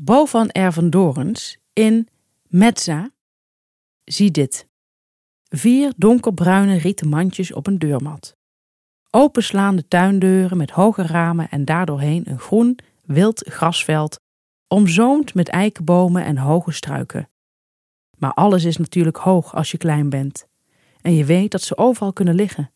Bo 0.00 0.24
van 0.24 0.48
Ervendorens 0.48 1.58
in 1.72 2.08
Metza. 2.46 3.10
Zie 4.04 4.30
dit. 4.30 4.68
Vier 5.48 5.92
donkerbruine 5.96 6.76
rieten 6.76 7.08
mandjes 7.08 7.52
op 7.52 7.66
een 7.66 7.78
deurmat. 7.78 8.36
Openslaande 9.10 9.88
tuindeuren 9.88 10.56
met 10.56 10.70
hoge 10.70 11.02
ramen 11.02 11.48
en 11.50 11.64
daardoorheen 11.64 12.30
een 12.30 12.38
groen, 12.38 12.78
wild 13.04 13.48
grasveld, 13.48 14.20
omzoomd 14.68 15.34
met 15.34 15.48
eikenbomen 15.48 16.24
en 16.24 16.36
hoge 16.36 16.72
struiken. 16.72 17.28
Maar 18.18 18.32
alles 18.32 18.64
is 18.64 18.76
natuurlijk 18.76 19.16
hoog 19.16 19.54
als 19.54 19.70
je 19.70 19.78
klein 19.78 20.08
bent. 20.08 20.46
En 21.00 21.14
je 21.14 21.24
weet 21.24 21.50
dat 21.50 21.62
ze 21.62 21.76
overal 21.76 22.12
kunnen 22.12 22.34
liggen. 22.34 22.70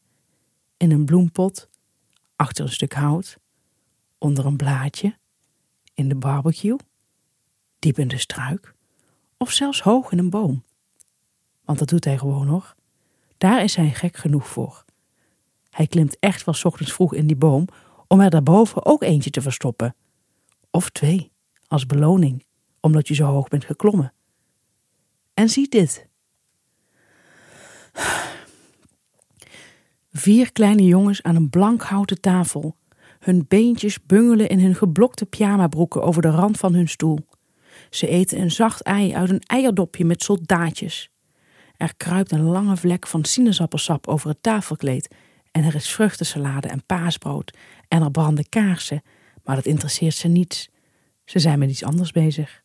In 0.76 0.90
een 0.90 1.04
bloempot, 1.04 1.68
achter 2.36 2.64
een 2.64 2.70
stuk 2.70 2.92
hout, 2.92 3.38
onder 4.18 4.46
een 4.46 4.56
blaadje, 4.56 5.16
in 5.94 6.08
de 6.08 6.16
barbecue, 6.16 6.76
diep 7.82 7.98
in 7.98 8.08
de 8.08 8.18
struik 8.18 8.74
of 9.36 9.50
zelfs 9.50 9.80
hoog 9.80 10.12
in 10.12 10.18
een 10.18 10.30
boom. 10.30 10.64
Want 11.64 11.78
dat 11.78 11.88
doet 11.88 12.04
hij 12.04 12.18
gewoon 12.18 12.46
hoor. 12.46 12.74
Daar 13.38 13.62
is 13.62 13.76
hij 13.76 13.90
gek 13.90 14.16
genoeg 14.16 14.48
voor. 14.48 14.84
Hij 15.70 15.86
klimt 15.86 16.16
echt 16.18 16.44
wel 16.44 16.54
ochtends 16.62 16.92
vroeg 16.92 17.14
in 17.14 17.26
die 17.26 17.36
boom 17.36 17.66
om 18.06 18.20
er 18.20 18.30
daarboven 18.30 18.84
ook 18.86 19.02
eentje 19.02 19.30
te 19.30 19.42
verstoppen. 19.42 19.94
Of 20.70 20.90
twee, 20.90 21.32
als 21.66 21.86
beloning, 21.86 22.46
omdat 22.80 23.08
je 23.08 23.14
zo 23.14 23.24
hoog 23.24 23.48
bent 23.48 23.64
geklommen. 23.64 24.12
En 25.34 25.48
zie 25.48 25.68
dit. 25.68 26.08
Vier 30.12 30.52
kleine 30.52 30.84
jongens 30.84 31.22
aan 31.22 31.36
een 31.36 31.50
blank 31.50 31.82
houten 31.82 32.20
tafel. 32.20 32.76
Hun 33.18 33.44
beentjes 33.48 34.02
bungelen 34.06 34.48
in 34.48 34.60
hun 34.60 34.74
geblokte 34.74 35.26
pyjamabroeken 35.26 36.02
over 36.02 36.22
de 36.22 36.30
rand 36.30 36.58
van 36.58 36.74
hun 36.74 36.88
stoel. 36.88 37.18
Ze 37.94 38.08
eten 38.08 38.40
een 38.40 38.50
zacht 38.50 38.82
ei 38.82 39.14
uit 39.14 39.30
een 39.30 39.42
eierdopje 39.46 40.04
met 40.04 40.22
soldaatjes. 40.22 41.10
Er 41.76 41.96
kruipt 41.96 42.32
een 42.32 42.42
lange 42.42 42.76
vlek 42.76 43.06
van 43.06 43.24
sinaasappelsap 43.24 44.06
over 44.06 44.28
het 44.28 44.42
tafelkleed 44.42 45.14
en 45.50 45.64
er 45.64 45.74
is 45.74 45.88
vruchtensalade 45.88 46.68
en 46.68 46.86
paasbrood 46.86 47.56
en 47.88 48.02
er 48.02 48.10
branden 48.10 48.48
kaarsen, 48.48 49.02
maar 49.44 49.56
dat 49.56 49.66
interesseert 49.66 50.14
ze 50.14 50.28
niets. 50.28 50.68
Ze 51.24 51.38
zijn 51.38 51.58
met 51.58 51.70
iets 51.70 51.84
anders 51.84 52.12
bezig. 52.12 52.62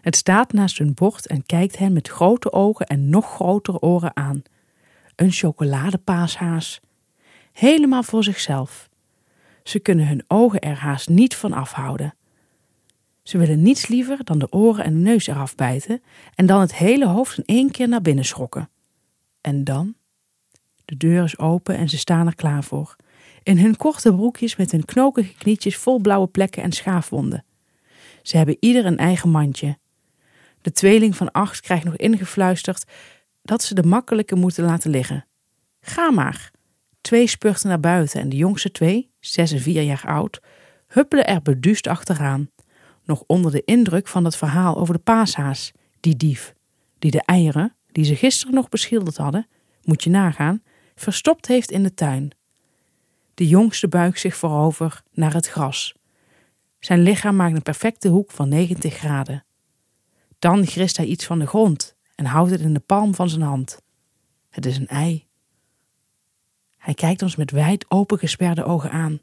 Het 0.00 0.16
staat 0.16 0.52
naast 0.52 0.78
hun 0.78 0.94
bord 0.94 1.26
en 1.26 1.46
kijkt 1.46 1.78
hen 1.78 1.92
met 1.92 2.08
grote 2.08 2.52
ogen 2.52 2.86
en 2.86 3.08
nog 3.08 3.34
grotere 3.34 3.80
oren 3.80 4.16
aan. 4.16 4.42
Een 5.16 5.32
chocoladepaashaas. 5.32 6.80
Helemaal 7.52 8.02
voor 8.02 8.24
zichzelf. 8.24 8.88
Ze 9.62 9.78
kunnen 9.78 10.06
hun 10.08 10.24
ogen 10.26 10.60
er 10.60 10.76
haast 10.76 11.08
niet 11.08 11.36
van 11.36 11.52
afhouden. 11.52 12.15
Ze 13.26 13.38
willen 13.38 13.62
niets 13.62 13.86
liever 13.86 14.24
dan 14.24 14.38
de 14.38 14.52
oren 14.52 14.84
en 14.84 14.92
de 14.92 15.00
neus 15.00 15.26
eraf 15.26 15.54
bijten 15.54 16.02
en 16.34 16.46
dan 16.46 16.60
het 16.60 16.74
hele 16.74 17.06
hoofd 17.06 17.38
in 17.38 17.44
één 17.46 17.70
keer 17.70 17.88
naar 17.88 18.02
binnen 18.02 18.24
schrokken. 18.24 18.68
En 19.40 19.64
dan? 19.64 19.94
De 20.84 20.96
deur 20.96 21.24
is 21.24 21.38
open 21.38 21.76
en 21.76 21.88
ze 21.88 21.98
staan 21.98 22.26
er 22.26 22.34
klaar 22.34 22.64
voor. 22.64 22.96
In 23.42 23.58
hun 23.58 23.76
korte 23.76 24.14
broekjes 24.14 24.56
met 24.56 24.70
hun 24.70 24.84
knokige 24.84 25.34
knietjes 25.34 25.76
vol 25.76 25.98
blauwe 25.98 26.26
plekken 26.26 26.62
en 26.62 26.72
schaafwonden. 26.72 27.44
Ze 28.22 28.36
hebben 28.36 28.56
ieder 28.60 28.86
een 28.86 28.98
eigen 28.98 29.30
mandje. 29.30 29.78
De 30.60 30.72
tweeling 30.72 31.16
van 31.16 31.32
acht 31.32 31.60
krijgt 31.60 31.84
nog 31.84 31.96
ingefluisterd 31.96 32.84
dat 33.42 33.62
ze 33.62 33.74
de 33.74 33.82
makkelijke 33.82 34.34
moeten 34.34 34.64
laten 34.64 34.90
liggen. 34.90 35.26
Ga 35.80 36.10
maar. 36.10 36.50
Twee 37.00 37.26
spurten 37.26 37.68
naar 37.68 37.80
buiten 37.80 38.20
en 38.20 38.28
de 38.28 38.36
jongste 38.36 38.70
twee, 38.70 39.10
zes 39.20 39.52
en 39.52 39.60
vier 39.60 39.82
jaar 39.82 40.04
oud, 40.06 40.40
huppelen 40.86 41.26
er 41.26 41.42
beduust 41.42 41.86
achteraan. 41.86 42.50
Nog 43.06 43.24
onder 43.26 43.50
de 43.50 43.64
indruk 43.64 44.08
van 44.08 44.24
het 44.24 44.36
verhaal 44.36 44.76
over 44.76 44.94
de 44.94 45.00
paashaas, 45.00 45.72
die 46.00 46.16
dief, 46.16 46.54
die 46.98 47.10
de 47.10 47.22
eieren, 47.22 47.76
die 47.92 48.04
ze 48.04 48.16
gisteren 48.16 48.54
nog 48.54 48.68
beschilderd 48.68 49.16
hadden, 49.16 49.46
moet 49.82 50.04
je 50.04 50.10
nagaan, 50.10 50.62
verstopt 50.94 51.46
heeft 51.46 51.70
in 51.70 51.82
de 51.82 51.94
tuin. 51.94 52.30
De 53.34 53.48
jongste 53.48 53.88
buigt 53.88 54.20
zich 54.20 54.36
voorover 54.36 55.02
naar 55.12 55.34
het 55.34 55.48
gras. 55.48 55.94
Zijn 56.78 57.00
lichaam 57.00 57.36
maakt 57.36 57.56
een 57.56 57.62
perfecte 57.62 58.08
hoek 58.08 58.30
van 58.30 58.48
90 58.48 58.94
graden. 58.94 59.44
Dan 60.38 60.66
grist 60.66 60.96
hij 60.96 61.06
iets 61.06 61.24
van 61.24 61.38
de 61.38 61.46
grond 61.46 61.96
en 62.14 62.24
houdt 62.24 62.50
het 62.50 62.60
in 62.60 62.74
de 62.74 62.80
palm 62.80 63.14
van 63.14 63.28
zijn 63.28 63.42
hand. 63.42 63.82
Het 64.50 64.66
is 64.66 64.76
een 64.76 64.88
ei. 64.88 65.26
Hij 66.78 66.94
kijkt 66.94 67.22
ons 67.22 67.36
met 67.36 67.50
wijd 67.50 67.84
opengesperde 67.88 68.64
ogen 68.64 68.90
aan. 68.90 69.20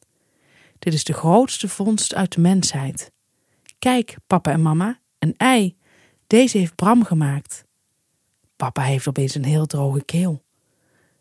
Dit 0.79 0.93
is 0.93 1.03
de 1.03 1.13
grootste 1.13 1.69
vondst 1.69 2.15
uit 2.15 2.33
de 2.33 2.41
mensheid. 2.41 3.11
Kijk, 3.83 4.15
papa 4.27 4.51
en 4.51 4.61
mama, 4.61 4.99
een 5.19 5.33
ei. 5.37 5.77
Deze 6.27 6.57
heeft 6.57 6.75
Bram 6.75 7.03
gemaakt. 7.03 7.65
Papa 8.55 8.81
heeft 8.81 9.07
opeens 9.07 9.35
een 9.35 9.43
heel 9.43 9.65
droge 9.65 10.03
keel. 10.03 10.43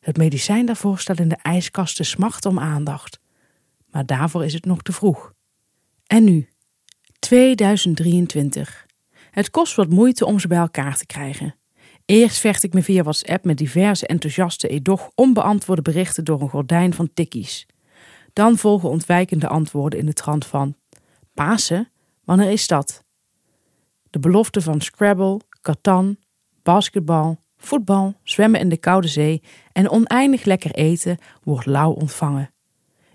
Het 0.01 0.17
medicijn 0.17 0.67
daarvoor 0.67 0.99
staat 0.99 1.19
in 1.19 1.29
de 1.29 1.39
ijskast 1.43 1.97
te 1.97 2.03
smachten 2.03 2.51
om 2.51 2.59
aandacht. 2.59 3.21
Maar 3.91 4.07
daarvoor 4.07 4.45
is 4.45 4.53
het 4.53 4.65
nog 4.65 4.83
te 4.83 4.93
vroeg. 4.93 5.33
En 6.07 6.25
nu? 6.25 6.49
2023. 7.19 8.87
Het 9.31 9.51
kost 9.51 9.75
wat 9.75 9.89
moeite 9.89 10.25
om 10.25 10.39
ze 10.39 10.49
bij 10.49 10.59
elkaar 10.59 10.97
te 10.97 11.07
krijgen. 11.07 11.55
Eerst 12.05 12.39
vecht 12.39 12.63
ik 12.63 12.75
me 12.75 12.83
via 12.83 13.03
WhatsApp 13.03 13.45
met 13.45 13.59
diverse 13.59 14.07
enthousiaste, 14.07 14.69
edoch 14.69 15.11
onbeantwoorde 15.15 15.83
berichten 15.83 16.25
door 16.25 16.41
een 16.41 16.51
gordijn 16.51 16.95
van 16.95 17.11
tikkies. 17.15 17.67
Dan 18.33 18.57
volgen 18.57 18.89
ontwijkende 18.89 19.49
antwoorden 19.49 19.99
in 19.99 20.07
de 20.07 20.13
trant 20.13 20.47
van: 20.47 20.77
Pasen? 21.35 21.93
Wanneer 22.25 22.51
is 22.51 22.67
dat? 22.67 23.05
De 24.11 24.19
belofte 24.19 24.61
van 24.61 24.81
Scrabble, 24.81 25.41
Catan, 25.61 26.17
basketbal, 26.63 27.39
voetbal, 27.57 28.15
zwemmen 28.23 28.61
in 28.61 28.69
de 28.69 28.77
koude 28.77 29.09
zee 29.09 29.43
en 29.73 29.91
oneindig 29.91 30.45
lekker 30.45 30.71
eten 30.71 31.19
wordt 31.43 31.67
lauw 31.67 31.93
ontvangen. 31.93 32.51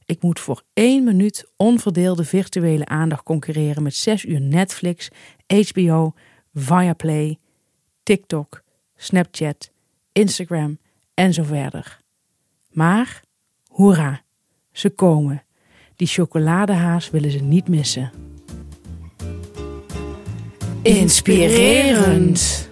Ik 0.06 0.22
moet 0.22 0.40
voor 0.40 0.64
één 0.74 1.04
minuut 1.04 1.52
onverdeelde 1.56 2.24
virtuele 2.24 2.86
aandacht 2.86 3.24
concurreren 3.24 3.84
met 3.84 3.96
zes 3.96 4.26
uur 4.26 4.42
Netflix, 4.42 5.10
HBO, 5.48 6.14
Viaplay, 6.54 7.38
TikTok, 8.04 8.64
Snapchat, 8.96 9.72
Instagram 10.12 10.80
en 11.14 11.34
zo 11.34 11.44
verder. 11.44 12.00
Maar, 12.70 13.22
hoera, 13.68 14.22
ze 14.72 14.90
komen. 14.90 15.44
Die 15.96 16.08
chocoladehaas 16.08 17.10
willen 17.10 17.32
ze 17.32 17.40
niet 17.40 17.68
missen. 17.68 18.12
Inspirerend. 20.88 22.68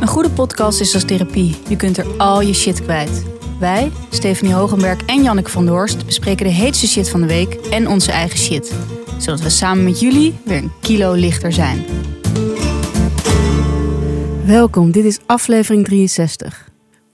Een 0.00 0.06
goede 0.06 0.30
podcast 0.30 0.80
is 0.80 0.94
als 0.94 1.04
therapie. 1.04 1.56
Je 1.68 1.76
kunt 1.76 1.98
er 1.98 2.06
al 2.18 2.40
je 2.40 2.52
shit 2.54 2.82
kwijt. 2.82 3.24
Wij, 3.60 3.90
Stephanie 4.10 4.54
Hogenberg 4.54 5.04
en 5.06 5.22
Janneke 5.22 5.50
van 5.50 5.66
Doorst, 5.66 6.06
bespreken 6.06 6.46
de 6.46 6.52
heetste 6.52 6.86
shit 6.86 7.10
van 7.10 7.20
de 7.20 7.26
week 7.26 7.54
en 7.54 7.88
onze 7.88 8.12
eigen 8.12 8.38
shit. 8.38 8.74
Zodat 9.18 9.40
we 9.40 9.48
samen 9.48 9.84
met 9.84 10.00
jullie 10.00 10.34
weer 10.44 10.56
een 10.56 10.72
kilo 10.80 11.12
lichter 11.12 11.52
zijn. 11.52 11.84
Welkom, 14.44 14.90
dit 14.90 15.04
is 15.04 15.18
aflevering 15.26 15.84
63. 15.84 16.68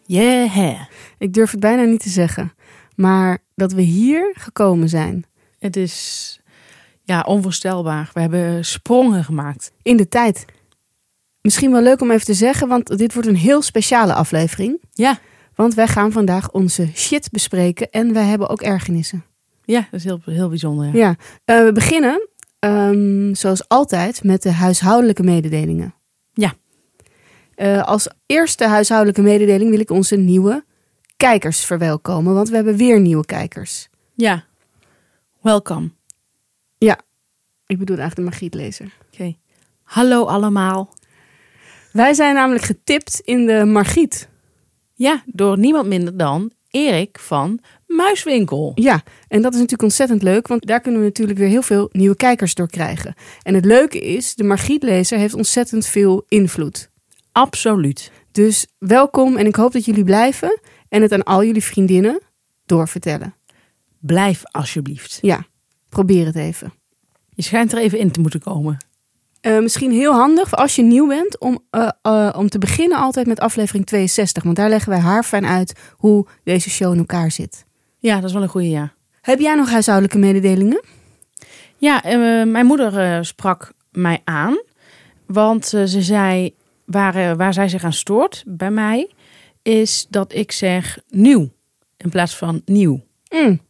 Yeah! 0.07 0.81
Ik 1.19 1.33
durf 1.33 1.51
het 1.51 1.61
bijna 1.61 1.83
niet 1.83 2.03
te 2.03 2.09
zeggen, 2.09 2.53
maar 2.97 3.39
dat 3.55 3.73
we 3.73 3.83
hier 3.83 4.35
gekomen 4.39 4.89
zijn. 4.89 5.25
Het 5.59 5.77
is 5.77 6.39
ja, 7.05 7.21
onvoorstelbaar. 7.21 8.11
We 8.13 8.21
hebben 8.21 8.65
sprongen 8.65 9.25
gemaakt. 9.25 9.73
In 9.83 9.97
de 9.97 10.09
tijd. 10.09 10.45
Misschien 11.41 11.73
wel 11.73 11.83
leuk 11.83 12.01
om 12.01 12.11
even 12.11 12.25
te 12.27 12.35
zeggen, 12.35 12.69
want 12.69 12.99
dit 12.99 13.13
wordt 13.15 13.29
een 13.29 13.37
heel 13.37 13.63
speciale 13.63 14.15
aflevering. 14.15 14.81
Ja, 14.93 15.19
Want 15.55 15.75
wij 15.75 15.87
gaan 15.87 16.13
vandaag 16.13 16.51
onze 16.51 16.89
shit 16.95 17.31
bespreken 17.31 17.91
en 17.91 18.13
wij 18.13 18.25
hebben 18.25 18.49
ook 18.49 18.63
ergernissen. 18.63 19.25
ja 19.65 19.81
dat 19.91 20.01
is 20.01 20.05
heel, 20.05 20.21
heel 20.25 20.49
bijzonder. 20.49 20.87
Ja. 20.87 20.93
Ja, 20.93 21.17
eh, 21.45 21.65
we 21.65 21.73
beginnen 21.73 22.29
ehm, 22.59 23.35
zoals 23.35 23.69
altijd 23.69 24.23
met 24.25 24.43
de 24.43 24.53
huishoudelijke 24.53 25.23
mededelingen. 25.23 25.95
Ja. 26.33 26.55
Eh, 27.55 27.83
als 27.83 28.09
eerste 28.27 28.67
huishoudelijke 28.67 29.23
mededeling 29.23 29.71
wil 29.71 29.81
ik 29.81 29.91
onze 29.91 30.17
nieuwe 30.17 30.65
kijkers 31.17 31.65
verwelkomen, 31.65 32.35
want 32.35 32.49
we 32.49 32.55
hebben 32.55 32.77
weer 32.77 33.00
nieuwe 33.00 33.25
kijkers. 33.27 33.89
ja. 34.15 34.45
Welkom. 35.41 35.93
Ik 37.66 37.78
bedoel 37.78 37.99
eigenlijk 37.99 38.16
de 38.16 38.22
Margrietlezer. 38.22 38.93
Oké. 39.12 39.37
Hallo 39.82 40.25
allemaal. 40.25 40.94
Wij 41.93 42.14
zijn 42.14 42.34
namelijk 42.34 42.64
getipt 42.64 43.20
in 43.20 43.46
de 43.46 43.64
Margriet. 43.64 44.28
Ja, 44.94 45.22
door 45.26 45.58
niemand 45.58 45.87
minder 45.87 46.16
dan 46.16 46.52
Erik 46.70 47.19
van 47.19 47.61
Muiswinkel. 47.87 48.72
Ja, 48.75 49.02
en 49.28 49.43
dat 49.43 49.52
is 49.52 49.58
natuurlijk 49.58 49.82
ontzettend 49.82 50.22
leuk, 50.22 50.46
want 50.46 50.66
daar 50.66 50.81
kunnen 50.81 51.00
we 51.00 51.06
natuurlijk 51.06 51.38
weer 51.38 51.49
heel 51.49 51.62
veel 51.62 51.88
nieuwe 51.93 52.16
kijkers 52.16 52.55
door 52.55 52.69
krijgen. 52.69 53.14
En 53.43 53.55
het 53.55 53.64
leuke 53.64 54.00
is, 54.00 54.34
de 54.34 54.44
Margrietlezer 54.44 55.19
heeft 55.19 55.34
ontzettend 55.34 55.87
veel 55.87 56.25
invloed. 56.28 56.90
Absoluut. 57.32 58.12
Dus 58.31 58.66
welkom 58.78 59.37
en 59.37 59.46
ik 59.46 59.56
hoop 59.56 59.72
dat 59.72 59.84
jullie 59.84 60.05
blijven 60.05 60.61
en 60.88 61.02
het 61.02 61.12
aan 61.12 61.22
al 61.22 61.44
jullie 61.44 61.64
vriendinnen 61.64 62.20
doorvertellen. 62.66 63.34
Blijf 64.00 64.43
alsjeblieft. 64.44 65.19
Ja, 65.22 65.46
probeer 65.88 66.26
het 66.26 66.37
even. 66.37 66.72
Je 67.35 67.43
schijnt 67.43 67.73
er 67.73 67.79
even 67.79 67.99
in 67.99 68.11
te 68.11 68.21
moeten 68.21 68.41
komen. 68.41 68.77
Eh, 69.45 69.59
misschien 69.59 69.91
heel 69.91 70.13
handig 70.13 70.55
als 70.57 70.77
je 70.77 70.83
nieuw 70.83 71.07
bent 71.07 71.39
om, 71.39 71.59
eh, 71.71 71.89
eh, 72.03 72.35
om 72.37 72.49
te 72.49 72.59
beginnen 72.59 72.99
altijd 72.99 73.27
met 73.27 73.41
aflevering 73.41 73.87
62. 73.87 74.43
Want 74.43 74.57
daar 74.57 74.69
leggen 74.69 74.91
wij 74.91 75.01
haar 75.01 75.23
fijn 75.23 75.47
uit 75.47 75.73
hoe 75.97 76.27
deze 76.45 76.71
show 76.71 76.93
in 76.93 76.99
elkaar 76.99 77.31
zit. 77.31 77.65
Ja, 77.99 78.15
dat 78.15 78.25
is 78.25 78.33
wel 78.33 78.43
een 78.43 78.49
goede 78.49 78.69
ja. 78.71 78.93
Heb 79.21 79.39
jij 79.39 79.55
nog 79.55 79.71
huishoudelijke 79.71 80.19
mededelingen? 80.19 80.85
Ja, 81.77 82.01
mijn 82.45 82.67
moeder 82.67 83.25
sprak 83.25 83.73
mij 83.91 84.21
aan. 84.25 84.59
Want 85.27 85.67
ze 85.67 86.03
zei, 86.03 86.55
waar, 86.85 87.37
waar 87.37 87.53
zij 87.53 87.69
zich 87.69 87.85
aan 87.85 87.93
stoort 87.93 88.43
bij 88.47 88.71
mij, 88.71 89.11
is 89.63 90.07
dat 90.11 90.33
ik 90.35 90.53
zeg 90.53 90.99
nieuw 91.09 91.53
in 91.97 92.11
plaats 92.11 92.37
van 92.37 92.63
nieuw. 92.65 93.05
Mm, 93.29 93.61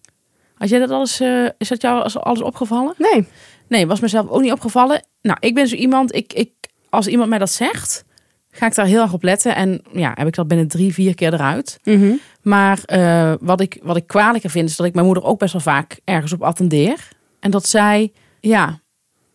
Had 0.55 0.69
jij 0.69 0.79
dat 0.79 0.91
alles, 0.91 1.21
is 1.59 1.69
dat 1.69 1.83
jou 1.83 2.01
alles, 2.01 2.19
alles 2.19 2.43
opgevallen? 2.43 2.95
nee. 2.99 3.27
Nee, 3.69 3.87
was 3.87 4.01
mezelf 4.01 4.29
ook 4.29 4.41
niet 4.41 4.53
opgevallen. 4.53 5.07
Nou, 5.23 5.39
ik 5.41 5.55
ben 5.55 5.69
zo 5.69 5.75
iemand, 5.75 6.15
ik, 6.15 6.33
ik, 6.33 6.51
als 6.91 7.07
iemand 7.07 7.29
mij 7.29 7.39
dat 7.39 7.51
zegt, 7.51 8.05
ga 8.51 8.67
ik 8.67 8.75
daar 8.75 8.87
heel 8.87 9.03
erg 9.03 9.13
op 9.13 9.23
letten. 9.23 9.55
En 9.55 9.83
ja, 9.93 10.13
heb 10.15 10.27
ik 10.27 10.35
dat 10.35 10.49
binnen 10.49 10.69
drie, 10.69 10.93
vier 10.93 11.15
keer 11.15 11.35
eruit. 11.35 11.79
Mhm. 11.83 12.13
Maar 12.43 12.81
eh, 12.85 13.33
wat, 13.41 13.61
ik, 13.61 13.79
wat 13.83 13.97
ik 13.97 14.07
kwalijker 14.07 14.51
vind, 14.51 14.69
is 14.69 14.77
dat 14.77 14.87
ik 14.87 14.95
mijn 14.95 15.07
moeder 15.07 15.25
ook 15.25 15.39
best 15.39 15.53
wel 15.53 15.63
vaak 15.63 16.01
ergens 16.05 16.33
op 16.33 16.43
attendeer. 16.43 17.09
En 17.41 17.51
dat 17.51 17.67
zij, 17.67 18.13
ja, 18.41 18.81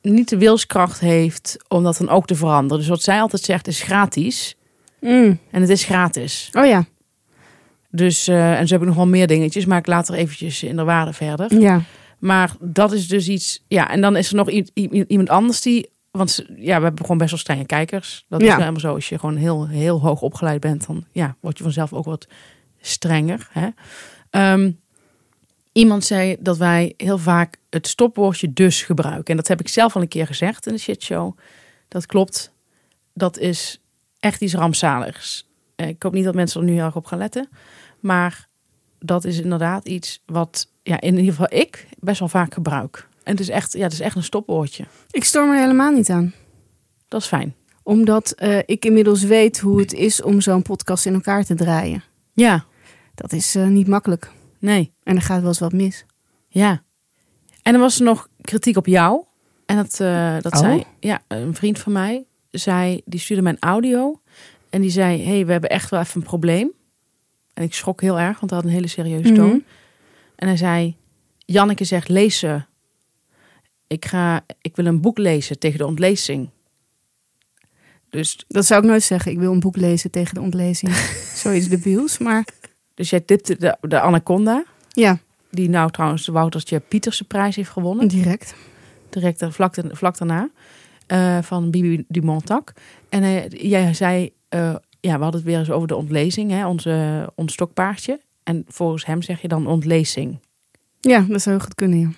niet 0.02 0.30
de 0.30 0.38
wilskracht 0.38 1.00
heeft 1.00 1.58
om 1.68 1.84
dat 1.84 1.98
dan 1.98 2.10
ook 2.10 2.26
te 2.26 2.36
veranderen. 2.36 2.78
Dus 2.78 2.88
wat 2.88 3.02
zij 3.02 3.22
altijd 3.22 3.42
zegt 3.42 3.68
is 3.68 3.81
gratis. 3.81 4.56
Mm. 5.00 5.40
En 5.52 5.62
het 5.62 5.70
is 5.70 5.84
gratis. 5.84 6.50
Oh 6.54 6.66
ja. 6.66 6.86
Dus, 7.92 8.28
eh, 8.28 8.60
en 8.60 8.68
zo 8.68 8.74
heb 8.74 8.81
ik 8.81 8.88
nog 8.88 8.98
wel 8.98 9.08
meer 9.08 9.28
dingetjes, 9.28 9.66
maar 9.66 9.78
ik 9.78 9.88
laat 9.88 10.08
er 10.08 10.16
eventjes 10.16 10.64
in 10.64 10.76
de 10.76 10.84
waarde 10.84 11.14
verder. 11.14 11.60
Ja. 11.60 11.81
Maar 12.19 12.56
dat 12.60 12.92
is 12.92 13.07
dus 13.07 13.27
iets, 13.27 13.63
ja, 13.68 13.89
en 13.89 14.01
dan 14.01 14.16
is 14.16 14.30
er 14.30 14.36
nog 14.36 14.50
iemand 14.50 15.30
anders 15.30 15.62
die, 15.62 15.89
want 16.12 16.45
ja, 16.56 16.77
we 16.77 16.83
hebben 16.83 17.01
gewoon 17.01 17.18
best 17.18 17.30
wel 17.30 17.39
strenge 17.39 17.66
kijkers. 17.66 18.25
Dat 18.30 18.39
is 18.42 18.45
Ja. 18.48 18.51
nou 18.57 18.66
helemaal 18.66 18.89
zo. 18.89 18.95
Als 18.95 19.10
je 19.10 19.19
gewoon 19.19 19.36
heel, 19.36 19.68
heel 19.68 20.00
hoog 20.01 20.21
opgeleid 20.21 20.60
bent, 20.62 20.88
dan 20.88 21.06
ja, 21.12 21.36
word 21.39 21.57
je 21.57 21.63
vanzelf 21.63 21.94
ook 21.94 22.06
wat 22.06 22.27
strenger. 22.81 23.48
Hè? 23.51 23.69
Ehm, 24.30 24.71
iemand 25.71 26.06
zei 26.06 26.36
dat 26.39 26.57
wij 26.57 26.94
heel 26.98 27.18
vaak 27.18 27.57
het 27.69 27.88
stopwoordje 27.88 28.54
dus 28.54 28.81
gebruiken. 28.81 29.25
En 29.25 29.36
dat 29.36 29.48
heb 29.48 29.60
ik 29.60 29.68
zelf 29.68 29.95
al 29.95 30.01
een 30.01 30.07
keer 30.07 30.27
gezegd 30.27 30.68
in 30.68 30.74
de 30.74 30.80
shitshow. 30.80 31.38
Dat 31.88 32.06
klopt. 32.06 32.51
Dat 33.13 33.38
is 33.38 33.81
echt 34.19 34.42
iets 34.42 34.54
rampzaligs. 34.54 35.48
Eh, 35.75 35.88
Ik 35.88 36.04
hoop 36.04 36.13
niet 36.13 36.24
dat 36.24 36.36
mensen 36.36 36.60
er 36.62 36.68
nu 36.68 36.74
heel 36.74 36.83
erg 36.86 36.95
op 36.95 37.06
gaan 37.06 37.18
letten. 37.18 37.50
Maar 38.00 38.48
dat 39.00 39.24
is 39.25 39.39
inderdaad 39.39 39.88
iets 39.88 40.21
wat 40.25 40.68
ja, 40.89 41.01
in 41.01 41.15
ieder 41.18 41.31
geval 41.33 41.47
ik 41.59 41.88
best 42.00 42.19
wel 42.19 42.27
vaak 42.27 42.53
gebruik. 42.53 43.07
En 43.24 43.31
het 43.31 43.39
is 43.39 43.50
echt, 43.50 43.74
ja, 43.74 43.83
het 43.83 43.94
is 43.94 44.00
echt 44.00 44.15
een 44.15 44.24
stopwoordje. 44.24 44.86
Ik 45.12 45.24
stoor 45.24 45.47
me 45.47 45.53
er 45.53 45.59
helemaal 45.62 45.91
niet 45.91 46.09
aan. 46.09 46.33
Dat 47.07 47.21
is 47.21 47.27
fijn. 47.27 47.56
Omdat 47.83 48.31
eh, 48.31 48.57
ik 48.65 48.86
inmiddels 48.86 49.24
weet 49.24 49.59
hoe 49.59 49.80
het 49.80 49.94
is 49.94 50.21
om 50.21 50.41
zo'n 50.41 50.62
podcast 50.62 51.06
in 51.06 51.13
elkaar 51.13 51.44
te 51.45 51.56
draaien. 51.56 52.03
Ja, 52.33 52.65
Dat 53.15 53.33
is 53.33 53.56
eh, 53.56 53.68
niet 53.68 53.88
makkelijk. 53.88 54.31
nee, 54.59 54.91
En 55.03 55.15
er 55.15 55.21
gaat 55.21 55.39
wel 55.39 55.47
eens 55.47 55.59
wat 55.59 55.74
mis. 55.74 56.06
ja. 56.47 56.83
En 57.63 57.74
er 57.74 57.80
was 57.80 58.00
nog 58.00 58.27
kritiek 58.42 58.77
op 58.77 58.85
jou. 58.85 59.24
En 59.65 59.75
dat, 59.75 60.00
eh, 60.00 60.35
dat 60.42 60.53
Oh. 60.53 60.59
zei, 60.59 60.83
ja, 61.00 61.19
een 61.27 61.56
vriend 61.56 61.80
van 61.80 61.92
mij, 61.92 62.25
zei, 62.51 63.01
die 63.06 63.19
stuurde 63.19 63.44
mij 63.44 63.51
een 63.51 63.69
audio. 63.69 64.21
En 64.69 64.81
die 64.81 64.89
zei, 64.89 65.24
hey, 65.24 65.45
we 65.45 65.51
hebben 65.51 65.69
echt 65.69 65.89
wel 65.89 66.00
even 66.00 66.21
een 66.21 66.27
probleem. 66.27 66.71
En 67.53 67.63
ik 67.63 67.74
schrok 67.74 68.01
heel 68.01 68.19
erg, 68.19 68.39
want 68.39 68.51
hij 68.51 68.59
had 68.59 68.69
een 68.69 68.75
hele 68.75 68.88
serieuze 68.88 69.31
toon. 69.33 69.47
Mhm. 69.47 69.57
En 70.39 70.47
hij 70.47 70.57
zei, 70.57 70.97
Janneke 71.38 71.83
zegt, 71.83 72.07
lees 72.09 72.39
ze. 72.39 72.62
Ik, 73.88 74.06
ga, 74.06 74.45
ik 74.62 74.75
wil 74.75 74.86
een 74.86 75.01
boek 75.01 75.18
lezen 75.18 75.59
tegen 75.59 75.77
de 75.77 75.86
ontlezing. 75.86 76.50
Dus, 78.09 78.44
Dat 78.47 78.65
zou 78.65 78.81
ik 78.81 78.88
nooit 78.88 79.03
zeggen. 79.03 79.31
Ik 79.31 79.39
wil 79.39 79.51
een 79.51 79.59
boek 79.59 79.75
lezen 79.77 80.12
tegen 80.12 80.33
de 80.33 80.41
ontlezing. 80.41 80.94
Zoiets 81.44 81.68
debiels. 81.68 82.18
Maar 82.18 82.45
dus 82.94 83.09
jij 83.09 83.19
tipte 83.19 83.57
de, 83.57 83.77
de 83.81 84.00
Anaconda. 84.00 84.63
ja, 84.89 85.19
Die 85.51 85.69
nou 85.69 85.91
trouwens 85.91 86.25
de 86.25 86.31
Woutertje 86.31 86.80
Pieterse 86.80 87.24
prijs 87.24 87.56
heeft 87.56 87.69
gewonnen. 87.69 88.07
direct. 88.07 88.53
Direct 89.09 89.42
er- 89.42 89.53
vlak, 89.53 89.75
vlak 89.92 90.18
daarna. 90.18 90.50
eh, 91.07 91.42
van 91.42 91.71
Bibi 91.71 92.06
Dumontac. 92.07 92.74
En 93.09 93.24
eh, 93.24 93.50
jij 93.50 93.94
zei, 93.94 94.30
eh, 94.50 94.75
ja, 95.00 95.18
we 95.18 95.24
hadden 95.24 95.42
het 95.42 95.44
weer 95.50 95.59
eens 95.59 95.71
over 95.71 95.88
de 95.88 95.95
ontlezing. 95.95 96.51
Hè, 96.51 96.68
onze, 96.68 97.30
ons 97.35 97.53
stokpaardje. 97.53 98.19
En 98.50 98.66
volgens 98.68 99.06
hem 99.06 99.22
zeg 99.22 99.42
je 99.42 99.48
dan 99.48 99.68
ontlezing. 99.68 100.40
Ja, 101.00 101.19
dat 101.28 101.42
zou 101.42 101.56
heel 101.56 101.66
goed 101.66 101.75
kunnen, 101.75 102.00
ja. 102.00 102.10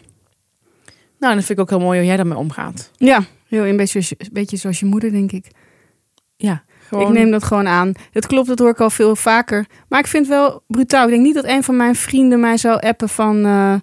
Nou, 1.20 1.36
dat 1.36 1.44
vind 1.44 1.50
ik 1.50 1.60
ook 1.60 1.70
heel 1.70 1.80
mooi 1.80 1.98
hoe 1.98 2.08
jij 2.08 2.18
daarmee 2.18 2.38
omgaat. 2.38 2.92
Ja, 2.98 3.24
heel 3.48 3.66
een 3.66 3.78
beetje, 3.78 4.02
zoals- 4.02 4.28
een 4.28 4.34
beetje 4.34 4.58
zoals 4.58 4.80
je 4.80 4.86
moeder, 4.86 5.12
denk 5.12 5.32
ik. 5.32 5.48
Ja, 6.36 6.64
gewoon... 6.88 7.08
Ik 7.08 7.14
neem 7.14 7.32
dat 7.32 7.44
gewoon 7.44 7.68
aan. 7.68 7.92
Het 8.12 8.28
klopt, 8.28 8.48
dat 8.48 8.60
hoor 8.60 8.70
ik 8.70 8.80
al 8.80 8.90
veel 8.90 9.16
vaker. 9.16 9.66
Maar 9.90 10.00
ik 10.00 10.08
vind 10.08 10.28
het 10.28 10.36
wel 10.36 10.64
brutaal. 10.68 11.04
Ik 11.04 11.10
denk 11.10 11.24
niet 11.24 11.36
dat 11.36 11.46
een 11.46 11.64
van 11.64 11.76
mijn 11.76 11.96
vrienden 11.96 12.40
mij 12.40 12.58
zou 12.58 12.80
appen 12.80 13.10
van... 13.10 13.46
eh, 13.46 13.74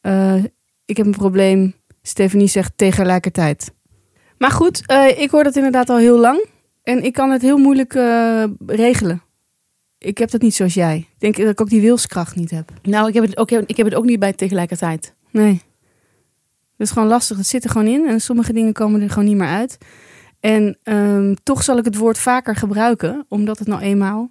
eh, 0.00 0.44
ik 0.84 0.96
heb 0.96 1.06
een 1.06 1.12
probleem. 1.12 1.74
Stefanie 2.02 2.48
zegt 2.48 2.72
tegelijkertijd. 2.76 3.72
Maar 4.38 4.50
goed, 4.50 4.86
eh, 4.86 5.20
ik 5.20 5.30
hoor 5.30 5.44
dat 5.44 5.56
inderdaad 5.56 5.88
al 5.90 5.98
heel 5.98 6.18
lang. 6.18 6.46
En 6.82 7.04
ik 7.04 7.12
kan 7.12 7.30
het 7.30 7.42
heel 7.42 7.58
moeilijk 7.58 7.92
regelen. 8.66 9.22
Ik 10.02 10.18
heb 10.18 10.30
dat 10.30 10.42
niet 10.42 10.54
zoals 10.54 10.74
jij. 10.74 10.96
Ik 10.96 11.06
denk 11.18 11.36
dat 11.36 11.48
ik 11.48 11.60
ook 11.60 11.68
die 11.68 11.80
wilskracht 11.80 12.36
niet 12.36 12.50
heb. 12.50 12.72
Nou, 12.82 13.08
ik 13.08 13.14
heb, 13.14 13.24
het 13.24 13.36
ook, 13.36 13.50
ik 13.50 13.76
heb 13.76 13.86
het 13.86 13.94
ook 13.94 14.04
niet 14.04 14.18
bij 14.18 14.32
tegelijkertijd. 14.32 15.14
Nee. 15.30 15.52
Dat 16.76 16.86
is 16.86 16.90
gewoon 16.92 17.08
lastig. 17.08 17.36
Het 17.36 17.46
zit 17.46 17.64
er 17.64 17.70
gewoon 17.70 17.86
in. 17.86 18.06
En 18.08 18.20
sommige 18.20 18.52
dingen 18.52 18.72
komen 18.72 19.00
er 19.02 19.10
gewoon 19.10 19.24
niet 19.28 19.36
meer 19.36 19.48
uit. 19.48 19.78
En 20.40 20.78
ehm, 20.82 21.34
toch 21.42 21.62
zal 21.62 21.78
ik 21.78 21.84
het 21.84 21.96
woord 21.96 22.18
vaker 22.18 22.56
gebruiken. 22.56 23.24
Omdat 23.28 23.58
het 23.58 23.68
nou 23.68 23.80
eenmaal... 23.80 24.30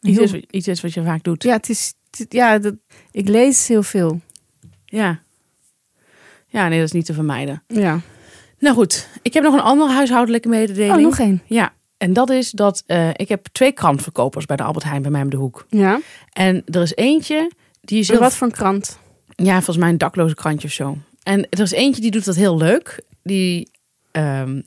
Iets 0.00 0.18
heel- 0.18 0.26
is, 0.34 0.44
iets 0.50 0.68
is 0.68 0.80
wat 0.80 0.92
je 0.94 1.02
vaak 1.04 1.22
doet. 1.22 1.42
Ja, 1.42 1.52
het 1.52 1.68
is, 1.68 1.94
het- 2.16 2.32
ja 2.32 2.58
dat, 2.58 2.74
ik 3.10 3.28
lees 3.28 3.68
heel 3.68 3.82
veel. 3.82 4.20
Ja. 4.84 5.20
Ja, 6.46 6.68
nee, 6.68 6.78
dat 6.78 6.86
is 6.86 6.94
niet 6.94 7.04
te 7.06 7.14
vermijden. 7.14 7.62
Ja. 7.66 8.00
Nou 8.58 8.74
goed, 8.74 9.08
ik 9.22 9.34
heb 9.34 9.42
nog 9.42 9.54
een 9.54 9.60
andere 9.60 9.92
huishoudelijke 9.92 10.48
mededeling. 10.48 10.94
Oh, 10.96 11.02
nog 11.02 11.18
één. 11.18 11.42
Ja, 11.46 11.72
en 12.00 12.12
dat 12.12 12.30
is 12.30 12.50
dat 12.50 12.82
eh, 12.86 13.08
ik 13.12 13.28
heb 13.28 13.46
twee 13.52 13.72
krantverkopers 13.72 14.46
bij 14.46 14.56
de 14.56 14.62
Albert 14.62 14.84
Heijn 14.84 15.02
bij 15.02 15.10
mij 15.10 15.22
om 15.22 15.30
de 15.30 15.36
hoek. 15.36 15.66
Ja. 15.68 16.00
En 16.32 16.62
er 16.66 16.82
is 16.82 16.94
eentje 16.94 17.50
die 17.80 17.98
is 17.98 18.08
heel... 18.08 18.18
wat 18.18 18.34
voor 18.34 18.46
een 18.46 18.52
krant? 18.52 18.98
Ja, 19.36 19.54
volgens 19.54 19.76
mij 19.76 19.88
een 19.88 19.98
dakloze 19.98 20.34
krantje 20.34 20.68
of 20.68 20.74
zo. 20.74 20.98
En 21.22 21.48
er 21.50 21.60
is 21.60 21.70
eentje 21.72 22.00
die 22.00 22.10
doet 22.10 22.24
dat 22.24 22.34
heel 22.34 22.56
leuk. 22.56 23.02
Die 23.22 23.70
ehm, 24.10 24.60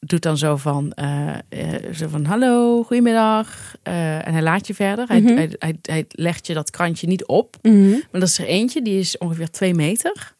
doet 0.00 0.22
dan 0.22 0.38
zo 0.38 0.56
van, 0.56 0.92
eh, 0.92 1.28
eh, 1.48 1.94
zo 1.94 2.08
van 2.08 2.24
hallo, 2.24 2.82
goedemiddag. 2.82 3.74
En 3.82 4.32
hij 4.32 4.42
laat 4.42 4.66
je 4.66 4.74
verder. 4.74 5.08
Hij, 5.08 5.20
Mhm. 5.20 5.34
hij, 5.36 5.54
hij, 5.58 5.76
hij 5.82 6.04
legt 6.08 6.46
je 6.46 6.54
dat 6.54 6.70
krantje 6.70 7.06
niet 7.06 7.26
op. 7.26 7.56
Mhm. 7.62 7.90
Maar 7.90 8.20
dat 8.20 8.28
is 8.28 8.38
er 8.38 8.46
eentje, 8.46 8.82
die 8.82 8.98
is 8.98 9.18
ongeveer 9.18 9.50
twee 9.50 9.74
meter. 9.74 10.34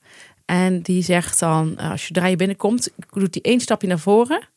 En 0.44 0.80
die 0.80 1.02
zegt 1.02 1.38
dan, 1.40 1.76
als 1.76 2.06
je 2.06 2.14
draaien 2.14 2.38
binnenkomt, 2.38 2.90
doet 3.10 3.34
hij 3.34 3.42
één 3.42 3.60
stapje 3.60 3.88
naar 3.88 3.98
voren. 3.98 4.48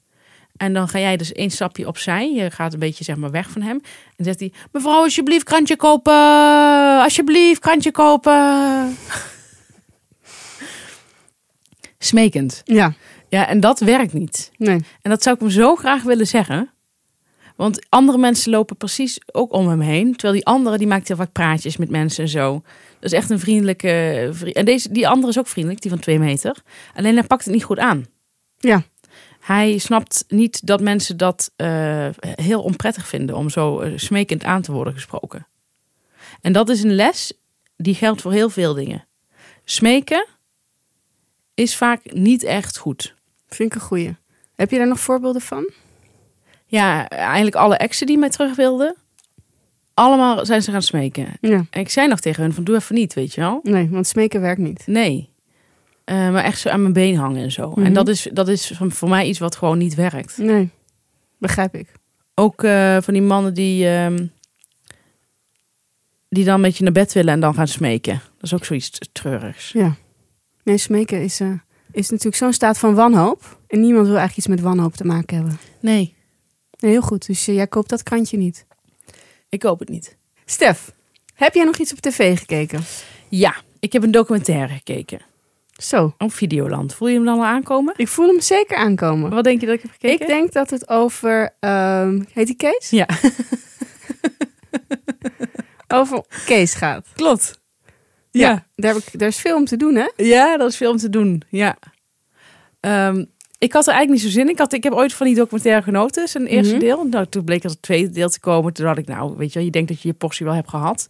En 0.57 0.73
dan 0.73 0.87
ga 0.87 0.99
jij 0.99 1.17
dus 1.17 1.31
één 1.31 1.49
stapje 1.49 1.87
opzij. 1.87 2.33
Je 2.33 2.51
gaat 2.51 2.73
een 2.73 2.79
beetje 2.79 3.03
zeg 3.03 3.15
maar 3.15 3.31
weg 3.31 3.49
van 3.49 3.61
hem. 3.61 3.81
En 4.15 4.25
zegt 4.25 4.39
hij, 4.39 4.53
mevrouw, 4.71 5.03
alsjeblieft 5.03 5.43
krantje 5.43 5.75
kopen. 5.75 6.13
Alsjeblieft 7.01 7.59
krantje 7.59 7.91
kopen. 7.91 8.97
Smekend. 11.97 12.61
Ja. 12.65 12.93
Ja, 13.29 13.47
en 13.47 13.59
dat 13.59 13.79
werkt 13.79 14.13
niet. 14.13 14.51
Nee. 14.57 14.79
En 15.01 15.09
dat 15.09 15.23
zou 15.23 15.35
ik 15.35 15.41
hem 15.41 15.49
zo 15.51 15.75
graag 15.75 16.03
willen 16.03 16.27
zeggen. 16.27 16.73
Want 17.55 17.85
andere 17.89 18.17
mensen 18.17 18.51
lopen 18.51 18.77
precies 18.77 19.19
ook 19.31 19.53
om 19.53 19.67
hem 19.67 19.79
heen. 19.79 20.11
Terwijl 20.11 20.33
die 20.33 20.45
andere, 20.45 20.77
die 20.77 20.87
maakt 20.87 21.07
heel 21.07 21.17
vaak 21.17 21.31
praatjes 21.31 21.77
met 21.77 21.89
mensen 21.89 22.23
en 22.23 22.29
zo. 22.29 22.61
Dat 22.99 23.11
is 23.11 23.17
echt 23.17 23.29
een 23.29 23.39
vriendelijke 23.39 24.29
vriend. 24.31 24.55
En 24.55 24.65
deze, 24.65 24.91
die 24.91 25.07
andere 25.07 25.27
is 25.27 25.39
ook 25.39 25.47
vriendelijk, 25.47 25.81
die 25.81 25.91
van 25.91 25.99
twee 25.99 26.19
meter. 26.19 26.61
Alleen 26.95 27.15
hij 27.15 27.23
pakt 27.23 27.45
het 27.45 27.53
niet 27.53 27.63
goed 27.63 27.79
aan. 27.79 28.05
Ja. 28.57 28.83
Hij 29.43 29.77
snapt 29.77 30.25
niet 30.27 30.65
dat 30.67 30.81
mensen 30.81 31.17
dat 31.17 31.51
eh, 31.55 32.09
heel 32.21 32.61
onprettig 32.61 33.07
vinden 33.07 33.35
om 33.35 33.49
zo 33.49 33.79
eh, 33.79 33.91
smekend 33.95 34.43
aan 34.43 34.61
te 34.61 34.71
worden 34.71 34.93
gesproken. 34.93 35.47
En 36.41 36.53
dat 36.53 36.69
is 36.69 36.83
een 36.83 36.95
les 36.95 37.33
die 37.77 37.95
geldt 37.95 38.21
voor 38.21 38.31
heel 38.31 38.49
veel 38.49 38.73
dingen. 38.73 39.05
Smeken 39.63 40.25
is 41.53 41.75
vaak 41.75 42.13
niet 42.13 42.43
echt 42.43 42.77
goed. 42.77 43.15
Vind 43.47 43.69
ik 43.69 43.75
een 43.75 43.87
goeie. 43.87 44.15
Heb 44.55 44.71
je 44.71 44.77
daar 44.77 44.87
nog 44.87 44.99
voorbeelden 44.99 45.41
van? 45.41 45.71
Ja, 46.65 47.09
eigenlijk 47.09 47.55
alle 47.55 47.77
exen 47.77 48.07
die 48.07 48.17
mij 48.17 48.29
terug 48.29 48.55
wilden, 48.55 48.95
allemaal 49.93 50.45
zijn 50.45 50.61
ze 50.63 50.71
gaan 50.71 50.81
smeken. 50.81 51.27
Ja. 51.41 51.65
En 51.69 51.79
ik 51.79 51.89
zei 51.89 52.07
nog 52.07 52.19
tegen 52.19 52.43
hun 52.43 52.53
van 52.53 52.63
doe 52.63 52.75
even 52.75 52.95
niet, 52.95 53.13
weet 53.13 53.33
je 53.33 53.41
wel. 53.41 53.59
Nee, 53.63 53.89
want 53.89 54.07
smeken 54.07 54.41
werkt 54.41 54.61
niet. 54.61 54.87
Nee. 54.87 55.32
Eh, 56.03 56.15
maar 56.15 56.43
echt 56.43 56.59
zo 56.59 56.69
aan 56.69 56.81
mijn 56.81 56.93
been 56.93 57.15
hangen 57.15 57.43
en 57.43 57.51
zo. 57.51 57.69
Mhm. 57.69 57.83
En 57.85 57.93
dat 57.93 58.07
is, 58.07 58.27
dat 58.33 58.47
is 58.47 58.73
voor 58.77 59.09
mij 59.09 59.27
iets 59.27 59.39
wat 59.39 59.55
gewoon 59.55 59.77
niet 59.77 59.95
werkt. 59.95 60.37
Nee. 60.37 60.69
Begrijp 61.37 61.75
ik. 61.75 61.87
Ook 62.35 62.63
eh, 62.63 62.97
van 63.01 63.13
die 63.13 63.23
mannen 63.23 63.53
die, 63.53 63.87
ehm, 63.87 64.25
die 66.29 66.43
dan 66.45 66.61
met 66.61 66.77
je 66.77 66.83
naar 66.83 66.91
bed 66.93 67.13
willen 67.13 67.33
en 67.33 67.39
dan 67.39 67.53
gaan 67.53 67.67
smeken. 67.67 68.13
Dat 68.13 68.43
is 68.43 68.53
ook 68.53 68.65
zoiets 68.65 68.99
treurigs. 69.11 69.71
Ja. 69.71 69.95
Nee, 70.63 70.77
smeken 70.77 71.21
is... 71.23 71.39
eh, 71.39 71.51
is 71.91 72.09
natuurlijk 72.09 72.37
zo'n 72.37 72.53
staat 72.53 72.77
van 72.79 72.95
wanhoop. 72.95 73.59
En 73.67 73.79
niemand 73.79 74.07
wil 74.07 74.17
eigenlijk 74.17 74.37
iets 74.37 74.47
met 74.47 74.61
wanhoop 74.61 74.93
te 74.95 75.05
maken 75.05 75.35
hebben. 75.35 75.57
Nee, 75.79 76.15
Nee, 76.79 76.91
heel 76.91 77.01
goed. 77.01 77.27
Dus 77.27 77.45
jij 77.45 77.67
koopt 77.67 77.89
dat 77.89 78.03
krantje 78.03 78.37
niet. 78.37 78.65
ik 79.49 79.63
hoop 79.63 79.79
het 79.79 79.89
niet. 79.89 80.17
Stef, 80.45 80.93
heb 81.33 81.53
jij 81.53 81.63
nog 81.65 81.77
iets 81.77 81.91
op 81.91 81.99
tv 81.99 82.37
gekeken? 82.39 82.81
Ja, 83.29 83.55
ik 83.79 83.93
heb 83.93 84.03
een 84.03 84.11
documentaire 84.11 84.73
gekeken 84.73 85.19
Zo, 85.83 86.13
op 86.17 86.33
Videoland. 86.33 86.93
Voel 86.95 87.07
je 87.07 87.15
hem 87.15 87.25
dan 87.25 87.37
al 87.37 87.45
aankomen? 87.45 87.93
ik 87.97 88.07
voel 88.07 88.27
hem 88.27 88.41
zeker 88.41 88.77
aankomen. 88.77 89.29
Wat 89.29 89.43
denk 89.43 89.59
je 89.61 89.65
dat 89.65 89.75
ik 89.75 89.81
heb 89.81 89.91
gekeken? 89.91 90.21
Ik 90.21 90.27
denk 90.27 90.51
dat 90.53 90.69
het 90.69 90.89
over, 90.89 91.55
ehm, 91.59 92.21
heet 92.33 92.47
die 92.47 92.55
Kees? 92.55 92.89
Ja, 92.89 93.07
Over 95.87 96.23
Kees 96.45 96.73
gaat. 96.73 97.07
klopt. 97.15 97.61
Ja, 98.31 98.49
Ja. 98.49 98.65
Daar, 98.75 98.93
heb 98.93 99.03
ik, 99.03 99.19
daar 99.19 99.27
is 99.27 99.39
veel 99.39 99.55
om 99.55 99.65
te 99.65 99.77
doen, 99.77 99.95
hè? 99.95 100.07
Ja, 100.15 100.57
dat 100.57 100.69
is 100.69 100.77
veel 100.77 100.91
om 100.91 100.97
te 100.97 101.09
doen. 101.09 101.43
Ja. 101.49 101.75
Ehm, 102.79 103.25
ik 103.57 103.73
had 103.73 103.87
er 103.87 103.93
eigenlijk 103.93 104.09
niet 104.23 104.31
zo 104.31 104.37
zin 104.39 104.45
in. 104.47 104.51
Ik, 104.53 104.57
had, 104.59 104.73
ik 104.73 104.83
heb 104.83 104.93
ooit 104.93 105.13
van 105.13 105.25
die 105.27 105.35
documentaire 105.35 105.81
genoten, 105.83 106.27
zijn 106.27 106.45
eerste 106.45 106.73
Mhm. 106.75 106.83
deel. 106.83 107.03
Nou, 107.03 107.25
toen 107.25 107.43
bleek 107.43 107.63
er 107.63 107.69
het 107.69 107.81
tweede 107.81 108.09
deel 108.09 108.29
te 108.29 108.39
komen. 108.39 108.73
Toen 108.73 108.85
had 108.85 108.97
ik, 108.97 109.07
nou, 109.07 109.33
weet 109.37 109.47
je 109.47 109.53
wel, 109.53 109.63
je 109.63 109.71
denkt 109.71 109.87
dat 109.89 110.01
je 110.01 110.07
je 110.07 110.13
portie 110.13 110.45
wel 110.45 110.55
hebt 110.55 110.69
gehad. 110.69 111.07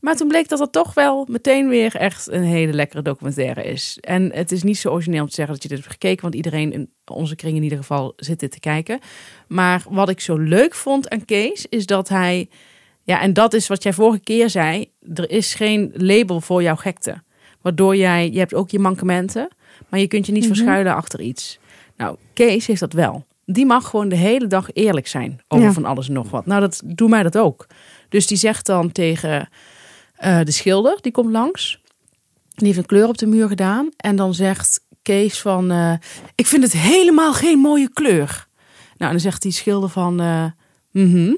Maar 0.00 0.16
toen 0.16 0.28
bleek 0.28 0.48
dat 0.48 0.58
het 0.58 0.72
toch 0.72 0.94
wel 0.94 1.26
meteen 1.30 1.68
weer 1.68 1.94
echt 1.96 2.30
een 2.32 2.42
hele 2.42 2.72
lekkere 2.72 3.02
documentaire 3.02 3.64
is. 3.64 3.98
En 4.00 4.30
het 4.32 4.52
is 4.52 4.62
niet 4.62 4.78
zo 4.78 4.90
origineel 4.90 5.22
om 5.22 5.28
te 5.28 5.34
zeggen 5.34 5.54
dat 5.54 5.62
je 5.62 5.68
dit 5.68 5.78
hebt 5.78 5.90
gekeken, 5.90 6.22
want 6.22 6.34
iedereen 6.34 6.72
in 6.72 6.90
onze 7.04 7.36
kring 7.36 7.56
in 7.56 7.62
ieder 7.62 7.78
geval 7.78 8.12
zit 8.16 8.40
dit 8.40 8.50
te 8.50 8.60
kijken. 8.60 8.98
Maar 9.48 9.82
wat 9.90 10.08
ik 10.08 10.20
zo 10.20 10.36
leuk 10.36 10.74
vond 10.74 11.08
aan 11.08 11.24
Kees, 11.24 11.66
is 11.68 11.86
dat 11.86 12.08
hij, 12.08 12.48
ja, 13.02 13.20
en 13.20 13.32
dat 13.32 13.54
is 13.54 13.66
wat 13.66 13.82
jij 13.82 13.92
vorige 13.92 14.20
keer 14.20 14.50
zei, 14.50 14.90
er 15.14 15.30
is 15.30 15.54
geen 15.54 15.90
label 15.94 16.40
voor 16.40 16.62
jouw 16.62 16.76
gekte. 16.76 17.22
Waardoor 17.62 17.96
jij, 17.96 18.30
je 18.30 18.38
hebt 18.38 18.54
ook 18.54 18.70
je 18.70 18.78
mankementen, 18.78 19.48
maar 19.88 20.00
je 20.00 20.06
kunt 20.06 20.26
je 20.26 20.32
niet 20.32 20.44
Mhm. 20.46 20.52
verschuilen 20.54 20.94
achter 20.94 21.20
iets. 21.20 21.58
Nou, 21.96 22.16
Kees 22.32 22.66
heeft 22.66 22.80
dat 22.80 22.92
wel. 22.92 23.26
Die 23.44 23.66
mag 23.66 23.88
gewoon 23.88 24.08
de 24.08 24.16
hele 24.16 24.46
dag 24.46 24.68
eerlijk 24.72 25.06
zijn 25.06 25.40
over 25.48 25.66
Ja. 25.66 25.72
van 25.72 25.84
alles 25.84 26.08
en 26.08 26.14
nog 26.14 26.30
wat. 26.30 26.46
Nou, 26.46 26.60
dat 26.60 26.82
doet 26.84 27.08
mij 27.08 27.22
dat 27.22 27.38
ook. 27.38 27.66
Dus 28.08 28.26
die 28.26 28.36
zegt 28.38 28.66
dan 28.66 28.92
tegen 28.92 29.48
eh, 30.18 30.40
de 30.44 30.50
schilder, 30.52 30.98
die 31.00 31.12
komt 31.12 31.30
langs. 31.32 31.80
Die 32.54 32.66
heeft 32.66 32.78
een 32.78 32.86
kleur 32.86 33.08
op 33.08 33.18
de 33.18 33.26
muur 33.26 33.48
gedaan. 33.48 33.88
En 33.96 34.16
dan 34.16 34.34
zegt 34.34 34.80
Kees 35.02 35.40
van, 35.40 35.70
eh, 35.70 35.92
ik 36.34 36.46
vind 36.46 36.62
het 36.62 36.72
helemaal 36.72 37.32
geen 37.32 37.58
mooie 37.58 37.90
kleur. 37.92 38.46
Nou, 38.96 39.10
dan 39.10 39.20
zegt 39.20 39.42
die 39.42 39.52
schilder 39.52 39.88
van, 39.88 40.14
mhm. 40.92 41.34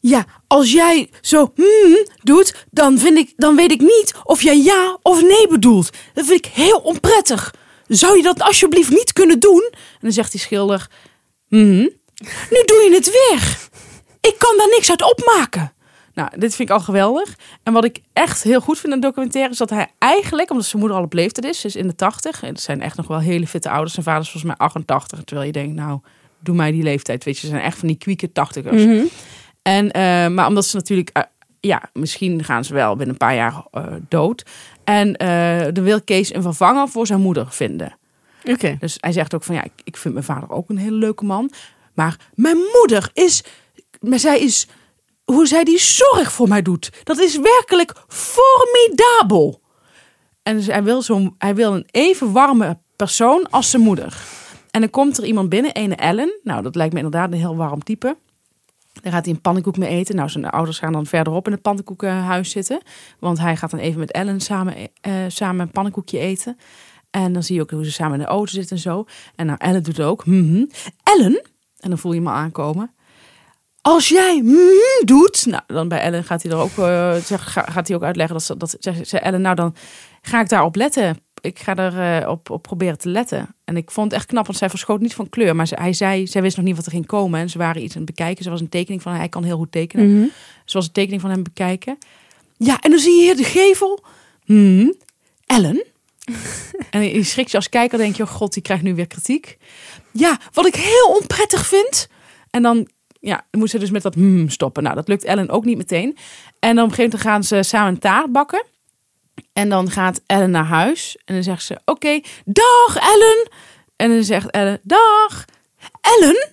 Ja, 0.00 0.26
als 0.46 0.72
jij 0.72 1.10
zo 1.20 1.52
hmm 1.54 2.06
doet, 2.22 2.66
dan, 2.70 2.98
vind 2.98 3.18
ik, 3.18 3.32
dan 3.36 3.56
weet 3.56 3.70
ik 3.70 3.80
niet 3.80 4.14
of 4.24 4.42
jij 4.42 4.62
ja 4.62 4.98
of 5.02 5.22
nee 5.22 5.48
bedoelt. 5.48 5.90
Dat 6.14 6.26
vind 6.26 6.46
ik 6.46 6.52
heel 6.52 6.78
onprettig. 6.78 7.54
Zou 7.86 8.16
je 8.16 8.22
dat 8.22 8.42
alsjeblieft 8.42 8.90
niet 8.90 9.12
kunnen 9.12 9.40
doen? 9.40 9.68
En 9.72 9.98
dan 10.00 10.12
zegt 10.12 10.30
die 10.32 10.40
schilder, 10.40 10.90
mhm. 11.48 11.88
Nu 12.50 12.62
doe 12.64 12.86
je 12.88 12.94
het 12.94 13.10
weer. 13.10 13.58
Ik 14.20 14.34
kan 14.38 14.56
daar 14.56 14.68
niks 14.68 14.90
uit 14.90 15.02
opmaken. 15.02 15.72
Nou, 16.20 16.32
dit 16.38 16.54
vind 16.54 16.68
ik 16.68 16.74
al 16.74 16.80
geweldig. 16.80 17.36
En 17.62 17.72
wat 17.72 17.84
ik 17.84 18.00
echt 18.12 18.42
heel 18.42 18.60
goed 18.60 18.78
vind 18.78 18.94
in 18.94 19.00
de 19.00 19.06
documentaire 19.06 19.50
is 19.50 19.58
dat 19.58 19.70
hij 19.70 19.88
eigenlijk, 19.98 20.50
omdat 20.50 20.66
zijn 20.66 20.80
moeder 20.80 20.98
al 20.98 21.04
op 21.04 21.12
leeftijd 21.12 21.54
is, 21.54 21.64
is 21.64 21.76
in 21.76 21.86
de 21.86 21.94
80. 21.94 22.42
En 22.42 22.48
het 22.48 22.60
zijn 22.60 22.82
echt 22.82 22.96
nog 22.96 23.06
wel 23.06 23.18
hele 23.18 23.46
fitte 23.46 23.70
ouders. 23.70 23.92
Zijn 23.92 24.04
vader 24.04 24.22
is 24.22 24.30
volgens 24.30 24.52
mij 24.52 24.66
88. 24.66 25.24
Terwijl 25.24 25.46
je 25.46 25.52
denkt, 25.52 25.74
nou, 25.74 26.00
doe 26.38 26.54
mij 26.54 26.70
die 26.70 26.82
leeftijd. 26.82 27.24
Weet 27.24 27.34
je, 27.34 27.40
ze 27.40 27.46
zijn 27.52 27.62
echt 27.62 27.78
van 27.78 27.88
die 27.88 27.96
kwieke 27.96 28.32
tachtigers. 28.32 28.84
Mhm. 28.84 29.04
En, 29.62 29.90
eh, 29.90 30.28
maar 30.28 30.46
omdat 30.46 30.66
ze 30.66 30.76
natuurlijk, 30.76 31.10
eh, 31.12 31.22
ja, 31.60 31.82
misschien 31.92 32.44
gaan 32.44 32.64
ze 32.64 32.74
wel 32.74 32.90
binnen 32.96 33.08
een 33.08 33.26
paar 33.26 33.34
jaar 33.34 33.64
eh, 33.70 33.84
dood. 34.08 34.44
En 34.84 35.12
dan 35.74 35.84
wil 35.84 36.02
Kees 36.02 36.34
een 36.34 36.42
vervanger 36.42 36.88
voor 36.88 37.06
zijn 37.06 37.20
moeder 37.20 37.46
vinden. 37.50 37.96
Oké. 38.44 38.76
Dus 38.80 38.96
hij 39.00 39.12
zegt 39.12 39.34
ook 39.34 39.42
van 39.42 39.54
ja, 39.54 39.64
ik, 39.64 39.72
ik 39.84 39.96
vind 39.96 40.14
mijn 40.14 40.26
vader 40.26 40.50
ook 40.50 40.68
een 40.68 40.78
hele 40.78 40.96
leuke 40.96 41.24
man. 41.24 41.50
Maar 41.94 42.16
mijn 42.34 42.56
moeder 42.72 43.10
is, 43.12 43.44
maar 44.00 44.18
zij 44.18 44.40
is, 44.40 44.66
hoe 45.32 45.46
zij 45.46 45.64
die 45.64 45.78
zorg 45.78 46.32
voor 46.32 46.48
mij 46.48 46.62
doet, 46.62 46.90
dat 47.04 47.18
is 47.18 47.38
werkelijk 47.38 47.94
formidabel. 48.08 49.60
En 50.42 50.56
dus 50.56 50.66
hij 50.66 50.82
wil, 50.82 51.02
zo'n, 51.02 51.34
hij 51.38 51.54
wil 51.54 51.74
een 51.74 51.86
even 51.90 52.32
warme 52.32 52.78
persoon 52.96 53.50
als 53.50 53.70
zijn 53.70 53.82
moeder. 53.82 54.22
En 54.70 54.80
dan 54.80 54.90
komt 54.90 55.18
er 55.18 55.24
iemand 55.24 55.48
binnen, 55.48 55.72
ene 55.72 55.94
Ellen. 55.94 56.40
Nou, 56.42 56.62
dat 56.62 56.74
lijkt 56.74 56.92
me 56.92 56.98
inderdaad 56.98 57.32
een 57.32 57.38
heel 57.38 57.56
warm 57.56 57.82
type. 57.82 58.16
Daar 59.02 59.12
gaat 59.12 59.24
hij 59.24 59.34
een 59.34 59.40
pannenkoek 59.40 59.76
mee 59.76 59.88
eten. 59.88 60.16
Nou, 60.16 60.28
zijn 60.28 60.50
ouders 60.50 60.78
gaan 60.78 60.92
dan 60.92 61.06
verderop 61.06 61.46
in 61.46 61.52
het 61.52 61.62
pannenkoekenhuis 61.62 62.50
zitten. 62.50 62.82
Want 63.18 63.38
hij 63.38 63.56
gaat 63.56 63.70
dan 63.70 63.80
even 63.80 64.00
met 64.00 64.10
Ellen 64.10 64.40
samen, 64.40 64.74
eh, 65.00 65.12
samen 65.28 65.60
een 65.60 65.70
pannenkoekje 65.70 66.18
eten. 66.18 66.58
En 67.10 67.32
dan 67.32 67.42
zie 67.42 67.54
je 67.54 67.62
ook 67.62 67.70
hoe 67.70 67.84
ze 67.84 67.92
samen 67.92 68.12
in 68.12 68.24
de 68.24 68.30
auto 68.30 68.52
zitten 68.52 68.76
en 68.76 68.82
zo. 68.82 69.04
En 69.36 69.46
nou, 69.46 69.58
Ellen 69.58 69.82
doet 69.82 69.96
het 69.96 70.06
ook. 70.06 70.26
mhm. 70.26 70.64
Ellen, 71.02 71.42
en 71.78 71.88
dan 71.88 71.98
voel 71.98 72.12
je 72.12 72.20
al 72.20 72.28
aankomen. 72.28 72.94
Als 73.82 74.08
jij 74.08 74.40
mhm 74.44 75.04
doet, 75.04 75.46
nou 75.46 75.62
dan 75.66 75.88
bij 75.88 76.00
Ellen 76.00 76.24
gaat 76.24 76.42
hij 76.42 76.52
er 76.52 76.58
ook, 76.58 76.78
eh, 76.78 77.14
zeg, 77.16 77.52
ga- 77.52 77.66
gaat 77.70 77.86
hij 77.88 77.96
ook 77.96 78.02
uitleggen 78.02 78.34
dat 78.36 78.44
ze 78.44 78.56
dat 78.56 78.76
zegt 78.80 79.08
zei 79.08 79.22
Ellen, 79.22 79.40
nou 79.40 79.54
dan 79.54 79.74
ga 80.22 80.40
ik 80.40 80.48
daarop 80.48 80.76
letten. 80.76 81.18
Ik 81.40 81.58
ga 81.58 81.76
er 81.76 82.22
eh, 82.22 82.28
op, 82.28 82.50
op 82.50 82.62
proberen 82.62 82.98
te 82.98 83.08
letten. 83.08 83.54
En 83.64 83.76
ik 83.76 83.90
vond 83.90 84.10
het 84.10 84.20
echt 84.20 84.28
knap, 84.30 84.46
want 84.46 84.58
zij 84.58 84.68
verschoot 84.70 85.00
niet 85.00 85.14
van 85.14 85.28
kleur. 85.28 85.56
Maar 85.56 85.66
ze, 85.66 85.74
hij 85.78 85.92
zei, 85.92 86.26
zij 86.26 86.42
wist 86.42 86.56
nog 86.56 86.64
niet 86.66 86.76
wat 86.76 86.86
er 86.86 86.92
ging 86.92 87.06
komen. 87.06 87.40
En 87.40 87.50
ze 87.50 87.58
waren 87.58 87.82
iets 87.82 87.96
aan 87.96 88.02
het 88.02 88.14
bekijken. 88.16 88.44
Ze 88.44 88.50
was 88.50 88.60
een 88.60 88.68
tekening 88.68 89.02
van, 89.02 89.12
hij 89.12 89.28
kan 89.28 89.44
heel 89.44 89.56
goed 89.56 89.72
tekenen. 89.72 90.16
Mhm. 90.16 90.26
Ze 90.64 90.76
was 90.76 90.86
een 90.86 90.92
tekening 90.92 91.20
van 91.20 91.30
hem 91.30 91.42
bekijken. 91.42 91.98
Ja, 92.56 92.78
en 92.80 92.90
dan 92.90 93.00
zie 93.00 93.14
je 93.14 93.22
hier 93.22 93.36
de 93.36 93.44
gevel. 93.44 94.04
Hmm, 94.44 94.94
Ellen. 95.46 95.84
en 96.90 97.02
je 97.02 97.22
schrikt 97.22 97.50
je 97.50 97.56
als 97.56 97.68
kijker, 97.68 97.98
denk 97.98 98.16
je, 98.16 98.22
oh 98.22 98.28
god, 98.28 98.52
die 98.52 98.62
krijgt 98.62 98.82
nu 98.82 98.94
weer 98.94 99.06
kritiek. 99.06 99.58
Ja, 100.12 100.38
wat 100.52 100.66
ik 100.66 100.74
heel 100.74 101.06
onprettig 101.20 101.66
vind. 101.66 102.08
En 102.50 102.62
dan, 102.62 102.88
ja, 103.20 103.46
dan 103.50 103.60
moet 103.60 103.70
ze 103.70 103.78
dus 103.78 103.90
met 103.90 104.02
dat 104.02 104.14
hmm 104.14 104.48
stoppen. 104.48 104.82
Nou, 104.82 104.94
dat 104.94 105.08
lukt 105.08 105.24
Ellen 105.24 105.50
ook 105.50 105.64
niet 105.64 105.76
meteen. 105.76 106.16
En 106.58 106.74
dan 106.74 106.84
op 106.84 106.90
een 106.90 106.96
gegeven 106.96 107.18
moment 107.18 107.22
gaan 107.22 107.44
ze 107.44 107.62
samen 107.62 107.92
een 107.92 107.98
taart 107.98 108.32
bakken. 108.32 108.64
En 109.52 109.68
dan 109.68 109.90
gaat 109.90 110.20
Ellen 110.26 110.50
naar 110.50 110.64
huis. 110.64 111.16
En 111.24 111.34
dan 111.34 111.42
zegt 111.42 111.62
ze, 111.62 111.80
oké, 111.84 112.20
dag 112.44 112.96
Ellen. 112.96 113.50
En 113.96 114.10
dan 114.10 114.24
zegt 114.24 114.50
Ellen, 114.50 114.80
dag 114.82 115.44
Ellen. 116.00 116.48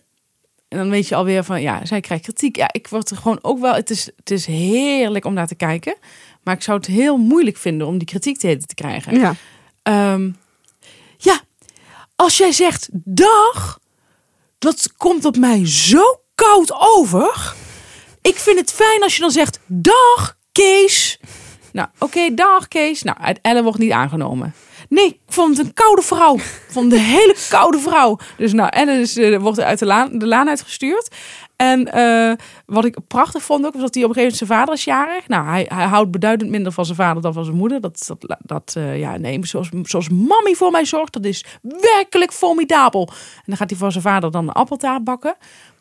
En 0.67 0.77
dan 0.77 0.89
weet 0.89 1.07
je 1.07 1.15
alweer 1.15 1.43
van, 1.43 1.61
ja, 1.61 1.85
zij 1.85 2.01
krijgt 2.01 2.23
kritiek. 2.23 2.55
Ja, 2.55 2.69
ik 2.71 2.87
word 2.87 3.09
er 3.09 3.17
gewoon 3.17 3.39
ook 3.41 3.59
wel, 3.59 3.73
het 3.73 3.89
is, 3.89 4.05
het 4.15 4.31
is 4.31 4.45
heerlijk 4.45 5.25
om 5.25 5.33
naar 5.33 5.47
te 5.47 5.55
kijken. 5.55 5.95
Maar 6.43 6.55
ik 6.55 6.61
zou 6.61 6.77
het 6.77 6.87
heel 6.87 7.17
moeilijk 7.17 7.57
vinden 7.57 7.87
om 7.87 7.97
die 7.97 8.07
kritiek 8.07 8.37
te, 8.37 8.57
te 8.65 8.75
krijgen. 8.75 9.19
Ja. 9.19 9.35
Ehm, 9.83 10.31
ja, 11.17 11.39
als 12.15 12.37
jij 12.37 12.51
zegt 12.51 12.89
dag, 12.91 13.79
dat 14.57 14.93
komt 14.97 15.25
op 15.25 15.37
mij 15.37 15.67
zo 15.67 16.21
koud 16.45 16.73
over. 16.79 17.53
Ik 18.21 18.35
vind 18.35 18.59
het 18.59 18.71
fijn 18.71 19.03
als 19.03 19.15
je 19.15 19.21
dan 19.21 19.31
zegt 19.31 19.59
dag 19.65 20.37
Kees. 20.51 21.19
Nou, 21.71 21.87
oké, 21.99 22.33
dag 22.33 22.67
Kees. 22.67 23.03
Nou, 23.03 23.17
uit 23.21 23.39
Ellen 23.41 23.63
wordt 23.63 23.79
niet 23.79 23.91
aangenomen. 23.91 24.53
Nee, 24.89 25.05
ik 25.05 25.19
vond 25.27 25.57
het 25.57 25.67
een 25.67 25.73
koude 25.73 26.01
vrouw. 26.01 26.37
Het 26.37 26.75
een 26.75 26.91
hele 26.91 27.35
koude 27.49 27.79
vrouw. 27.79 28.17
Dus 28.37 28.53
nou, 28.53 28.69
Ellen 28.69 28.99
is, 28.99 29.17
eh, 29.17 29.39
wordt 29.39 29.59
uit 29.59 29.79
de 29.79 29.85
laan, 29.85 30.17
de 30.17 30.27
laan 30.27 30.49
uitgestuurd. 30.49 31.15
En 31.55 31.93
eh, 31.93 32.31
wat 32.65 32.85
ik 32.85 32.97
prachtig 33.07 33.43
vond 33.43 33.65
ook, 33.65 33.73
was 33.73 33.81
dat 33.81 33.93
hij 33.93 34.03
op 34.03 34.09
een 34.09 34.15
gegeven 34.15 34.37
moment 34.37 34.37
zijn 34.37 34.59
vader 34.59 34.73
is 34.73 34.83
jarig. 34.83 35.27
Nou, 35.27 35.45
hij, 35.47 35.65
hij 35.73 35.85
houdt 35.85 36.11
beduidend 36.11 36.49
minder 36.49 36.71
van 36.71 36.85
zijn 36.85 36.97
vader 36.97 37.21
dan 37.21 37.33
van 37.33 37.45
zijn 37.45 37.57
moeder. 37.57 37.81
Dat, 37.81 38.05
dat, 38.07 38.37
dat 38.39 38.73
eh, 38.77 38.99
ja, 38.99 39.17
nee, 39.17 39.39
zoals, 39.41 39.69
zoals 39.83 40.09
mammy 40.09 40.53
voor 40.53 40.71
mij 40.71 40.85
zorgt, 40.85 41.13
dat 41.13 41.25
is 41.25 41.45
werkelijk 41.61 42.33
formidabel. 42.33 43.07
En 43.09 43.43
dan 43.45 43.57
gaat 43.57 43.69
hij 43.69 43.79
voor 43.79 43.91
zijn 43.91 44.03
vader 44.03 44.31
dan 44.31 44.47
een 44.47 44.53
appeltaart 44.53 45.03
bakken. 45.03 45.35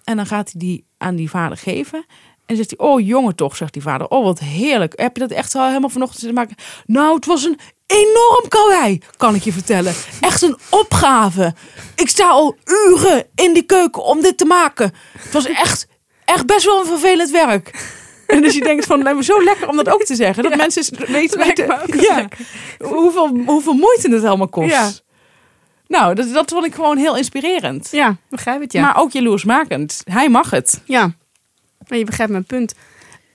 En 0.07 0.17
dan 0.17 0.27
gaat 0.27 0.51
hij 0.51 0.61
die 0.61 0.87
aan 0.99 1.17
die 1.17 1.31
vader 1.31 1.59
geven. 1.59 2.07
En 2.47 2.57
zegt 2.57 2.75
hij, 2.77 2.89
oh 2.89 3.07
jongen 3.07 3.35
toch, 3.35 3.57
zegt 3.57 3.73
die 3.73 3.83
vader. 3.83 4.09
Oh, 4.09 4.25
wat 4.25 4.39
heerlijk. 4.39 4.93
Heb 5.01 5.17
je 5.17 5.27
dat 5.27 5.39
echt 5.39 5.55
al 5.55 5.67
helemaal 5.67 5.89
vanochtend 5.89 6.21
zitten 6.21 6.39
maken? 6.39 6.57
Nou, 6.87 7.15
het 7.15 7.27
was 7.27 7.45
een 7.45 7.59
enorm 7.87 8.49
karwei, 8.49 9.01
kan 9.17 9.35
ik 9.35 9.43
je 9.43 9.53
vertellen. 9.53 9.95
Echt 10.21 10.43
een 10.43 10.57
opgave. 10.71 11.55
Ik 11.95 12.09
sta 12.09 12.29
al 12.29 12.57
uren 12.65 13.27
in 13.35 13.53
die 13.53 13.63
keuken 13.63 14.05
om 14.05 14.21
dit 14.21 14.39
te 14.39 14.45
maken. 14.45 14.93
Het 15.19 15.33
was 15.33 15.47
echt, 15.47 15.87
echt 16.25 16.47
best 16.47 16.65
wel 16.65 16.81
een 16.81 16.87
vervelend 16.87 17.31
werk. 17.31 17.95
En 18.27 18.43
dus 18.43 18.55
je 18.55 18.63
denkt 18.63 18.87
van, 18.87 19.03
lijkt 19.03 19.19
me 19.19 19.25
zo 19.25 19.43
lekker 19.43 19.69
om 19.69 19.77
dat 19.77 19.89
ook 19.89 20.05
te 20.05 20.15
zeggen. 20.15 20.43
Dat 20.43 20.57
mensen 20.57 20.85
weten, 21.07 21.39
weten 21.39 21.67
ja, 21.67 22.17
lekker. 22.17 22.39
hoeveel, 22.79 23.43
hoeveel 23.47 23.75
moeite 23.75 24.11
het 24.11 24.25
allemaal 24.25 24.49
kost. 24.49 24.71
Ja. 24.71 24.91
Nou, 25.89 26.15
dat, 26.15 26.33
dat 26.33 26.51
vond 26.51 26.65
ik 26.67 26.75
gewoon 26.75 26.97
heel 26.97 27.17
inspirerend. 27.17 27.89
ja, 27.91 28.17
begrijp 28.29 28.61
het, 28.61 28.73
ja. 28.73 28.83
Maar 28.83 28.97
ook 28.97 29.11
jaloersmakend. 29.11 30.03
Hij 30.05 30.29
mag 30.29 30.51
het. 30.51 30.81
Ja, 30.85 31.11
je 31.87 32.05
begrijpt 32.05 32.33
mijn 32.33 32.45
punt. 32.45 32.75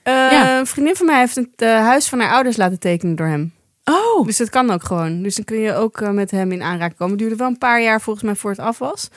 Eh, 0.02 0.12
Ja. 0.12 0.58
Een 0.58 0.66
vriendin 0.66 0.96
van 0.96 1.06
mij 1.06 1.18
heeft 1.18 1.34
het 1.34 1.48
eh, 1.56 1.68
huis 1.76 2.08
van 2.08 2.20
haar 2.20 2.32
ouders 2.32 2.56
laten 2.56 2.78
tekenen 2.78 3.16
door 3.16 3.26
hem. 3.26 3.52
Oh, 3.84 4.26
Dus 4.26 4.36
dat 4.36 4.50
kan 4.50 4.70
ook 4.70 4.84
gewoon. 4.84 5.22
Dus 5.22 5.34
dan 5.34 5.44
kun 5.44 5.58
je 5.58 5.74
ook 5.74 6.00
eh, 6.00 6.10
met 6.10 6.30
hem 6.30 6.52
in 6.52 6.62
aanraking 6.62 6.96
komen. 6.98 7.12
Het 7.12 7.20
duurde 7.20 7.36
wel 7.36 7.48
een 7.48 7.58
paar 7.58 7.82
jaar 7.82 8.00
volgens 8.00 8.24
mij 8.24 8.34
voor 8.34 8.50
het 8.50 8.60
af 8.60 8.78
was. 8.78 9.08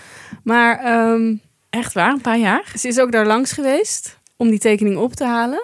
Maar 0.44 0.80
ehm, 0.80 1.36
echt 1.70 1.94
waar? 1.94 2.12
Een 2.12 2.22
paar 2.22 2.38
jaar? 2.38 2.72
ze 2.80 2.88
is 2.88 3.00
ook 3.00 3.12
daar 3.12 3.26
langs 3.26 3.52
geweest 3.52 4.20
om 4.38 4.50
die 4.50 4.60
tekening 4.60 4.98
op 4.98 5.14
te 5.14 5.26
halen. 5.26 5.64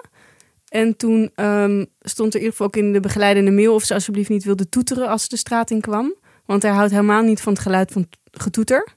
En 0.68 0.96
toen 0.96 1.30
ehm, 1.34 1.84
stond 2.00 2.34
er 2.34 2.40
in 2.40 2.46
ieder 2.46 2.50
geval 2.50 2.66
ook 2.66 2.76
in 2.76 2.92
de 2.92 3.00
begeleidende 3.00 3.50
mail 3.50 3.74
of 3.74 3.82
ze 3.82 3.94
alsjeblieft 3.94 4.28
niet 4.28 4.44
wilde 4.44 4.68
toeteren 4.68 5.08
als 5.08 5.22
ze 5.22 5.28
de 5.28 5.36
straat 5.36 5.70
in 5.70 5.80
kwam. 5.80 6.14
Want 6.52 6.64
hij 6.64 6.72
houdt 6.72 6.90
helemaal 6.90 7.22
niet 7.22 7.40
van 7.40 7.52
het 7.52 7.62
geluid 7.62 7.92
van 7.92 8.06
het 8.30 8.42
getoeter. 8.42 8.88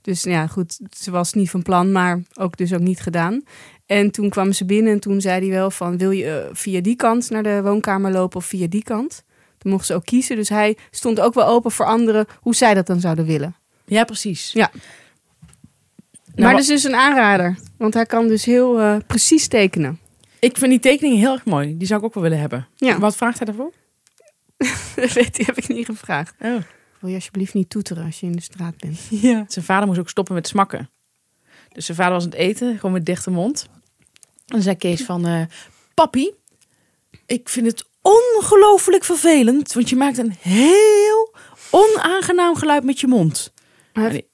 Dus 0.00 0.22
ja, 0.22 0.46
goed, 0.46 0.78
ze 0.96 1.10
was 1.10 1.32
niet 1.32 1.50
van 1.50 1.62
plan, 1.62 1.92
maar 1.92 2.22
ook 2.34 2.56
dus 2.56 2.72
ook 2.72 2.80
niet 2.80 3.00
gedaan. 3.00 3.42
En 3.86 4.10
toen 4.10 4.28
kwam 4.28 4.52
ze 4.52 4.64
binnen 4.64 4.92
en 4.92 5.00
toen 5.00 5.20
zei 5.20 5.40
hij 5.40 5.50
wel 5.50 5.70
van... 5.70 5.98
wil 5.98 6.10
je 6.10 6.30
eh, 6.30 6.48
via 6.52 6.80
die 6.80 6.96
kant 6.96 7.30
naar 7.30 7.42
de 7.42 7.62
woonkamer 7.62 8.12
lopen 8.12 8.36
of 8.36 8.44
via 8.44 8.66
die 8.66 8.82
kant? 8.82 9.24
Toen 9.58 9.72
mocht 9.72 9.86
ze 9.86 9.94
ook 9.94 10.04
kiezen. 10.04 10.36
Dus 10.36 10.48
hij 10.48 10.76
stond 10.90 11.20
ook 11.20 11.34
wel 11.34 11.46
open 11.46 11.70
voor 11.70 11.86
anderen 11.86 12.26
hoe 12.40 12.54
zij 12.54 12.74
dat 12.74 12.86
dan 12.86 13.00
zouden 13.00 13.24
willen. 13.24 13.54
Ja, 13.84 14.04
precies. 14.04 14.52
Ja. 14.52 14.70
Nou, 16.24 16.42
maar 16.42 16.52
dat 16.52 16.60
is 16.60 16.66
dus 16.66 16.84
een 16.84 16.94
aanrader. 16.94 17.58
Want 17.76 17.94
hij 17.94 18.06
kan 18.06 18.28
dus 18.28 18.44
heel 18.44 18.80
eh, 18.80 18.96
precies 19.06 19.48
tekenen. 19.48 19.98
Ik 20.38 20.56
vind 20.58 20.70
die 20.70 20.80
tekeningen 20.80 21.18
heel 21.18 21.32
erg 21.32 21.44
mooi. 21.44 21.76
Die 21.76 21.86
zou 21.86 22.00
ik 22.00 22.06
ook 22.06 22.14
wel 22.14 22.22
willen 22.22 22.40
hebben. 22.40 22.68
Ja, 22.76 22.98
Wat 22.98 23.16
vraagt 23.16 23.38
hij 23.38 23.46
daarvoor? 23.46 23.72
dat 24.96 25.12
weet, 25.12 25.36
die 25.36 25.44
heb 25.44 25.56
ik 25.56 25.68
niet 25.68 25.86
gevraagd. 25.86 26.34
Oh. 26.40 26.56
Wil 27.00 27.10
je 27.10 27.14
alsjeblieft 27.14 27.54
niet 27.54 27.70
toeteren 27.70 28.04
als 28.04 28.20
je 28.20 28.26
in 28.26 28.32
de 28.32 28.42
straat 28.42 28.76
bent? 28.76 28.98
Ja. 29.22 29.44
Zijn 29.48 29.64
vader 29.64 29.86
moest 29.86 29.98
ook 29.98 30.08
stoppen 30.08 30.34
met 30.34 30.46
smakken. 30.46 30.90
Dus 31.72 31.84
zijn 31.84 31.96
vader 31.96 32.12
was 32.12 32.24
aan 32.24 32.30
het 32.30 32.38
eten, 32.38 32.74
gewoon 32.74 32.92
met 32.92 33.06
dichte 33.06 33.30
mond. 33.30 33.68
En 33.70 33.80
dan 34.46 34.62
zei 34.62 34.76
Kees 34.76 35.02
van... 35.02 35.26
eh 35.26 35.42
Papi, 35.94 36.32
ik 37.26 37.48
vind 37.48 37.66
het 37.66 37.84
ongelooflijk 38.02 39.04
vervelend... 39.04 39.72
want 39.72 39.88
je 39.88 39.96
maakt 39.96 40.18
een 40.18 40.34
heel 40.40 41.34
onaangenaam 41.70 42.56
geluid 42.56 42.84
met 42.84 43.00
je 43.00 43.06
mond. 43.06 43.52
Ja, 43.92 44.08
die, 44.08 44.28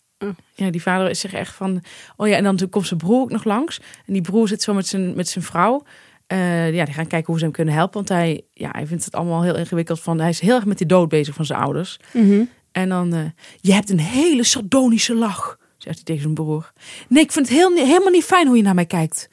ja, 0.54 0.70
die 0.70 0.82
vader 0.82 1.10
is 1.10 1.20
zich 1.20 1.32
echt 1.32 1.54
van... 1.54 1.82
Oh 2.16 2.28
ja, 2.28 2.36
en 2.36 2.44
dan 2.44 2.56
toen 2.56 2.68
komt 2.68 2.86
zijn 2.86 3.00
broer 3.00 3.20
ook 3.20 3.30
nog 3.30 3.44
langs. 3.44 3.80
En 4.06 4.12
die 4.12 4.22
broer 4.22 4.48
zit 4.48 4.62
zo 4.62 4.74
met 4.74 4.86
zijn, 4.86 5.14
met 5.14 5.28
zijn 5.28 5.44
vrouw. 5.44 5.82
Eh, 6.30 6.74
ja, 6.74 6.84
die 6.84 6.94
gaan 6.94 7.06
kijken 7.06 7.26
hoe 7.26 7.38
ze 7.38 7.44
hem 7.44 7.52
kunnen 7.52 7.74
helpen. 7.74 7.94
Want 7.94 8.08
hij, 8.08 8.42
ja, 8.52 8.68
hij 8.72 8.86
vindt 8.86 9.04
het 9.04 9.14
allemaal 9.14 9.42
heel 9.42 9.56
ingewikkeld. 9.56 10.00
Van, 10.00 10.20
hij 10.20 10.28
is 10.28 10.40
heel 10.40 10.54
erg 10.54 10.64
met 10.64 10.78
die 10.78 10.86
dood 10.86 11.08
bezig 11.08 11.34
van 11.34 11.44
zijn 11.44 11.60
ouders. 11.60 11.98
Mhm. 12.12 12.42
En 12.72 12.88
dan, 12.88 13.14
eh, 13.14 13.20
je 13.60 13.72
hebt 13.72 13.90
een 13.90 14.00
hele 14.00 14.44
sardonische 14.44 15.14
lach, 15.14 15.58
zegt 15.78 15.96
hij 15.96 16.04
tegen 16.04 16.22
zijn 16.22 16.34
broer. 16.34 16.72
Nee, 17.08 17.22
ik 17.22 17.32
vind 17.32 17.48
het 17.48 17.56
heel, 17.56 17.74
helemaal 17.74 18.10
niet 18.10 18.24
fijn 18.24 18.46
hoe 18.46 18.56
je 18.56 18.62
naar 18.62 18.74
mij 18.74 18.86
kijkt. 18.86 19.28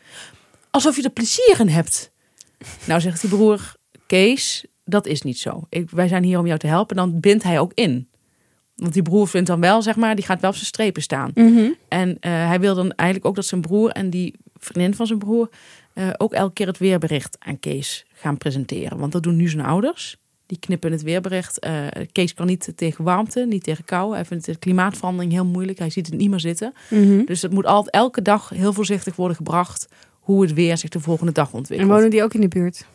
Alsof 0.72 0.96
je 0.96 1.04
er 1.04 1.10
plezier 1.10 1.56
in 1.60 1.68
hebt. 1.68 2.12
Nou, 2.88 3.01
zegt 3.01 3.22
die 3.22 3.30
broer, 3.30 3.75
Kees, 4.06 4.66
dat 4.86 5.06
is 5.06 5.22
niet 5.22 5.39
zo. 5.39 5.66
Ik, 5.70 5.89
wij 5.89 6.08
zijn 6.08 6.24
hier 6.24 6.39
om 6.39 6.48
jou 6.48 6.60
te 6.60 6.68
helpen. 6.68 6.96
Dan 6.96 7.20
bindt 7.20 7.44
hij 7.44 7.60
ook 7.60 7.72
in. 7.74 8.10
Want 8.75 8.94
die 8.94 9.01
broer 9.01 9.27
vindt 9.27 9.48
dan 9.48 9.60
wel, 9.60 9.82
zeg 9.82 9.96
maar, 9.96 10.16
die 10.16 10.25
gaat 10.25 10.42
wel 10.42 10.50
op 10.50 10.56
zijn 10.56 10.68
strepen 10.68 11.01
staan. 11.01 11.32
Mhm. 11.34 11.70
En 11.88 12.18
eh, 12.20 12.48
hij 12.48 12.60
wil 12.60 12.75
dan 12.75 12.92
eigenlijk 12.92 13.30
ook 13.30 13.36
dat 13.36 13.46
zijn 13.46 13.62
broer 13.62 13.89
en 13.89 14.10
die 14.10 14.34
vriendin 14.56 14.96
van 14.96 15.08
zijn 15.08 15.20
broer 15.20 15.50
eh, 15.98 16.10
ook 16.18 16.34
elke 16.34 16.54
keer 16.54 16.68
het 16.68 16.77
weerbericht 16.77 17.38
aan 17.39 17.60
Kees 17.60 18.06
gaan 18.13 18.38
presenteren. 18.38 18.98
Want 18.98 19.12
dat 19.12 19.24
doen 19.24 19.36
nu 19.36 19.48
zijn 19.50 19.66
ouders. 19.66 20.18
Die 20.46 20.60
knippen 20.60 20.92
het 20.92 21.01
weerbericht. 21.01 21.60
Eh, 21.60 21.86
Kees 22.12 22.34
kan 22.34 22.46
niet 22.46 22.72
tegen 22.75 23.04
warmte, 23.04 23.46
niet 23.50 23.63
tegen 23.63 23.86
kou. 23.86 24.13
Hij 24.13 24.25
vindt 24.25 24.46
de 24.46 24.56
klimaatverandering 24.56 25.32
heel 25.32 25.46
moeilijk. 25.46 25.80
Hij 25.80 25.89
ziet 25.89 26.06
het 26.06 26.16
niet 26.16 26.30
meer 26.30 26.39
zitten. 26.39 26.74
Mhm. 26.89 27.25
Dus 27.25 27.42
het 27.42 27.51
moet 27.51 27.66
altijd 27.66 27.96
elke 27.96 28.22
dag 28.22 28.50
heel 28.50 28.74
voorzichtig 28.74 29.16
worden 29.16 29.38
gebracht 29.38 29.88
hoe 30.20 30.42
het 30.42 30.54
weer 30.54 30.77
zich 30.77 30.89
de 30.89 31.00
volgende 31.00 31.32
dag 31.32 31.48
En 31.51 31.54
ontwikkelt. 31.58 31.89
wonen 31.92 32.10
die 32.10 32.24
ook 32.24 32.34
in 32.34 32.42
de 32.42 32.48
buurt? 32.48 32.86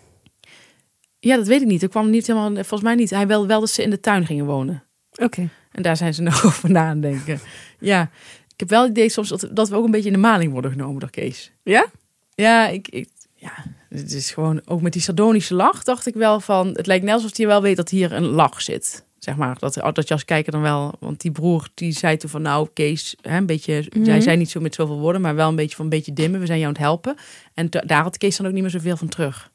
Ja, 1.18 1.36
dat 1.36 1.46
weet 1.46 1.60
ik 1.60 1.66
niet. 1.66 1.82
Ik 1.82 1.90
kwam 1.90 2.10
niet 2.10 2.26
helemaal, 2.26 2.52
volgens 2.54 2.82
mij 2.82 2.94
niet. 2.94 3.10
Hij 3.10 3.26
wilde 3.26 3.46
wel 3.46 3.60
dat 3.60 3.70
ze 3.70 3.82
in 3.82 3.90
de 3.90 4.00
tuin 4.00 4.26
gingen 4.26 4.44
wonen. 4.46 4.84
Oké. 5.22 5.48
En 5.72 5.82
daar 5.82 5.96
zijn 5.96 6.14
ze 6.14 6.22
nog 6.32 6.44
over 6.46 6.70
na 6.70 6.86
aan 6.88 7.00
denken. 7.00 7.40
Ja, 7.78 8.02
ik 8.48 8.60
heb 8.60 8.68
wel 8.68 8.80
het 8.82 8.90
idee 8.90 9.08
soms 9.08 9.28
dat, 9.28 9.48
dat 9.52 9.68
we 9.68 9.76
ook 9.76 9.84
een 9.84 9.90
beetje 9.90 10.06
in 10.08 10.14
de 10.14 10.18
maling 10.20 10.52
worden 10.52 10.70
genomen 10.70 11.00
door 11.00 11.10
Kees. 11.10 11.52
Ja? 11.62 11.86
Ja, 12.34 12.68
ik, 12.68 12.88
ik, 12.88 13.08
ja, 13.34 13.52
het 13.88 14.12
is 14.12 14.30
gewoon 14.30 14.60
ook 14.64 14.80
met 14.80 14.92
die 14.92 15.02
sardonische 15.02 15.54
lach 15.54 15.82
dacht 15.84 16.06
ik 16.06 16.14
wel 16.14 16.40
van, 16.40 16.66
het 16.68 16.86
lijkt 16.86 17.04
net 17.04 17.14
alsof 17.14 17.36
hij 17.36 17.46
wel 17.46 17.62
weet 17.62 17.76
dat 17.76 17.88
hier 17.88 18.12
een 18.12 18.24
lach 18.24 18.62
zit. 18.62 19.04
Zeg 19.18 19.36
maar, 19.36 19.58
dat, 19.58 19.74
dat 19.74 20.08
je 20.08 20.14
als 20.14 20.24
kijker 20.24 20.52
dan 20.52 20.60
wel, 20.60 20.94
want 21.00 21.20
die 21.20 21.30
broer 21.32 21.68
die 21.74 21.92
zei 21.92 22.16
toen 22.16 22.30
van 22.30 22.42
nou 22.42 22.68
Kees, 22.72 23.16
hè, 23.20 23.36
een 23.36 23.46
beetje, 23.46 23.86
Mhm. 23.94 24.04
zij 24.04 24.20
zei 24.20 24.36
niet 24.36 24.50
zo 24.50 24.60
met 24.60 24.74
zoveel 24.74 24.98
woorden, 24.98 25.20
maar 25.20 25.34
wel 25.34 25.48
een 25.48 25.56
beetje 25.56 25.76
van 25.76 25.84
een 25.84 25.90
beetje 25.90 26.12
dimmen, 26.12 26.40
we 26.40 26.46
zijn 26.46 26.58
jou 26.58 26.68
aan 26.70 26.76
het 26.76 26.86
helpen. 26.86 27.16
En 27.54 27.70
da- 27.70 27.80
daar 27.80 28.02
had 28.02 28.18
Kees 28.18 28.36
dan 28.36 28.46
ook 28.46 28.52
niet 28.52 28.62
meer 28.62 28.70
zoveel 28.70 28.96
van 28.96 29.08
terug. 29.08 29.50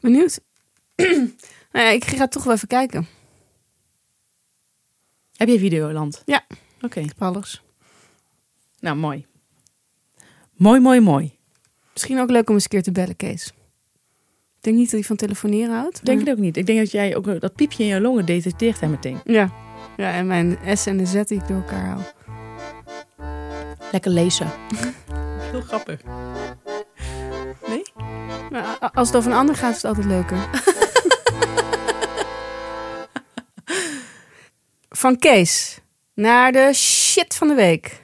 Benieuwd. 0.00 0.40
nou 1.72 1.84
ja, 1.84 1.88
ik 1.88 2.04
ga 2.04 2.28
toch 2.28 2.44
wel 2.44 2.54
even 2.54 2.68
kijken. 2.68 3.06
Heb 5.36 5.48
je 5.48 5.58
Videoland? 5.58 6.22
Ja. 6.26 6.46
Oké, 6.80 7.00
Op 7.00 7.22
alles. 7.22 7.62
nou 8.80 8.96
mooi. 8.96 9.26
Mooi, 10.58 10.80
mooi, 10.80 11.00
mooi. 11.00 11.38
Misschien 11.92 12.18
ook 12.20 12.30
leuk 12.30 12.48
om 12.48 12.54
eens 12.54 12.64
een 12.64 12.70
keer 12.70 12.82
te 12.82 12.92
bellen, 12.92 13.16
Kees. 13.16 13.46
Ik 13.46 14.64
denk 14.64 14.76
niet 14.76 14.84
dat 14.84 14.94
hij 14.94 15.08
van 15.08 15.16
telefoneren 15.16 15.74
houdt. 15.76 16.04
Denk 16.04 16.18
maar- 16.18 16.26
het 16.28 16.36
ook 16.36 16.42
niet. 16.44 16.56
Ik 16.56 16.66
denk 16.66 16.78
dat 16.78 16.90
jij 16.90 17.16
ook 17.16 17.40
dat 17.40 17.54
piepje 17.54 17.82
in 17.82 17.88
je 17.88 18.00
longen 18.00 18.24
detecteert 18.26 18.80
hij 18.80 18.88
meteen. 18.88 19.20
Ja. 19.24 19.50
Ja, 19.96 20.12
en 20.12 20.26
mijn 20.26 20.58
S 20.76 20.86
en 20.86 20.96
de 20.96 21.06
Z 21.06 21.12
die 21.12 21.40
ik 21.40 21.46
door 21.48 21.56
elkaar 21.56 21.86
hou. 21.86 22.00
Lekker 23.92 24.10
lezen. 24.10 24.50
Heel 25.50 25.60
grappig. 25.60 26.00
Nee? 27.68 27.82
Maar 28.50 28.64
a- 28.82 28.90
als 28.94 29.08
het 29.08 29.16
over 29.16 29.30
een 29.30 29.36
ander 29.36 29.54
gaat, 29.56 29.70
is 29.76 29.82
het 29.82 29.84
altijd 29.84 30.06
leuker. 30.06 30.48
van 35.02 35.18
Kees 35.18 35.80
naar 36.14 36.52
de 36.52 36.70
shit 36.74 37.34
van 37.36 37.48
de 37.48 37.54
week. 37.54 38.02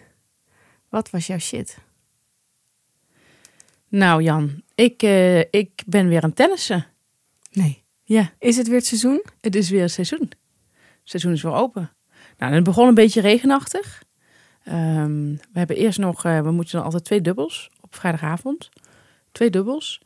Wat 0.88 1.10
was 1.10 1.26
jouw 1.26 1.38
shit? 1.38 1.76
Nou 3.94 4.22
Jan, 4.22 4.62
ik, 4.74 5.02
eh, 5.02 5.38
ik 5.38 5.83
ben 5.87 6.09
weer 6.09 6.22
aan 6.22 6.33
tennissen. 6.33 6.87
Nee. 7.52 7.83
Ja, 8.04 8.33
Is 8.38 8.57
het 8.57 8.66
weer 8.66 8.76
het 8.76 8.87
seizoen? 8.87 9.22
het 9.40 9.54
is 9.54 9.70
weer 9.70 9.80
het 9.83 9.90
seizoen. 9.90 10.30
Het 10.80 11.00
seizoen 11.02 11.33
is 11.33 11.42
weer 11.42 11.52
open. 11.52 11.92
Nou, 12.38 12.54
het 12.54 12.64
begon 12.64 12.88
een 12.88 12.94
beetje 12.94 13.20
regenachtig. 13.20 14.02
Ehm, 14.64 15.30
we 15.33 15.59
hebben 15.59 15.76
eerst 15.76 15.98
nog, 15.98 16.24
eh, 16.24 16.40
we 16.40 16.50
moeten 16.50 16.74
dan 16.76 16.85
altijd 16.85 17.04
twee 17.04 17.20
dubbels 17.20 17.70
op 17.80 17.94
vrijdagavond. 17.94 18.68
Twee 19.33 19.50
dubbels. 19.50 20.00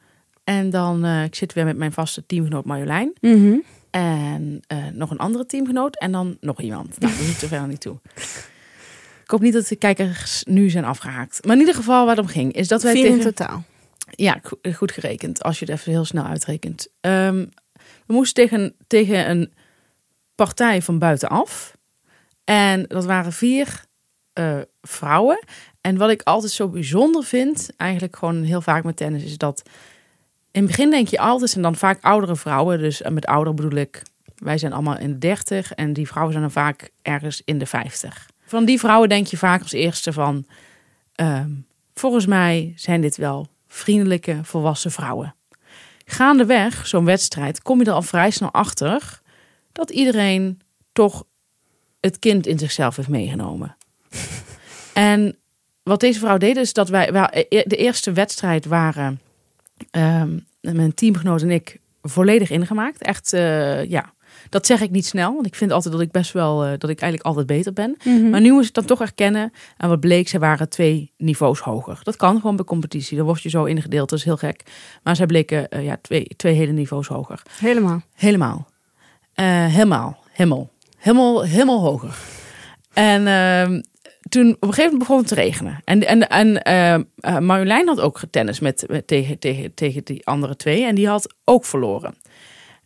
En 0.45 0.71
dan, 0.71 1.05
eh, 1.05 1.25
ik 1.25 1.35
zit 1.35 1.53
weer 1.53 1.65
met 1.65 1.77
mijn 1.77 1.93
vaste 1.93 2.27
teamgenoot 2.27 2.65
Marjolein. 2.65 3.13
En 3.91 4.61
eh, 4.67 4.87
nog 4.93 5.11
een 5.11 5.19
andere 5.19 5.47
teamgenoot. 5.47 5.99
En 5.99 6.13
dan 6.13 6.37
nog 6.41 6.61
iemand. 6.61 7.01
Nou, 7.01 7.13
dat 7.17 7.27
doet 7.27 7.43
er 7.43 7.49
verder 7.49 7.69
niet 7.69 7.81
toe. 7.81 7.97
Ik 9.23 9.35
hoop 9.35 9.41
niet 9.43 9.53
dat 9.53 9.67
de 9.67 9.77
kijkers 9.77 10.45
nu 10.45 10.71
zijn 10.71 10.85
afgehaakt. 10.85 11.45
Maar 11.45 11.55
in 11.55 11.61
ieder 11.61 11.75
geval 11.75 12.07
waar 12.07 12.17
het 12.17 12.25
om 12.25 12.31
ging, 12.31 12.53
is 12.53 12.69
dat 12.69 12.83
wij 12.83 12.93
Vier 12.93 13.07
in 13.07 13.21
totaal. 13.21 13.65
Ja, 14.11 14.39
go- 14.43 14.73
goed 14.73 14.93
gerekend. 14.93 15.43
Als 15.43 15.59
je 15.59 15.65
het 15.65 15.75
even 15.75 15.93
heel 15.93 16.05
snel 16.05 16.25
uitrekent. 16.25 16.89
Ehm, 17.01 17.47
we 18.07 18.13
moesten 18.15 18.49
tegen, 18.49 18.75
tegen 18.87 19.31
een 19.31 19.53
partij 20.35 20.83
van 20.83 20.99
buitenaf. 20.99 21.77
En 22.45 22.85
dat 22.87 23.05
waren 23.05 23.33
vier 23.33 23.85
eh, 24.33 24.59
vrouwen. 24.83 25.45
En 25.81 25.97
wat 25.97 26.11
ik 26.11 26.23
altijd 26.23 26.53
zo 26.53 26.69
bijzonder 26.69 27.25
vind, 27.25 27.71
eigenlijk 27.77 28.17
gewoon 28.17 28.43
heel 28.43 28.61
vaak 28.61 28.85
met 28.85 28.97
tennis, 28.97 29.25
is 29.25 29.39
dat 29.39 29.63
in 30.51 30.61
het 30.63 30.71
begin 30.71 30.91
denk 30.91 31.09
je 31.09 31.19
altijd, 31.19 31.55
en 31.55 31.63
dan 31.63 31.77
vaak 31.77 32.03
oudere 32.05 32.37
vrouwen. 32.37 32.79
Dus 32.79 33.03
eh, 33.03 33.13
met 33.13 33.27
ouder 33.27 33.55
bedoel 33.55 33.79
ik, 33.79 34.03
wij 34.37 34.59
zijn 34.59 34.73
allemaal 34.73 34.99
in 34.99 35.13
de 35.13 35.19
dertig 35.19 35.73
en 35.73 35.93
die 35.93 36.07
vrouwen 36.07 36.33
zijn 36.33 36.45
dan 36.45 36.63
vaak 36.63 36.91
ergens 37.03 37.43
in 37.45 37.59
de 37.59 37.67
vijftig. 37.67 38.27
Van 38.45 38.65
die 38.65 38.79
vrouwen 38.79 39.09
denk 39.09 39.27
je 39.27 39.37
vaak 39.37 39.63
als 39.63 39.73
eerste 39.73 40.13
van, 40.13 40.47
ehm, 41.15 41.51
volgens 41.95 42.27
mij 42.27 42.73
zijn 42.77 43.01
dit 43.01 43.17
wel 43.17 43.49
vriendelijke, 43.69 44.41
volwassen 44.43 44.91
vrouwen. 44.91 45.35
Gaandeweg, 46.05 46.87
zo'n 46.87 47.05
wedstrijd, 47.05 47.63
kom 47.63 47.79
je 47.79 47.85
er 47.85 47.93
al 47.93 48.03
vrij 48.03 48.31
snel 48.31 48.53
achter 48.53 49.21
dat 49.73 49.91
iedereen 49.91 50.61
toch 50.93 51.25
het 52.01 52.19
kind 52.19 52.47
in 52.47 52.59
zichzelf 52.59 52.97
heeft 52.97 53.09
meegenomen. 53.09 53.77
en 54.93 55.39
wat 55.83 56.01
deze 56.01 56.19
vrouw 56.19 56.37
deed, 56.37 56.57
is 56.57 56.73
dat 56.73 56.89
wij, 56.89 57.13
wij 57.13 57.47
de 57.49 57.77
eerste 57.77 58.13
wedstrijd 58.13 58.65
waren 58.65 59.21
ehm, 59.91 60.39
mijn 60.61 60.95
teamgenoot 60.95 61.43
en 61.43 61.51
ik 61.51 61.81
volledig 62.03 62.51
ingemaakt. 62.51 63.03
Echt, 63.03 63.33
eh, 63.33 63.85
ja, 63.85 64.13
dat 64.49 64.67
zeg 64.67 64.81
ik 64.81 64.91
niet 64.91 65.07
snel, 65.07 65.35
want 65.35 65.47
ik 65.47 65.55
vind 65.55 65.73
altijd 65.73 65.93
dat 65.93 66.03
ik 66.03 66.11
best 66.11 66.33
wel, 66.33 66.65
eh, 66.65 66.71
dat 66.79 66.91
ik 66.91 67.01
eigenlijk 67.01 67.23
altijd 67.23 67.47
beter 67.47 67.73
ben. 67.73 67.97
Maar 68.31 68.41
nu 68.41 68.53
moest 68.53 68.69
ik 68.69 68.75
dan 68.75 68.85
toch 68.85 69.01
erkennen. 69.01 69.53
En 69.77 69.89
wat 69.89 70.01
bleek, 70.01 70.29
ze 70.29 70.39
waren 70.39 70.69
twee 70.69 71.13
niveaus 71.17 71.61
hoger. 71.61 72.01
Dat 72.03 72.17
kan 72.17 72.41
gewoon 72.41 72.57
bij 72.57 72.65
competitie. 72.65 73.17
Dan 73.17 73.27
word 73.27 73.43
je 73.43 73.49
zo 73.49 73.65
ingedeeld, 73.65 74.09
dat 74.09 74.19
is 74.19 74.25
heel 74.25 74.37
gek. 74.37 74.63
Maar 75.03 75.17
zij 75.17 75.27
bleken 75.27 75.69
eh, 75.69 75.85
ja, 75.85 75.99
twee, 76.03 76.27
twee 76.37 76.55
hele 76.55 76.73
niveaus 76.73 77.07
hoger. 77.07 77.43
Helemaal. 77.59 78.03
Helemaal. 78.15 78.69
Eh, 79.35 79.67
helemaal. 79.67 80.19
Helemaal. 80.33 80.71
Helemaal, 80.99 81.45
helemaal 81.45 81.81
hoger. 81.81 82.17
En 82.93 83.27
ehm, 83.27 83.81
toen 84.29 84.51
op 84.51 84.63
een 84.63 84.69
gegeven 84.69 84.83
moment 84.83 84.99
begon 84.99 85.19
het 85.19 85.27
te 85.27 85.35
regenen. 85.35 85.81
En, 85.85 86.29
en, 86.29 86.63
en 86.63 87.45
Marjolein 87.45 87.87
had 87.87 88.01
ook 88.01 88.19
getennis 88.19 88.61
met, 88.61 88.85
met, 88.89 89.07
tegen, 89.07 89.39
tegen, 89.39 89.75
tegen 89.75 90.05
die 90.05 90.27
andere 90.27 90.57
twee. 90.57 90.85
En 90.85 90.95
die 90.95 91.09
had 91.09 91.35
ook 91.45 91.65
verloren. 91.65 92.15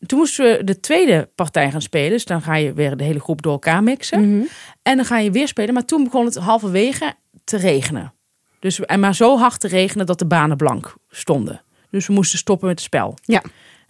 Toen 0.07 0.19
moesten 0.19 0.45
we 0.57 0.65
de 0.65 0.81
tweede 0.81 1.29
partij 1.35 1.71
gaan 1.71 1.83
spelen. 1.83 2.11
Dus 2.11 2.25
dan 2.25 2.43
ga 2.43 2.57
je 2.57 2.73
weer 2.73 2.97
de 2.97 3.05
hele 3.05 3.21
groep 3.21 3.43
door 3.43 3.53
elkaar 3.53 3.83
mixen. 3.83 4.37
Mhm. 4.37 4.45
En 4.83 4.97
dan 4.97 5.05
ga 5.05 5.19
je 5.19 5.31
weer 5.31 5.49
spelen. 5.49 5.75
Maar 5.75 5.85
toen 5.85 6.05
begon 6.05 6.25
het 6.25 6.35
halverwege 6.37 7.15
te 7.45 7.57
regenen. 7.57 8.12
Dus, 8.59 8.81
en 8.81 9.01
maar 9.01 9.15
zo 9.15 9.38
hard 9.38 9.61
te 9.61 9.69
regenen 9.69 10.07
dat 10.07 10.19
de 10.19 10.27
banen 10.27 10.57
blank 10.57 10.95
stonden. 11.09 11.62
Dus 11.91 12.07
we 12.07 12.12
moesten 12.12 12.38
stoppen 12.38 12.67
met 12.69 12.77
het 12.77 12.87
spel. 12.87 13.15
Ja. 13.25 13.43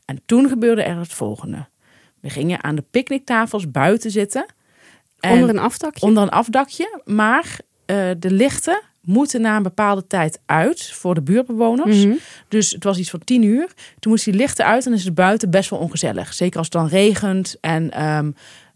En 0.05 0.23
toen 0.27 0.49
gebeurde 0.49 0.83
er 0.83 0.97
het 0.99 1.13
volgende. 1.13 1.67
We 2.21 2.31
gingen 2.31 2.65
aan 2.65 2.75
de 2.75 2.85
picknicktafels 2.91 3.71
buiten 3.71 4.11
zitten. 4.11 4.47
En- 5.21 5.33
Onder 5.33 5.49
een 5.49 5.59
aftakje. 5.59 6.07
onder 6.07 6.23
een 6.23 6.29
afdakje. 6.31 7.01
Maar 7.05 7.59
eh, 7.87 8.11
de 8.19 8.31
lichten 8.31 8.81
moeten 9.03 9.41
na 9.41 9.57
een 9.57 9.63
bepaalde 9.63 10.07
tijd 10.07 10.41
uit 10.47 10.93
voor 10.93 11.15
de 11.15 11.23
buurtbewoners. 11.23 12.05
Mhm. 12.05 12.15
Dus 12.49 12.71
het 12.71 12.85
was 12.85 12.99
iets 12.99 13.11
van 13.11 13.25
tien 13.25 13.43
uur. 13.43 13.73
Toen 13.99 14.13
moest 14.13 14.25
die 14.25 14.35
lichten 14.35 14.65
uit 14.65 14.87
en 14.87 14.93
is 14.93 15.05
het 15.05 15.15
buiten 15.15 15.51
best 15.51 15.71
wel 15.71 15.79
ongezellig. 15.79 16.35
Zeker 16.35 16.59
als 16.59 16.67
het 16.67 16.77
dan 16.77 16.87
regent. 16.87 17.57
En, 17.61 17.91
ehm, 17.91 18.31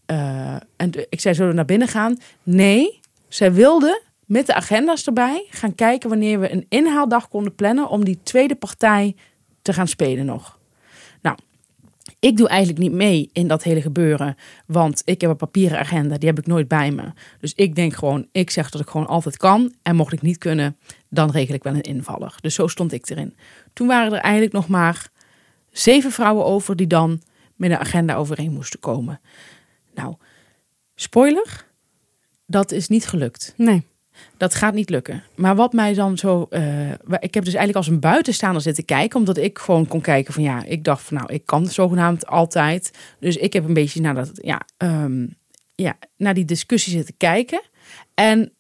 eh, 0.07 0.55
en 0.77 0.91
ik 1.09 1.21
zei, 1.21 1.35
zullen 1.35 1.51
we 1.51 1.57
naar 1.57 1.65
binnen 1.65 1.89
gaan? 1.89 2.19
Nee, 2.43 3.01
zij 3.29 3.53
wilde 3.53 4.03
met 4.25 4.47
de 4.47 4.55
agenda's 4.55 5.07
erbij 5.07 5.47
gaan 5.51 5.75
kijken 5.75 6.09
wanneer 6.09 6.41
we 6.41 6.53
een 6.53 6.67
inhaaldag 6.69 7.29
konden 7.29 7.55
plannen 7.55 7.89
om 7.89 8.05
die 8.05 8.19
tweede 8.23 8.55
partij 8.55 9.15
te 9.63 9.73
gaan 9.73 9.89
spelen 9.89 10.27
nog. 10.27 10.59
Ik 12.27 12.37
doe 12.37 12.49
eigenlijk 12.49 12.79
niet 12.79 12.93
mee 12.93 13.31
in 13.33 13.49
dat 13.49 13.63
hele 13.63 13.81
gebeuren, 13.81 14.37
want 14.67 15.03
ik 15.05 15.21
heb 15.21 15.31
een 15.31 15.37
papieren 15.37 15.79
agenda, 15.79 16.19
die 16.19 16.29
heb 16.29 16.39
ik 16.39 16.47
nooit 16.47 16.69
bij 16.69 16.91
me. 16.91 17.13
Dus 17.41 17.53
ik 17.55 17.75
denk 17.75 17.95
gewoon, 17.95 18.29
ik 18.33 18.51
zeg 18.51 18.71
dat 18.71 18.81
ik 18.81 18.89
gewoon 18.89 19.07
altijd 19.07 19.37
kan. 19.37 19.75
En 19.83 19.97
mocht 19.97 20.13
ik 20.13 20.23
niet 20.23 20.39
kunnen, 20.39 20.77
dan 21.09 21.31
regel 21.31 21.55
ik 21.55 21.63
wel 21.63 21.75
een 21.75 21.81
invaller. 21.81 22.35
Dus 22.41 22.55
zo 22.55 22.67
stond 22.67 22.93
ik 22.93 23.11
erin. 23.11 23.37
Toen 23.73 23.87
waren 23.87 24.13
er 24.13 24.19
eigenlijk 24.19 24.53
nog 24.53 24.69
maar 24.69 25.09
zeven 25.71 26.13
vrouwen 26.13 26.45
over 26.45 26.77
die 26.77 26.87
dan 26.87 27.23
met 27.57 27.71
een 27.71 27.79
agenda 27.79 28.15
overeen 28.15 28.53
moesten 28.53 28.81
komen. 28.81 29.21
Nou, 29.95 30.15
spoiler, 30.95 31.67
dat 32.47 32.73
is 32.73 32.89
niet 32.89 33.07
gelukt. 33.07 33.55
Nee. 33.57 33.87
Dat 34.37 34.55
gaat 34.55 34.75
niet 34.75 34.91
lukken. 34.91 35.23
Maar 35.35 35.57
wat 35.57 35.73
mij 35.73 35.95
dan 35.95 36.19
zo. 36.19 36.47
eh, 36.51 36.91
ik 37.21 37.35
heb 37.35 37.45
dus 37.45 37.55
eigenlijk 37.55 37.77
als 37.77 37.87
een 37.87 38.01
buitenstaander 38.01 38.63
zitten 38.63 38.85
kijken. 38.85 39.19
Omdat 39.19 39.37
ik 39.37 39.59
gewoon 39.59 39.87
kon 39.87 40.01
kijken 40.01 40.35
van 40.35 40.43
ja, 40.43 40.65
ik 40.65 40.85
dacht 40.85 41.03
van 41.03 41.17
nou, 41.17 41.33
ik 41.33 41.47
kan 41.47 41.67
zogenaamd 41.67 42.27
altijd. 42.27 42.91
Dus 43.21 43.37
ik 43.37 43.53
heb 43.53 43.65
een 43.65 43.75
beetje 43.75 44.01
naar, 44.01 44.15
dat, 44.15 44.31
ja, 44.35 44.61
ehm, 44.77 45.27
ja, 45.75 45.99
naar 46.17 46.35
die 46.35 46.45
discussie 46.45 46.93
zitten 46.93 47.17
kijken. 47.17 47.63
En 48.15 48.53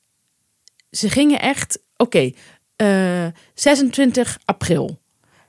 ze 0.90 1.11
gingen 1.11 1.40
echt. 1.40 1.79
Oké, 1.97 2.31
eh, 2.77 3.27
26 3.55 4.38
april. 4.45 4.99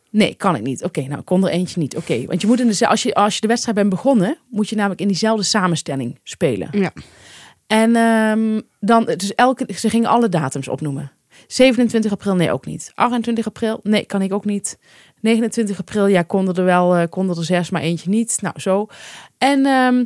Nee, 0.09 0.35
kan 0.35 0.55
ik 0.55 0.61
niet. 0.61 0.83
Oké, 0.83 1.01
nou, 1.01 1.21
kon 1.21 1.45
er 1.45 1.51
eentje 1.51 1.79
niet. 1.79 1.95
Oké, 1.97 2.25
want 2.25 2.41
je 2.41 2.47
moet 2.47 2.59
in 2.59 2.67
de, 2.67 2.87
als, 2.87 3.03
je, 3.03 3.13
als 3.13 3.35
je 3.35 3.41
de 3.41 3.47
wedstrijd 3.47 3.77
bent 3.77 3.89
begonnen, 3.89 4.37
moet 4.49 4.69
je 4.69 4.75
namelijk 4.75 5.01
in 5.01 5.07
diezelfde 5.07 5.43
samenstelling 5.43 6.19
spelen. 6.23 6.69
Ja. 6.71 6.91
En 7.67 7.95
ehm, 7.95 8.61
dan, 8.79 9.05
dus 9.05 9.35
elke, 9.35 9.73
ze 9.73 9.89
gingen 9.89 10.09
alle 10.09 10.29
datums 10.29 10.67
opnoemen. 10.67 11.11
27 11.47 12.11
april, 12.11 12.35
nee, 12.35 12.51
ook 12.51 12.65
niet. 12.65 12.91
28 12.95 13.45
april, 13.45 13.79
nee, 13.83 14.05
kan 14.05 14.21
ik 14.21 14.33
ook 14.33 14.45
niet. 14.45 14.77
29 15.21 15.79
april, 15.79 16.07
ja, 16.07 16.21
konden 16.21 16.55
er 16.55 16.63
wel, 16.63 16.95
eh, 16.95 17.09
konden 17.09 17.37
er 17.37 17.43
zes, 17.43 17.69
maar 17.69 17.81
eentje 17.81 18.09
niet. 18.09 18.37
Nou, 18.41 18.59
zo. 18.59 18.87
En 19.37 19.65
ehm, 19.65 20.03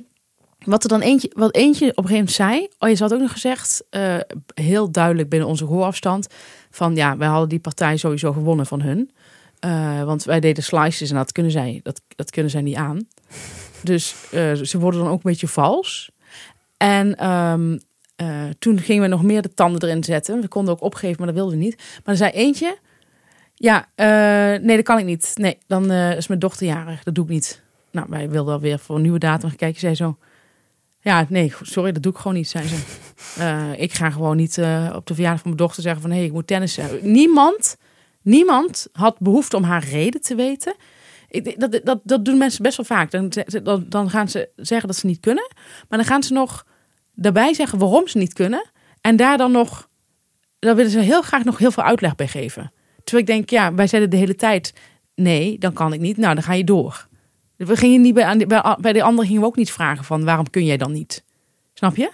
wat 0.65 0.83
er 0.83 0.89
dan 0.89 1.01
eentje, 1.01 1.31
wat 1.33 1.55
eentje 1.55 1.89
op 1.89 1.97
een 1.97 2.09
gegeven 2.09 2.15
moment 2.15 2.31
zei, 2.31 2.67
oh, 2.79 2.89
je 2.89 3.03
had 3.03 3.13
ook 3.13 3.19
nog 3.19 3.31
gezegd, 3.31 3.83
eh, 3.89 4.17
heel 4.53 4.91
duidelijk 4.91 5.29
binnen 5.29 5.47
onze 5.47 5.65
gehoorafstand, 5.65 6.27
van 6.69 6.95
ja, 6.95 7.17
wij 7.17 7.27
hadden 7.27 7.49
die 7.49 7.59
partij 7.59 7.97
sowieso 7.97 8.33
gewonnen 8.33 8.65
van 8.65 8.81
hun. 8.81 9.11
Eh, 9.59 10.03
want 10.03 10.23
wij 10.23 10.39
deden 10.39 10.63
slices 10.63 11.09
en 11.09 11.15
dat 11.15 11.31
kunnen 11.31 11.51
zij, 11.51 11.79
dat, 11.83 12.01
dat 12.15 12.31
kunnen 12.31 12.51
zij 12.51 12.61
niet 12.61 12.75
aan. 12.75 13.07
Dus 13.83 14.15
ze 14.63 14.79
worden 14.79 14.99
dan 14.99 15.09
ook 15.09 15.23
een 15.23 15.31
beetje 15.31 15.47
vals. 15.47 16.11
En 16.81 17.15
ehm, 17.15 17.77
eh, 18.15 18.43
toen 18.59 18.79
gingen 18.79 19.01
we 19.01 19.07
nog 19.07 19.23
meer 19.23 19.41
de 19.41 19.53
tanden 19.53 19.89
erin 19.89 20.03
zetten. 20.03 20.41
We 20.41 20.47
konden 20.47 20.73
ook 20.73 20.81
opgeven, 20.81 21.15
maar 21.17 21.27
dat 21.27 21.35
wilden 21.35 21.57
we 21.57 21.63
niet. 21.63 21.75
Maar 21.77 22.13
er 22.13 22.17
zei 22.17 22.31
eentje, 22.31 22.77
ja, 23.55 23.89
eh, 23.95 24.63
nee, 24.63 24.75
dat 24.75 24.85
kan 24.85 24.97
ik 24.97 25.05
niet. 25.05 25.31
Nee, 25.35 25.57
dan 25.67 25.91
eh, 25.91 26.17
is 26.17 26.27
mijn 26.27 26.39
dochter 26.39 26.67
jarig. 26.67 27.03
Dat 27.03 27.15
doe 27.15 27.23
ik 27.23 27.29
niet. 27.29 27.61
Nou, 27.91 28.07
wij 28.09 28.29
wilden 28.29 28.53
alweer 28.53 28.79
voor 28.79 28.95
een 28.95 29.01
nieuwe 29.01 29.19
datum 29.19 29.49
gaan 29.49 29.57
kijken. 29.57 29.79
Zij 29.79 29.95
zo, 29.95 30.17
ja, 31.01 31.25
nee, 31.29 31.53
sorry, 31.61 31.91
dat 31.91 32.03
doe 32.03 32.11
ik 32.11 32.17
gewoon 32.17 32.37
niet, 32.37 32.49
zei 32.49 32.67
ze. 32.67 32.75
Ik 33.77 33.93
ga 33.93 34.09
gewoon 34.09 34.37
niet 34.37 34.57
op 34.93 35.07
de 35.07 35.13
verjaardag 35.13 35.41
van 35.41 35.49
mijn 35.51 35.55
dochter 35.55 35.83
zeggen 35.83 36.01
van... 36.01 36.09
hé, 36.11 36.17
hey, 36.17 36.25
ik 36.25 36.31
moet 36.31 36.47
tennissen. 36.47 36.89
Niemand, 37.01 37.77
niemand 38.21 38.87
had 38.91 39.19
behoefte 39.19 39.57
om 39.57 39.63
haar 39.63 39.83
reden 39.83 40.21
te 40.21 40.35
weten. 40.35 40.75
Ik, 41.29 41.59
dat, 41.59 41.79
dat, 41.83 41.99
dat 42.03 42.25
doen 42.25 42.37
mensen 42.37 42.63
best 42.63 42.77
wel 42.77 42.85
vaak. 42.85 43.11
Dan, 43.11 43.31
dan, 43.63 43.85
dan 43.89 44.09
gaan 44.09 44.29
ze 44.29 44.49
zeggen 44.55 44.87
dat 44.87 44.97
ze 44.97 45.05
niet 45.05 45.19
kunnen. 45.19 45.51
Maar 45.89 45.97
dan 45.99 46.07
gaan 46.07 46.23
ze 46.23 46.33
nog 46.33 46.65
daarbij 47.13 47.53
zeggen 47.53 47.79
waarom 47.79 48.07
ze 48.07 48.17
niet 48.17 48.33
kunnen. 48.33 48.71
En 49.01 49.15
daar 49.15 49.37
dan 49.37 49.51
nog... 49.51 49.89
Daar 50.59 50.75
willen 50.75 50.91
ze 50.91 50.99
heel 50.99 51.21
graag 51.21 51.43
nog 51.43 51.57
heel 51.57 51.71
veel 51.71 51.83
uitleg 51.83 52.15
bij 52.15 52.27
geven. 52.27 52.71
Terwijl 53.03 53.27
ik 53.27 53.33
denk, 53.33 53.49
ja, 53.49 53.73
wij 53.73 53.87
zeiden 53.87 54.11
de 54.11 54.17
hele 54.17 54.35
tijd... 54.35 54.73
nee, 55.15 55.57
dan 55.57 55.73
kan 55.73 55.93
ik 55.93 55.99
niet. 55.99 56.17
Nou, 56.17 56.33
dan 56.33 56.43
ga 56.43 56.53
je 56.53 56.63
door. 56.63 57.07
We 57.55 57.75
gingen 57.75 58.01
niet 58.01 58.13
bij, 58.13 58.37
bij, 58.47 58.77
bij 58.79 58.93
de 58.93 59.03
anderen 59.03 59.25
gingen 59.25 59.41
we 59.41 59.47
ook 59.47 59.55
niet 59.55 59.71
vragen 59.71 60.03
van... 60.03 60.23
waarom 60.23 60.49
kun 60.49 60.65
jij 60.65 60.77
dan 60.77 60.91
niet? 60.91 61.23
Snap 61.73 61.95
je? 61.95 62.11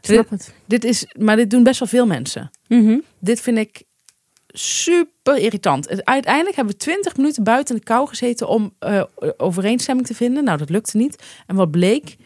Snap 0.00 0.30
het. 0.30 0.54
Dit 0.66 0.84
is, 0.84 1.06
maar 1.18 1.36
dit 1.36 1.50
doen 1.50 1.62
best 1.62 1.78
wel 1.78 1.88
veel 1.88 2.06
mensen. 2.06 2.50
Mhm. 2.68 2.98
Dit 3.18 3.40
vind 3.40 3.58
ik 3.58 3.82
super 4.52 5.36
irritant. 5.36 6.04
Uiteindelijk 6.04 6.56
hebben 6.56 6.74
we 6.74 6.80
twintig 6.80 7.16
minuten 7.16 7.44
buiten 7.44 7.74
de 7.74 7.82
kou 7.82 8.08
gezeten 8.08 8.48
om 8.48 8.74
eh, 8.78 9.02
overeenstemming 9.36 10.06
te 10.06 10.14
vinden. 10.14 10.44
Nou, 10.44 10.58
dat 10.58 10.70
lukte 10.70 10.96
niet. 10.96 11.22
En 11.46 11.56
wat 11.56 11.70
bleek, 11.70 12.16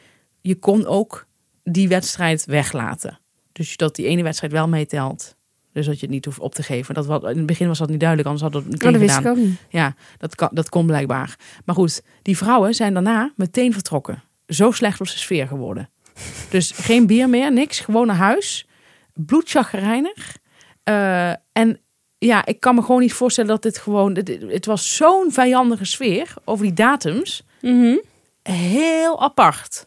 je 0.40 0.54
kon 0.54 0.86
ook 0.86 1.26
die 1.64 1.88
wedstrijd 1.88 2.44
weglaten. 2.44 3.18
Dus 3.52 3.76
dat 3.76 3.94
die 3.96 4.06
ene 4.06 4.22
wedstrijd 4.22 4.52
wel 4.52 4.68
meetelt. 4.68 5.36
Dus 5.72 5.86
dat 5.86 5.94
je 5.94 6.00
het 6.00 6.10
niet 6.14 6.24
hoeft 6.24 6.38
op 6.38 6.54
te 6.54 6.62
geven. 6.62 6.94
Dat, 6.94 7.06
wat, 7.06 7.22
in 7.22 7.36
het 7.36 7.46
begin 7.46 7.68
was 7.68 7.78
dat 7.78 7.88
niet 7.88 8.00
duidelijk, 8.00 8.28
anders 8.28 8.44
hadden 8.44 8.64
we 8.64 8.74
het 8.74 8.84
Oh, 8.84 8.90
meteen 8.90 9.00
dat 9.00 9.08
wist 9.08 9.16
gedaan. 9.28 9.32
ik 9.32 9.38
ook 9.38 9.48
niet. 9.50 9.60
Ja, 9.68 9.94
dat, 10.18 10.34
kan, 10.34 10.48
dat 10.52 10.68
kon 10.68 10.86
blijkbaar. 10.86 11.36
Maar 11.64 11.74
goed, 11.74 12.02
die 12.22 12.36
vrouwen 12.36 12.74
zijn 12.74 12.92
daarna 12.92 13.32
meteen 13.36 13.72
vertrokken. 13.72 14.22
Zo 14.46 14.70
slecht 14.70 14.98
was 14.98 15.12
de 15.12 15.18
sfeer 15.18 15.46
geworden. 15.46 15.88
Dus 16.50 16.70
geen 16.70 17.06
bier 17.06 17.28
meer, 17.28 17.52
niks. 17.52 17.80
Gewoon 17.80 18.06
naar 18.06 18.16
huis. 18.16 18.66
Bloedchagrijnig. 19.14 20.36
Eh, 20.84 21.30
en 21.52 21.80
ja, 22.18 22.46
ik 22.46 22.60
kan 22.60 22.74
me 22.74 22.80
gewoon 22.82 23.00
niet 23.00 23.12
voorstellen 23.12 23.50
dat 23.50 23.62
dit 23.62 23.78
gewoon... 23.78 24.14
Het, 24.16 24.38
het 24.48 24.66
was 24.66 24.96
zo'n 24.96 25.32
vijandige 25.32 25.84
sfeer 25.84 26.34
over 26.44 26.64
die 26.64 26.74
datums. 26.74 27.42
Mhm. 27.60 27.96
Heel 28.42 29.22
apart. 29.22 29.86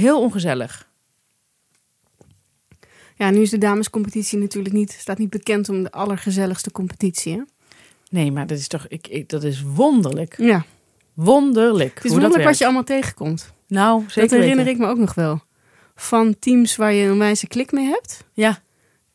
Heel 0.00 0.20
ongezellig. 0.20 0.88
Ja, 3.14 3.30
nu 3.30 3.40
is 3.40 3.50
de 3.50 3.58
damescompetitie 3.58 4.38
natuurlijk 4.38 4.74
niet, 4.74 4.92
staat 4.92 5.18
niet 5.18 5.30
bekend 5.30 5.68
om 5.68 5.82
de 5.82 5.90
allergezelligste 5.90 6.70
competitie. 6.72 7.32
Hè? 7.36 7.42
Nee, 8.10 8.32
maar 8.32 8.46
dat 8.46 8.58
is 8.58 8.68
toch... 8.68 8.86
Ik, 8.88 9.06
ik, 9.08 9.28
dat 9.28 9.44
is 9.44 9.62
wonderlijk. 9.62 10.34
Ja, 10.38 10.64
Wonderlijk. 11.14 11.94
het 11.94 12.04
is 12.04 12.10
wonderlijk 12.10 12.34
wat 12.34 12.42
werkt. 12.44 12.58
je 12.58 12.64
allemaal 12.64 12.84
tegenkomt. 12.84 13.52
Nou, 13.66 14.02
zeker 14.06 14.20
dat 14.20 14.30
herinner 14.30 14.56
weten. 14.64 14.72
ik 14.72 14.78
me 14.78 14.86
ook 14.86 14.98
nog 14.98 15.14
wel. 15.14 15.40
Van 15.94 16.38
teams 16.38 16.76
waar 16.76 16.92
je 16.92 17.06
een 17.08 17.18
wijze 17.18 17.46
klik 17.46 17.72
mee 17.72 17.86
hebt. 17.88 18.24
Ja, 18.32 18.62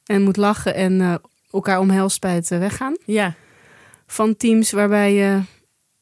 En 0.06 0.22
moet 0.22 0.38
lachen 0.38 0.76
en 0.76 1.02
eh, 1.02 1.16
elkaar 1.52 1.80
omhelst 1.80 2.22
bij 2.22 2.36
het 2.36 2.52
eh, 2.52 2.60
weggaan. 2.60 2.98
ja, 3.06 3.34
Van 4.08 4.36
teams 4.38 4.72
waarbij 4.72 5.14
je, 5.14 5.42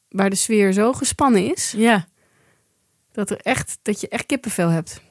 waar 0.09 0.29
de 0.29 0.35
sfeer 0.35 0.73
zo 0.73 0.93
gespannen 0.93 1.51
is. 1.53 1.73
ja. 1.77 2.07
Dat, 3.13 3.29
er 3.29 3.37
echt, 3.37 3.77
dat 3.81 4.01
je 4.01 4.07
echt 4.07 4.25
kippenvel 4.25 4.69
hebt. 4.69 5.01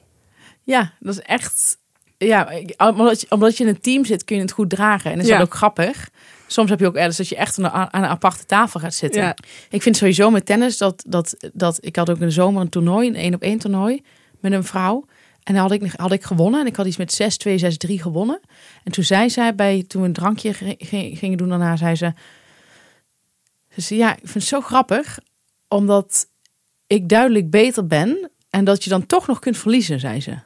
Ja, 0.63 0.93
dat 0.99 1.13
is 1.13 1.21
echt. 1.21 1.77
Ja, 2.17 2.51
omdat 2.77 3.21
je, 3.21 3.27
omdat 3.29 3.57
je 3.57 3.63
in 3.63 3.69
een 3.69 3.81
team 3.81 4.05
zit, 4.05 4.23
kun 4.23 4.35
je 4.35 4.41
het 4.41 4.51
goed 4.51 4.69
dragen. 4.69 5.11
En 5.11 5.19
is 5.19 5.27
Ja. 5.27 5.37
dat 5.37 5.47
ook 5.47 5.53
grappig. 5.53 6.09
Soms 6.47 6.69
heb 6.69 6.79
je 6.79 6.85
ook 6.87 6.95
ergens 6.95 7.17
dat 7.17 7.27
je 7.27 7.35
echt 7.35 7.57
aan 7.59 7.63
een, 7.65 7.71
aan 7.71 8.03
een 8.03 8.09
aparte 8.09 8.45
tafel 8.45 8.79
gaat 8.79 8.93
zitten. 8.93 9.21
Ja. 9.21 9.35
Ik 9.69 9.81
vind 9.81 9.97
sowieso 9.97 10.29
met 10.29 10.45
tennis 10.45 10.77
dat, 10.77 11.03
dat, 11.07 11.35
dat. 11.53 11.77
Ik 11.81 11.95
had 11.95 12.09
ook 12.09 12.19
in 12.19 12.25
de 12.25 12.31
zomer 12.31 12.61
een 12.61 12.69
toernooi, 12.69 13.07
een 13.07 13.15
één 13.15 13.33
op 13.33 13.41
één 13.41 13.57
toernooi. 13.59 14.01
Met 14.39 14.51
een 14.51 14.63
vrouw. 14.63 15.05
En 15.43 15.53
dan 15.53 15.61
had 15.63 15.71
ik, 15.71 15.91
had 15.95 16.11
ik 16.11 16.23
gewonnen. 16.23 16.59
En 16.59 16.65
ik 16.67 16.75
had 16.75 16.85
iets 16.85 16.97
met 16.97 17.21
6-2, 17.47 17.59
6-3 17.59 17.93
gewonnen. 18.01 18.39
En 18.83 18.91
toen 18.91 19.03
zei 19.03 19.29
zij 19.29 19.55
bij, 19.55 19.83
toen 19.87 20.01
we 20.01 20.07
een 20.07 20.13
drankje 20.13 20.53
ge- 20.53 20.75
ge- 20.77 21.11
gingen 21.15 21.37
doen 21.37 21.49
daarna, 21.49 21.75
zei 21.75 21.95
ze. 21.95 22.13
Ze 23.69 23.81
zei, 23.81 23.99
ja, 23.99 24.11
ik 24.11 24.17
vind 24.21 24.33
het 24.33 24.43
zo 24.43 24.61
grappig. 24.61 25.19
Omdat 25.67 26.25
ik 26.93 27.09
duidelijk 27.09 27.49
beter 27.49 27.87
ben. 27.87 28.29
En 28.49 28.63
dat 28.65 28.83
je 28.83 28.89
dan 28.89 29.05
toch 29.05 29.27
nog 29.27 29.39
kunt 29.39 29.57
verliezen, 29.57 29.99
zei 29.99 30.21
ze. 30.21 30.37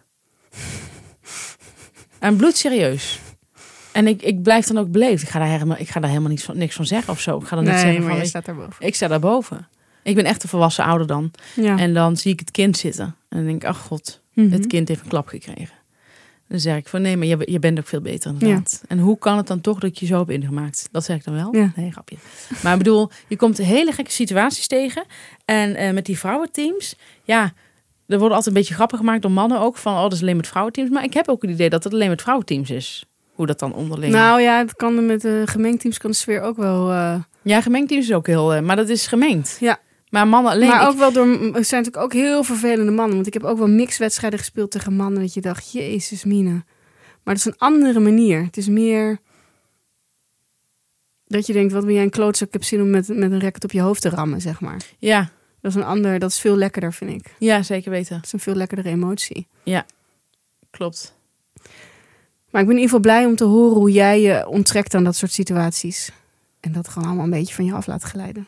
En 2.20 2.36
bloedserieus. 2.36 3.20
En 3.92 4.08
ik, 4.08 4.22
ik 4.22 4.42
blijf 4.42 4.66
dan 4.66 4.78
ook 4.78 4.92
beleefd. 4.92 5.24
Ik 5.24 5.30
ga 5.30 5.40
daar 5.40 5.48
helemaal, 5.48 5.78
ik 5.80 5.90
ga 5.90 6.00
daar 6.00 6.10
helemaal 6.10 6.30
niks 6.32 6.44
van, 6.44 6.58
niks 6.58 6.76
van 6.76 6.86
zeggen 6.86 7.14
of 7.14 7.20
zo. 7.22 7.38
Ik 7.40 7.48
ga 7.48 7.56
dan 7.56 7.64
niet 7.64 7.74
Nee, 7.74 7.82
zeggen 7.82 8.00
maar 8.02 8.10
van, 8.10 8.18
je 8.18 8.24
ik, 8.24 8.30
staat 8.30 8.46
daarboven. 8.46 8.86
ik 8.88 8.96
sta 8.96 9.08
daarboven. 9.08 9.68
Ik 10.04 10.16
ben 10.16 10.26
echt 10.26 10.44
een 10.44 10.50
volwassen 10.50 10.84
ouder 10.84 11.08
dan. 11.08 11.32
Ja. 11.56 11.78
En 11.78 11.94
dan 11.94 12.18
zie 12.18 12.32
ik 12.34 12.40
het 12.40 12.52
kind 12.52 12.78
zitten. 12.78 13.06
En 13.06 13.38
dan 13.38 13.46
denk 13.46 13.62
ik, 13.62 13.68
ach 13.70 13.78
god, 13.80 14.22
Mhm. 14.34 14.52
het 14.52 14.68
kind 14.68 14.88
heeft 14.88 15.02
een 15.02 15.08
klap 15.08 15.28
gekregen. 15.28 15.76
Dan 16.48 16.60
zeg 16.60 16.78
ik 16.78 16.88
van, 16.88 17.02
nee, 17.02 17.18
maar 17.18 17.28
je, 17.28 17.38
je 17.52 17.60
bent 17.60 17.80
ook 17.80 17.88
veel 17.88 18.02
beter 18.02 18.32
inderdaad. 18.32 18.84
En 18.88 19.00
hoe 19.00 19.18
kan 19.18 19.38
het 19.38 19.48
dan 19.48 19.62
toch 19.62 19.80
dat 19.80 20.00
je 20.00 20.06
zo 20.06 20.20
heb 20.20 20.30
ingemaakt? 20.30 20.88
Dat 20.92 21.04
zeg 21.04 21.16
ik 21.18 21.24
dan 21.24 21.34
wel. 21.34 21.56
Ja. 21.56 21.72
Nee, 21.76 21.92
grapje. 21.92 22.16
Maar 22.64 22.72
ik 22.72 22.78
bedoel, 22.78 23.10
je 23.28 23.36
komt 23.36 23.58
hele 23.58 23.92
gekke 23.92 24.12
situaties 24.12 24.68
tegen. 24.68 25.04
En 25.46 25.76
eh, 25.76 25.94
met 25.94 26.06
die 26.06 26.18
vrouwenteams, 26.18 26.96
ja, 27.24 27.54
er 28.08 28.18
wordt 28.20 28.34
altijd 28.36 28.46
een 28.56 28.62
beetje 28.62 28.74
grappig 28.74 28.98
gemaakt 29.00 29.22
door 29.22 29.32
mannen 29.32 29.60
ook. 29.60 29.78
Van, 29.78 29.94
oh, 29.94 30.02
dat 30.02 30.14
is 30.14 30.22
alleen 30.22 30.36
met 30.38 30.48
vrouwenteams. 30.48 30.90
Maar 30.90 31.04
ik 31.04 31.14
heb 31.14 31.28
ook 31.30 31.42
het 31.42 31.52
idee 31.52 31.70
dat 31.70 31.84
het 31.84 31.94
alleen 31.94 32.10
met 32.10 32.22
vrouwenteams 32.22 32.70
is. 32.70 33.06
Hoe 33.34 33.46
dat 33.46 33.60
dan 33.60 33.74
onderling. 33.74 34.14
Nou 34.14 34.42
ja, 34.42 34.58
het 34.58 34.76
kan 34.76 35.06
met 35.06 35.22
de 35.22 35.42
gemengteams 35.46 35.98
kan 35.98 36.12
de 36.12 36.16
sfeer 36.18 36.42
ook 36.42 36.58
wel. 36.58 36.92
eh, 36.92 37.16
ja, 37.42 37.62
gemengd 37.62 37.88
teams 37.90 38.06
is 38.10 38.14
ook 38.14 38.28
heel, 38.28 38.54
eh, 38.54 38.62
maar 38.62 38.76
dat 38.76 38.90
is 38.90 39.08
gemengd. 39.08 39.58
Ja. 39.60 39.80
Maar 40.10 40.28
mannen 40.28 40.52
alleen... 40.52 40.68
maar 40.70 40.82
ik- 40.82 40.88
ook 40.88 40.98
wel 40.98 41.12
door... 41.12 41.26
Er 41.28 41.66
zijn 41.66 41.84
natuurlijk 41.84 41.98
ook 41.98 42.14
heel 42.14 42.44
vervelende 42.44 42.92
mannen. 42.92 43.16
Want 43.16 43.28
ik 43.28 43.34
heb 43.34 43.44
ook 43.44 43.58
wel 43.58 43.68
mixwedstrijden 43.68 44.40
gespeeld 44.40 44.72
tegen 44.72 44.96
mannen. 44.96 45.22
Dat 45.22 45.34
je 45.34 45.42
dacht, 45.42 45.72
jezus 45.72 46.24
mina. 46.24 46.52
Maar 47.24 47.36
dat 47.36 47.38
is 47.38 47.46
een 47.46 47.58
andere 47.58 48.00
manier. 48.00 48.44
Het 48.44 48.58
is 48.58 48.68
meer... 48.68 49.20
Dat 51.26 51.46
je 51.48 51.54
denkt, 51.54 51.74
wat 51.74 51.86
ben 51.86 51.94
jij 51.94 52.04
een 52.04 52.10
klootzak? 52.10 52.48
Ik 52.48 52.54
heb 52.54 52.64
zin 52.64 52.82
om 52.82 52.90
met, 52.90 53.08
met 53.08 53.32
een 53.32 53.42
racket 53.42 53.64
op 53.64 53.72
je 53.72 53.82
hoofd 53.82 54.02
te 54.02 54.10
rammen, 54.10 54.42
zeg 54.42 54.62
maar. 54.62 54.82
Ja, 54.98 55.30
Dat 55.62 55.72
is 55.72 55.78
een 55.78 55.84
ander... 55.88 56.20
Dat 56.20 56.30
is 56.30 56.40
veel 56.40 56.56
lekkerder, 56.56 56.94
vind 56.94 57.12
ik. 57.12 57.34
ja, 57.40 57.64
zeker 57.64 57.92
weten. 57.92 58.16
Dat 58.16 58.26
is 58.26 58.34
een 58.34 58.40
veel 58.40 58.56
lekkerdere 58.56 58.90
emotie. 58.90 59.48
Klopt. 60.70 61.16
Maar 62.52 62.62
ik 62.62 62.68
ben 62.68 62.76
in 62.78 62.82
ieder 62.82 62.84
geval 62.84 63.00
blij 63.00 63.26
om 63.26 63.36
te 63.36 63.44
horen 63.44 63.78
hoe 63.78 63.92
jij 63.92 64.22
je 64.22 64.48
onttrekt 64.48 64.94
aan 64.94 65.04
dat 65.04 65.16
soort 65.16 65.32
situaties. 65.32 66.12
En 66.60 66.72
dat 66.72 66.88
gewoon 66.88 67.08
allemaal 67.08 67.26
een 67.26 67.32
beetje 67.32 67.56
van 67.56 67.66
je 67.66 67.74
af 67.74 67.88
laat 67.88 68.04
glijden. 68.04 68.48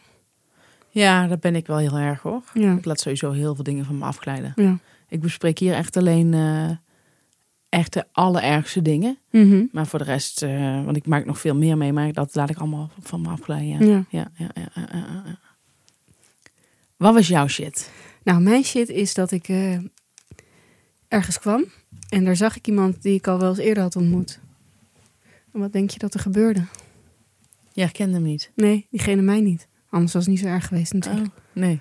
Ja, 1.00 1.28
dat 1.28 1.40
ben 1.40 1.56
ik 1.56 1.68
wel 1.68 1.78
heel 1.78 1.98
erg 1.98 2.22
hoor. 2.22 2.44
Ja. 2.54 2.76
Ik 2.76 2.86
laat 2.86 3.00
sowieso 3.00 3.32
heel 3.32 3.56
veel 3.56 3.64
dingen 3.64 3.86
van 3.86 3.98
me 3.98 4.06
afglijden. 4.06 4.54
Ja. 4.56 4.78
Ik 5.08 5.22
bespreek 5.22 5.60
hier 5.60 5.74
echt 5.74 5.98
alleen 5.98 6.34
eh, 6.34 6.70
echt 7.70 7.94
de 7.94 8.06
allerergste 8.12 8.82
dingen. 8.82 9.18
Mhm. 9.32 9.66
Maar 9.72 9.88
voor 9.88 10.00
de 10.00 10.06
rest, 10.06 10.42
eh, 10.42 10.84
want 10.84 10.98
ik 10.98 11.08
maak 11.08 11.26
nog 11.26 11.40
veel 11.40 11.56
meer 11.56 11.78
mee, 11.78 11.94
maar 11.94 12.14
dat 12.14 12.36
laat 12.36 12.50
ik 12.50 12.58
allemaal 12.58 12.92
van 13.00 13.22
me 13.22 13.30
afglijden. 13.30 13.88
Ja. 13.88 14.06
ja. 14.10 14.32
Ja, 14.34 14.52
ja, 14.56 14.62
ja, 14.62 14.70
ja, 14.76 14.88
ja, 14.92 15.24
ja. 15.26 15.40
Wat 16.98 17.14
was 17.14 17.28
jouw 17.28 17.48
shit? 17.48 17.92
Nou, 18.24 18.42
mijn 18.42 18.64
shit 18.64 18.90
is 18.90 19.14
dat 19.14 19.32
ik 19.32 19.48
eh, 19.48 19.78
ergens 21.08 21.40
kwam. 21.40 21.66
En 22.10 22.26
daar 22.26 22.36
zag 22.36 22.58
ik 22.58 22.68
iemand 22.68 23.02
die 23.02 23.14
ik 23.14 23.28
al 23.28 23.40
wel 23.40 23.50
eens 23.50 23.58
eerder 23.58 23.84
had 23.84 23.96
ontmoet. 23.96 24.40
En 25.54 25.60
wat 25.60 25.74
denk 25.74 25.90
je 25.90 26.00
dat 26.00 26.14
er 26.14 26.20
gebeurde? 26.20 26.66
Je 27.72 27.82
herkende 27.82 28.14
hem 28.14 28.24
niet. 28.24 28.52
Nee, 28.56 28.88
diegene 28.90 29.22
mij 29.22 29.42
niet. 29.42 29.68
Anders 29.90 30.14
was 30.14 30.26
het 30.26 30.34
niet 30.34 30.42
zo 30.44 30.48
erg 30.48 30.68
geweest 30.68 30.94
natuurlijk. 30.94 31.28
Oh, 31.28 31.34
nee. 31.54 31.80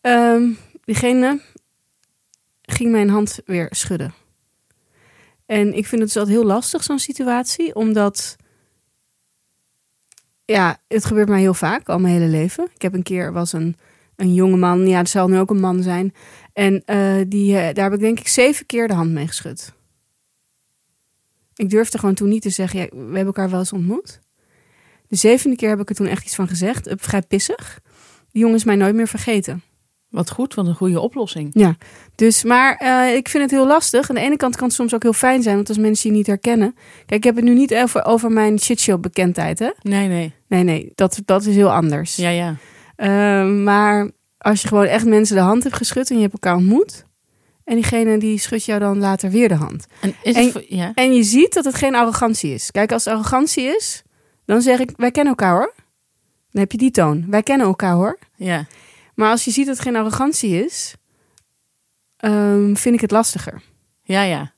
Ehm, 0.00 0.50
diegene 0.84 1.40
ging 2.62 2.90
mijn 2.90 3.08
hand 3.08 3.40
weer 3.44 3.68
schudden. 3.70 4.14
En 5.46 5.66
ik 5.74 5.86
vind 5.86 6.00
het 6.00 6.12
dus 6.12 6.16
altijd 6.16 6.36
heel 6.36 6.46
lastig, 6.46 6.82
zo'n 6.82 6.98
situatie. 6.98 7.74
Omdat, 7.74 8.36
ja, 10.44 10.78
het 10.88 11.04
gebeurt 11.04 11.28
mij 11.28 11.40
heel 11.40 11.54
vaak, 11.54 11.88
al 11.88 11.98
mijn 11.98 12.14
hele 12.14 12.30
leven. 12.30 12.68
Ik 12.74 12.82
heb 12.82 12.94
een 12.94 13.02
keer, 13.02 13.32
was 13.32 13.52
een, 13.52 13.76
een 14.16 14.34
jonge 14.34 14.56
man, 14.56 14.88
ja, 14.88 14.98
het 14.98 15.08
zal 15.08 15.28
nu 15.28 15.38
ook 15.38 15.50
een 15.50 15.60
man 15.60 15.82
zijn. 15.82 16.14
En 16.52 16.84
eh, 16.84 17.20
die, 17.26 17.56
eh, 17.56 17.74
daar 17.74 17.84
heb 17.84 17.92
ik 17.92 18.00
denk 18.00 18.20
ik 18.20 18.28
zeven 18.28 18.66
keer 18.66 18.88
de 18.88 18.94
hand 18.94 19.10
mee 19.10 19.26
geschud. 19.26 19.72
Ik 21.54 21.70
durfde 21.70 21.98
gewoon 21.98 22.14
toen 22.14 22.28
niet 22.28 22.42
te 22.42 22.50
zeggen, 22.50 22.80
ja, 22.80 22.86
we 22.90 22.96
hebben 22.96 23.26
elkaar 23.26 23.50
wel 23.50 23.58
eens 23.58 23.72
ontmoet. 23.72 24.20
De 25.10 25.16
zevende 25.16 25.56
keer 25.56 25.68
heb 25.68 25.80
ik 25.80 25.88
er 25.88 25.94
toen 25.94 26.06
echt 26.06 26.24
iets 26.24 26.34
van 26.34 26.48
gezegd, 26.48 26.88
vrij 26.96 27.22
pissig. 27.22 27.80
Die 28.32 28.40
jongen 28.42 28.56
is 28.56 28.64
mij 28.64 28.76
nooit 28.76 28.94
meer 28.94 29.08
vergeten. 29.08 29.62
Wat 30.08 30.30
goed, 30.30 30.54
wat 30.54 30.66
een 30.66 30.74
goede 30.74 31.00
oplossing. 31.00 31.76
Dus, 32.14 32.44
maar 32.44 32.76
eh, 32.76 33.14
ik 33.16 33.28
vind 33.28 33.42
het 33.42 33.52
heel 33.52 33.66
lastig. 33.66 34.08
Aan 34.08 34.14
de 34.14 34.20
ene 34.20 34.36
kant 34.36 34.56
kan 34.56 34.66
het 34.66 34.76
soms 34.76 34.94
ook 34.94 35.02
heel 35.02 35.12
fijn 35.12 35.42
zijn, 35.42 35.54
want 35.56 35.68
als 35.68 35.78
mensen 35.78 36.10
je 36.10 36.16
niet 36.16 36.26
herkennen. 36.26 36.74
Kijk, 37.06 37.10
ik 37.10 37.24
heb 37.24 37.36
het 37.36 37.44
nu 37.44 37.54
niet 37.54 37.74
over, 37.74 38.04
over 38.04 38.30
mijn 38.32 38.58
shitshow 38.58 39.00
bekendheid, 39.00 39.58
hè? 39.58 39.70
Nee, 39.82 40.08
nee. 40.08 40.32
Nee, 40.48 40.62
nee, 40.62 40.92
dat, 40.94 41.20
dat 41.24 41.44
is 41.46 41.54
heel 41.54 41.72
anders. 41.72 42.16
Ja, 42.16 42.28
ja. 42.28 42.56
Eh, 42.96 43.46
maar 43.46 44.10
als 44.38 44.62
je 44.62 44.68
gewoon 44.68 44.84
echt 44.84 45.04
mensen 45.06 45.36
de 45.36 45.42
hand 45.42 45.62
hebt 45.62 45.76
geschud 45.76 46.10
en 46.10 46.16
je 46.16 46.20
hebt 46.22 46.32
elkaar 46.32 46.56
ontmoet. 46.56 47.04
En 47.64 47.74
diegene 47.74 48.18
die 48.18 48.38
schudt 48.38 48.64
jou 48.64 48.80
dan 48.80 48.98
later 48.98 49.30
weer 49.30 49.48
de 49.48 49.54
hand. 49.54 49.86
En 50.00 50.14
is 50.22 50.34
En- 50.34 50.42
het 50.42 50.52
voor, 50.52 50.64
ja? 50.68 50.92
En 50.94 51.14
je 51.14 51.22
ziet 51.22 51.54
dat 51.54 51.64
het 51.64 51.74
geen 51.74 51.94
arrogantie 51.94 52.54
is. 52.54 52.70
Kijk, 52.70 52.92
als 52.92 53.04
het 53.04 53.14
arrogantie 53.14 53.64
is, 53.64 54.02
dan 54.50 54.62
zeg 54.62 54.78
ik, 54.78 54.92
wij 54.96 55.10
kennen 55.10 55.32
elkaar 55.32 55.52
hoor. 55.52 55.74
Dan 56.50 56.60
heb 56.60 56.72
je 56.72 56.78
die 56.78 56.90
toon. 56.90 57.30
Wij 57.30 57.42
kennen 57.42 57.66
elkaar 57.66 57.94
hoor. 57.94 58.18
Ja. 58.36 58.66
Maar 59.14 59.30
als 59.30 59.44
je 59.44 59.50
ziet 59.50 59.66
dat 59.66 59.74
het 59.74 59.84
geen 59.84 59.96
arrogantie 59.96 60.64
is, 60.64 60.94
ehm, 62.16 62.74
vind 62.74 62.94
ik 62.94 63.00
het 63.00 63.10
lastiger. 63.10 63.62
Ja, 64.02 64.22
ja. 64.22 64.52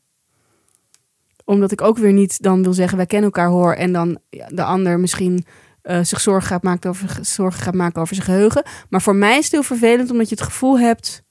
Omdat 1.44 1.72
ik 1.72 1.80
ook 1.80 1.98
weer 1.98 2.12
niet 2.12 2.42
dan 2.42 2.62
wil 2.62 2.72
zeggen, 2.72 2.96
wij 2.96 3.06
kennen 3.06 3.30
elkaar 3.30 3.48
hoor. 3.48 3.74
En 3.74 3.92
dan 3.92 4.18
de 4.48 4.64
ander 4.64 5.00
misschien 5.00 5.46
eh, 5.82 6.00
zich 6.02 6.20
zorgen 6.20 6.48
gaat, 6.48 6.62
maken 6.62 6.90
over, 6.90 7.18
zorgen 7.22 7.62
gaat 7.62 7.74
maken 7.74 8.00
over 8.00 8.14
zijn 8.14 8.26
geheugen. 8.26 8.62
Maar 8.88 9.02
voor 9.02 9.16
mij 9.16 9.38
is 9.38 9.44
het 9.44 9.52
heel 9.52 9.62
vervelend 9.62 10.10
omdat 10.10 10.28
je 10.28 10.34
het 10.34 10.44
gevoel 10.44 10.78
hebt 10.78 11.22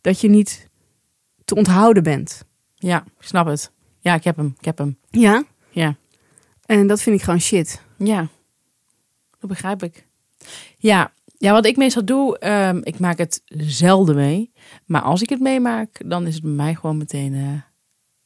dat 0.00 0.20
je 0.20 0.28
niet 0.28 0.68
te 1.44 1.54
onthouden 1.54 2.02
bent. 2.02 2.44
Ja, 2.74 3.04
ik 3.18 3.26
snap 3.26 3.46
het. 3.46 3.70
Ja, 4.00 4.14
ik 4.14 4.24
heb 4.24 4.36
hem. 4.36 4.54
Ik 4.58 4.64
heb 4.64 4.78
hem. 4.78 4.98
Ja? 5.10 5.44
Ja. 5.70 5.96
En 6.66 6.86
dat 6.86 7.02
vind 7.02 7.16
ik 7.16 7.22
gewoon 7.22 7.40
shit. 7.40 7.82
Ja. 7.96 8.28
Dat 9.38 9.50
begrijp 9.50 9.82
ik. 9.82 10.06
Ja. 10.78 11.12
Ja, 11.38 11.52
wat 11.52 11.66
ik 11.66 11.76
meestal 11.76 12.04
doe, 12.04 12.38
ehm, 12.38 12.80
ik 12.82 12.98
maak 12.98 13.18
het 13.18 13.42
zelden 13.56 14.14
mee. 14.14 14.52
Maar 14.86 15.02
als 15.02 15.22
ik 15.22 15.28
het 15.28 15.40
meemaak, 15.40 16.00
dan 16.06 16.26
is 16.26 16.34
het 16.34 16.42
bij 16.42 16.52
mij 16.52 16.74
gewoon 16.74 16.96
meteen 16.96 17.34
eh, 17.34 17.62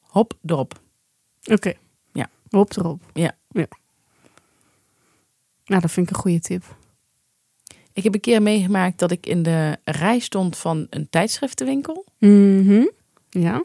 hop, 0.00 0.38
erop. 0.44 0.80
Oké. 1.44 1.72
Ja. 2.12 2.30
Hop 2.48 2.76
erop. 2.76 3.02
Ja. 3.12 3.36
ja. 3.48 3.66
Nou, 5.64 5.80
dat 5.80 5.90
vind 5.90 6.10
ik 6.10 6.16
een 6.16 6.22
goede 6.22 6.40
tip. 6.40 6.76
Ik 7.92 8.04
heb 8.04 8.14
een 8.14 8.20
keer 8.20 8.42
meegemaakt 8.42 8.98
dat 8.98 9.10
ik 9.10 9.26
in 9.26 9.42
de 9.42 9.78
rij 9.84 10.18
stond 10.18 10.56
van 10.56 10.86
een 10.90 11.08
tijdschriftenwinkel. 11.10 12.04
Mhm. 12.18 12.86
Ja. 13.30 13.62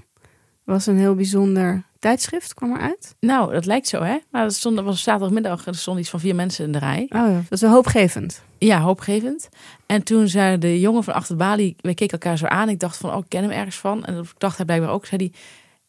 Was 0.63 0.85
een 0.85 0.97
heel 0.97 1.15
bijzonder 1.15 1.83
tijdschrift, 2.03 2.53
kwam 2.53 2.75
eruit. 2.75 3.15
Nou, 3.19 3.53
dat 3.53 3.65
lijkt 3.65 3.87
zo, 3.87 4.01
hè? 4.01 4.17
Maar 4.31 4.43
dat, 4.43 4.53
stond, 4.53 4.75
dat 4.75 4.85
was 4.85 5.03
zaterdagmiddag. 5.03 5.65
Er 5.65 5.75
stonden 5.75 6.01
iets 6.01 6.11
van 6.11 6.19
vier 6.19 6.35
mensen 6.35 6.65
in 6.65 6.71
de 6.71 6.77
rij. 6.77 7.01
Oh 7.01 7.09
ja, 7.09 7.33
dat 7.33 7.51
is 7.51 7.61
wel 7.61 7.71
hoopgevend. 7.71 8.43
Ja, 8.57 8.79
hoopgevend. 8.79 9.49
En 9.85 10.03
toen 10.03 10.27
zei 10.27 10.57
de 10.57 10.79
jongen 10.79 11.03
van 11.03 11.13
achter 11.13 11.37
de 11.37 11.43
balie, 11.43 11.75
wij 11.81 11.93
keken 11.93 12.19
elkaar 12.19 12.37
zo 12.37 12.45
aan. 12.45 12.69
Ik 12.69 12.79
dacht 12.79 12.97
van, 12.97 13.13
oh, 13.13 13.17
ik 13.17 13.25
ken 13.27 13.41
hem 13.41 13.51
ergens 13.51 13.75
van. 13.75 14.05
En 14.05 14.15
dat 14.15 14.33
dacht 14.37 14.57
hij 14.57 14.65
blijkbaar 14.65 14.89
ook. 14.89 15.05
Zei 15.05 15.21
hij, 15.21 15.39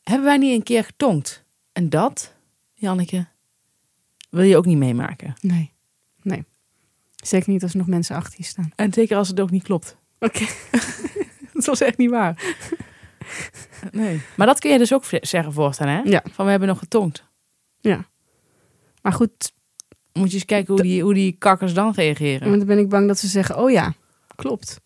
hebben 0.02 0.24
wij 0.24 0.36
niet 0.36 0.54
een 0.54 0.62
keer 0.62 0.84
getongd? 0.84 1.44
En 1.72 1.88
dat, 1.88 2.34
Janneke, 2.74 3.26
wil 4.30 4.44
je 4.44 4.56
ook 4.56 4.66
niet 4.66 4.78
meemaken. 4.78 5.34
Nee. 5.40 5.72
Nee. 6.22 6.44
Zeker 7.14 7.50
niet 7.52 7.62
als 7.62 7.72
er 7.72 7.78
nog 7.78 7.86
mensen 7.86 8.16
achter 8.16 8.34
je 8.36 8.44
staan. 8.44 8.70
En 8.76 8.92
zeker 8.92 9.16
als 9.16 9.28
het 9.28 9.40
ook 9.40 9.50
niet 9.50 9.62
klopt. 9.62 9.96
Oké. 10.18 10.44
Dat 11.52 11.64
was 11.64 11.80
echt 11.80 11.98
niet 11.98 12.10
waar. 12.10 12.56
Nee. 13.92 14.20
Maar 14.36 14.46
dat 14.46 14.58
kun 14.60 14.70
je 14.70 14.78
dus 14.78 14.94
ook 14.94 15.04
zeggen 15.20 15.52
voortaan, 15.52 15.88
hè? 15.88 16.00
Ja. 16.04 16.22
Van, 16.32 16.44
we 16.44 16.50
hebben 16.50 16.68
nog 16.68 16.78
getongd. 16.78 17.24
Maar 19.02 19.12
goed, 19.12 19.52
Moet 20.12 20.28
je 20.28 20.34
eens 20.34 20.44
kijken 20.44 20.74
hoe 20.74 20.82
die, 20.82 21.02
hoe 21.02 21.14
die 21.14 21.36
kakkers 21.38 21.74
dan 21.74 21.92
reageren. 21.94 22.46
want 22.48 22.58
dan 22.58 22.66
ben 22.66 22.78
ik 22.78 22.88
bang 22.88 23.06
dat 23.06 23.18
ze 23.18 23.26
zeggen, 23.26 23.58
oh 23.58 23.70
ja, 23.70 23.94
klopt. 24.36 24.80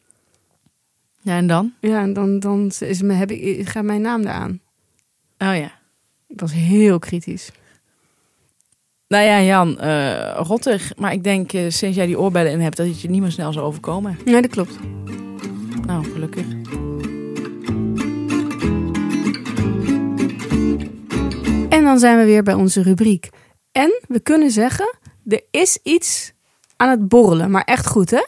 Ja, 1.21 1.37
en 1.37 1.47
dan? 1.47 1.73
Ja, 1.81 2.01
en 2.01 2.13
dan, 2.13 2.39
dan 2.39 2.71
is 2.79 3.03
me, 3.03 3.13
heb 3.13 3.31
ik, 3.31 3.69
gaat 3.69 3.85
mijn 3.85 4.01
naam 4.01 4.21
eraan. 4.21 4.61
Oh 5.39 5.57
ja. 5.57 5.73
Ik 6.27 6.41
was 6.41 6.53
heel 6.53 6.99
kritisch. 6.99 7.51
Nou 9.09 9.25
ja, 9.25 9.43
Jan, 9.43 9.79
eh 9.81 10.41
rottig. 10.43 10.97
Maar 10.97 11.13
ik 11.13 11.25
denk, 11.25 11.53
eh, 11.53 11.71
sinds 11.71 11.97
jij 11.97 12.07
die 12.07 12.19
oorbellen 12.19 12.53
in 12.53 12.61
hebt, 12.61 12.77
dat 12.77 12.87
het 12.87 13.01
je 13.01 13.11
niet 13.11 13.21
meer 13.21 13.33
snel 13.33 13.53
zal 13.53 13.65
overkomen. 13.65 14.19
Nee, 14.25 14.43
dat 14.43 14.51
klopt. 14.51 14.79
Nou, 15.87 16.05
gelukkig. 16.05 16.47
Dan 21.89 21.99
zijn 21.99 22.19
we 22.19 22.25
weer 22.25 22.43
bij 22.43 22.55
onze 22.55 22.83
rubriek. 22.83 23.29
En 23.73 24.01
we 24.09 24.21
kunnen 24.21 24.51
zeggen, 24.51 24.99
er 25.27 25.43
is 25.51 25.79
iets 25.83 26.33
aan 26.77 26.89
het 26.91 27.09
borrelen. 27.09 27.51
Maar 27.51 27.65
echt 27.65 27.87
goed, 27.87 28.11
hè? 28.11 28.25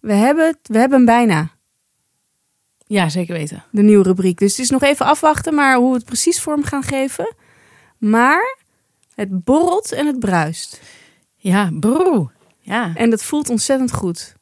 We 0.00 0.12
hebben, 0.12 0.46
het- 0.46 0.58
we 0.68 0.78
hebben 0.78 0.96
hem 0.96 1.06
bijna, 1.06 1.50
Ja, 2.86 3.08
zeker 3.08 3.34
weten. 3.34 3.64
de 3.70 3.82
nieuwe 3.82 4.02
rubriek. 4.04 4.38
Dus 4.38 4.50
het 4.50 4.60
is 4.60 4.70
nog 4.70 4.82
even 4.82 5.06
afwachten, 5.06 5.54
maar 5.54 5.76
hoe 5.76 5.88
we 5.90 5.96
het 5.96 6.04
precies 6.04 6.40
vorm 6.40 6.64
gaan 6.64 6.82
geven. 6.82 7.34
Maar 7.98 8.56
het 9.14 9.44
borrelt 9.44 9.92
en 9.92 10.06
het 10.06 10.18
bruist. 10.18 10.80
Ja, 11.36 11.70
broer. 11.80 12.32
Ja. 12.60 12.92
En 12.94 13.10
dat 13.10 13.22
voelt 13.22 13.50
ontzettend 13.50 13.92
goed. 13.92 14.34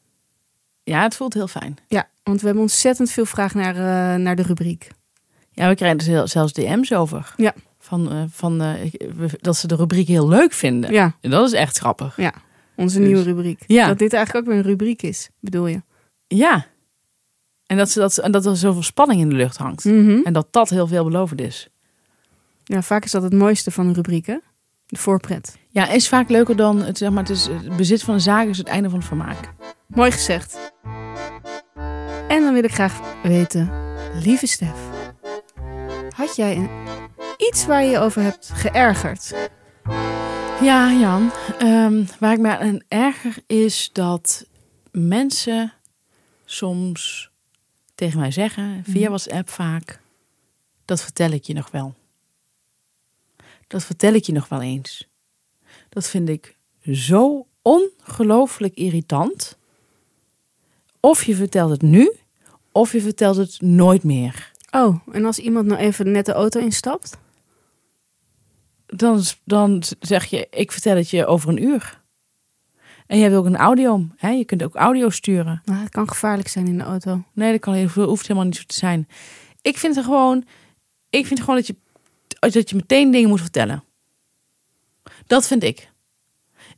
ja, 0.82 1.02
het 1.02 1.16
voelt 1.16 1.34
heel 1.34 1.48
fijn. 1.48 1.76
Ja, 1.88 2.08
want 2.22 2.40
we 2.40 2.46
hebben 2.46 2.64
ontzettend 2.64 3.10
veel 3.10 3.26
vraag 3.26 3.54
naar, 3.54 3.74
eh, 3.76 4.20
naar 4.20 4.36
de 4.36 4.42
rubriek. 4.42 4.88
Ja, 5.50 5.68
we 5.68 5.74
krijgen 5.74 5.98
er 5.98 6.04
heel- 6.04 6.26
zelfs 6.26 6.52
DM's 6.52 6.92
over. 6.92 7.34
Ja. 7.36 7.54
Van, 7.88 8.10
eh, 8.12 8.22
van, 8.30 8.60
eh, 8.60 8.74
dat 9.40 9.56
ze 9.56 9.66
de 9.66 9.76
rubriek 9.76 10.08
heel 10.08 10.28
leuk 10.28 10.52
vinden. 10.52 10.92
Ja, 10.92 11.16
En 11.20 11.30
dat 11.30 11.46
is 11.46 11.52
echt 11.52 11.78
grappig. 11.78 12.18
onze 12.76 12.98
Dus- 12.98 13.06
nieuwe 13.06 13.22
rubriek. 13.22 13.64
Ja. 13.66 13.86
Dat 13.86 13.98
dit 13.98 14.12
eigenlijk 14.12 14.46
ook 14.46 14.52
weer 14.52 14.62
een 14.62 14.68
rubriek 14.70 15.02
is, 15.02 15.30
bedoel 15.40 15.66
je? 15.66 15.82
Ja. 16.26 16.66
En 17.66 17.76
dat, 17.76 17.90
ze, 17.90 17.98
dat, 17.98 18.12
ze- 18.14 18.22
en 18.22 18.32
dat 18.32 18.46
er 18.46 18.56
zoveel 18.56 18.82
spanning 18.82 19.20
in 19.20 19.28
de 19.28 19.34
lucht 19.34 19.56
hangt. 19.56 19.84
Mhm. 19.84 20.20
En 20.24 20.32
dat 20.32 20.46
dat 20.50 20.68
heel 20.68 20.86
veelbelovend 20.86 21.40
is. 21.40 21.68
Ja, 22.64 22.82
vaak 22.82 23.04
is 23.04 23.10
dat 23.10 23.22
het 23.22 23.32
mooiste 23.32 23.70
van 23.70 23.86
een 23.86 23.94
rubriek, 23.94 24.26
hè? 24.26 24.36
De 24.86 24.96
voorpret. 24.98 25.56
Ja, 25.70 25.88
is 25.88 26.08
vaak 26.08 26.28
leuker 26.28 26.56
dan 26.56 26.82
het, 26.82 26.98
zeg 26.98 27.10
maar, 27.10 27.22
het, 27.22 27.30
is, 27.30 27.46
het 27.46 27.76
bezit 27.76 28.02
van 28.02 28.14
een 28.14 28.20
zaak 28.20 28.46
is 28.46 28.58
het 28.58 28.66
einde 28.66 28.88
van 28.90 28.98
het 28.98 29.08
vermaak. 29.08 29.52
Mooi 29.86 30.10
gezegd. 30.10 30.72
En 32.28 32.40
dan 32.42 32.52
wil 32.54 32.64
ik 32.64 32.72
graag 32.72 33.00
weten, 33.22 33.70
lieve 34.22 34.46
Stef, 34.46 34.76
had 36.16 36.36
jij 36.36 36.56
een, 36.56 36.68
iets 37.38 37.66
waar 37.66 37.82
je 37.84 37.90
je 37.90 37.98
over 37.98 38.22
hebt 38.22 38.50
geërgerd? 38.54 39.34
Ja, 40.62 40.92
Jan. 40.92 41.30
ehm, 41.58 42.04
waar 42.20 42.32
ik 42.32 42.38
me 42.38 42.58
aan 42.58 42.80
erger 42.88 43.36
is 43.46 43.90
dat 43.92 44.46
mensen 44.90 45.72
soms 46.44 47.30
tegen 47.94 48.20
mij 48.20 48.30
zeggen, 48.30 48.82
via 48.84 49.00
Mhm. 49.00 49.08
WhatsApp 49.08 49.48
vaak, 49.50 50.00
dat 50.84 51.02
vertel 51.02 51.30
ik 51.30 51.44
je 51.44 51.54
nog 51.54 51.70
wel. 51.70 51.94
Dat 53.66 53.84
vertel 53.84 54.12
ik 54.12 54.24
je 54.24 54.32
nog 54.32 54.48
wel 54.48 54.62
eens. 54.62 55.08
Dat 55.88 56.08
vind 56.08 56.28
ik 56.28 56.56
zo 56.92 57.46
ongelooflijk 57.62 58.74
irritant. 58.74 59.56
Of 61.00 61.24
je 61.24 61.34
vertelt 61.34 61.70
het 61.70 61.82
nu, 61.82 62.12
of 62.72 62.92
je 62.92 63.00
vertelt 63.00 63.36
het 63.36 63.60
nooit 63.60 64.02
meer. 64.04 64.52
Oh, 64.70 64.96
en 65.12 65.24
als 65.24 65.38
iemand 65.38 65.66
nou 65.66 65.80
even 65.80 66.10
net 66.10 66.26
de 66.26 66.32
auto 66.32 66.60
instapt? 66.60 67.16
Dan, 68.96 69.22
dan 69.44 69.82
zeg 70.00 70.24
je, 70.24 70.46
ik 70.50 70.72
vertel 70.72 70.96
het 70.96 71.10
je 71.10 71.26
over 71.26 71.48
een 71.48 71.62
uur. 71.62 72.00
En 73.06 73.16
je 73.16 73.22
hebt 73.22 73.34
ook 73.36 73.44
een 73.44 73.56
audio. 73.56 74.06
Hè? 74.16 74.28
Je 74.30 74.44
kunt 74.44 74.62
ook 74.62 74.74
audio 74.74 75.10
sturen. 75.10 75.62
Nou, 75.64 75.80
het 75.80 75.90
kan 75.90 76.08
gevaarlijk 76.08 76.48
zijn 76.48 76.66
in 76.66 76.78
de 76.78 76.84
auto. 76.84 77.24
Nee, 77.32 77.52
dat 77.52 77.60
kan, 77.60 77.74
heel 77.74 77.88
veel- 77.88 78.08
hoeft 78.08 78.22
helemaal 78.22 78.44
niet 78.44 78.56
zo 78.56 78.62
te 78.66 78.74
zijn. 78.74 79.08
Ik 79.62 79.78
vind 79.78 79.96
er 79.96 80.02
gewoon, 80.02 80.44
ik 81.10 81.26
vind 81.26 81.40
gewoon 81.40 81.56
dat 81.56 81.66
je, 81.66 81.76
dat 82.38 82.70
je 82.70 82.76
meteen 82.76 83.10
dingen 83.10 83.28
moet 83.28 83.40
vertellen. 83.40 83.84
Dat 85.26 85.46
vind 85.46 85.62
ik. 85.62 85.90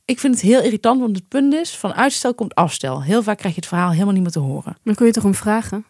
Ik 0.05 0.19
vind 0.19 0.33
het 0.33 0.43
heel 0.43 0.61
irritant, 0.61 0.99
want 0.99 1.15
het 1.15 1.27
punt 1.27 1.53
is, 1.53 1.77
van 1.77 1.93
uitstel 1.93 2.33
komt 2.33 2.55
afstel. 2.55 3.03
Heel 3.03 3.23
vaak 3.23 3.37
krijg 3.37 3.53
je 3.55 3.59
het 3.59 3.69
verhaal 3.69 3.91
helemaal 3.91 4.13
niet 4.13 4.21
meer 4.21 4.31
te 4.31 4.39
horen. 4.39 4.77
Dan 4.83 4.95
kun 4.95 5.05
je 5.05 5.11
toch 5.11 5.23
om 5.25 5.35
vragen? 5.35 5.85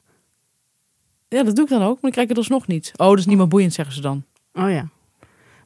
Ja, 1.27 1.43
dat 1.43 1.55
doe 1.55 1.63
ik 1.65 1.69
dan 1.71 1.81
ook, 1.81 1.93
maar 1.93 2.01
dan 2.01 2.11
krijg 2.11 2.23
ik 2.29 2.35
het 2.35 2.37
alsnog 2.37 2.67
niet. 2.67 2.91
Oh, 2.95 3.07
dat 3.09 3.17
is 3.17 3.25
niet 3.25 3.37
meer 3.37 3.47
boeiend, 3.47 3.73
zeggen 3.73 3.95
ze 3.95 4.01
dan. 4.01 4.23
Oh 4.53 4.69
ja. 4.69 4.89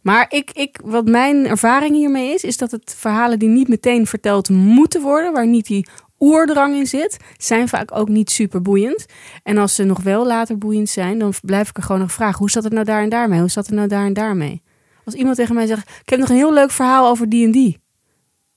Maar 0.06 0.26
ik, 0.30 0.52
ik, 0.52 0.80
wat 0.84 1.06
mijn 1.06 1.48
ervaring 1.48 1.96
hiermee 1.96 2.34
is, 2.34 2.44
is 2.44 2.58
dat 2.58 2.72
het 2.72 2.96
verhalen 2.98 3.40
die 3.40 3.50
niet 3.50 3.68
meteen 3.68 4.08
verteld 4.08 4.50
moeten 4.50 5.02
worden, 5.02 5.34
waar 5.34 5.48
niet 5.48 5.66
die 5.66 5.88
oerdrang 6.20 6.76
in 6.76 6.88
zit, 6.88 7.18
zijn 7.38 7.68
vaak 7.68 7.96
ook 7.96 8.10
niet 8.10 8.30
super 8.30 8.62
boeiend. 8.62 9.06
En 9.44 9.58
als 9.58 9.76
ze 9.76 9.84
nog 9.84 10.02
wel 10.02 10.26
later 10.26 10.58
boeiend 10.58 10.90
zijn, 10.90 11.20
dan 11.20 11.34
blijf 11.42 11.70
ik 11.70 11.78
er 11.78 11.84
gewoon 11.84 12.02
nog 12.02 12.12
vragen: 12.12 12.38
hoe 12.38 12.50
zat 12.50 12.64
het 12.64 12.74
nou 12.74 12.86
daar 12.86 13.02
en 13.02 13.10
daarmee? 13.10 13.40
Hoe 13.40 13.50
zat 13.50 13.66
het 13.66 13.76
nou 13.76 13.88
daar 13.88 14.06
en 14.06 14.14
daarmee? 14.14 14.62
Als 15.06 15.14
iemand 15.16 15.36
tegen 15.36 15.56
mij 15.56 15.68
zegt: 15.68 15.90
Ik 15.90 16.10
heb 16.10 16.20
nog 16.20 16.30
een 16.30 16.36
heel 16.36 16.54
leuk 16.54 16.72
verhaal 16.72 17.10
over 17.10 17.30
die 17.30 17.46
en 17.46 17.52
die. 17.52 17.80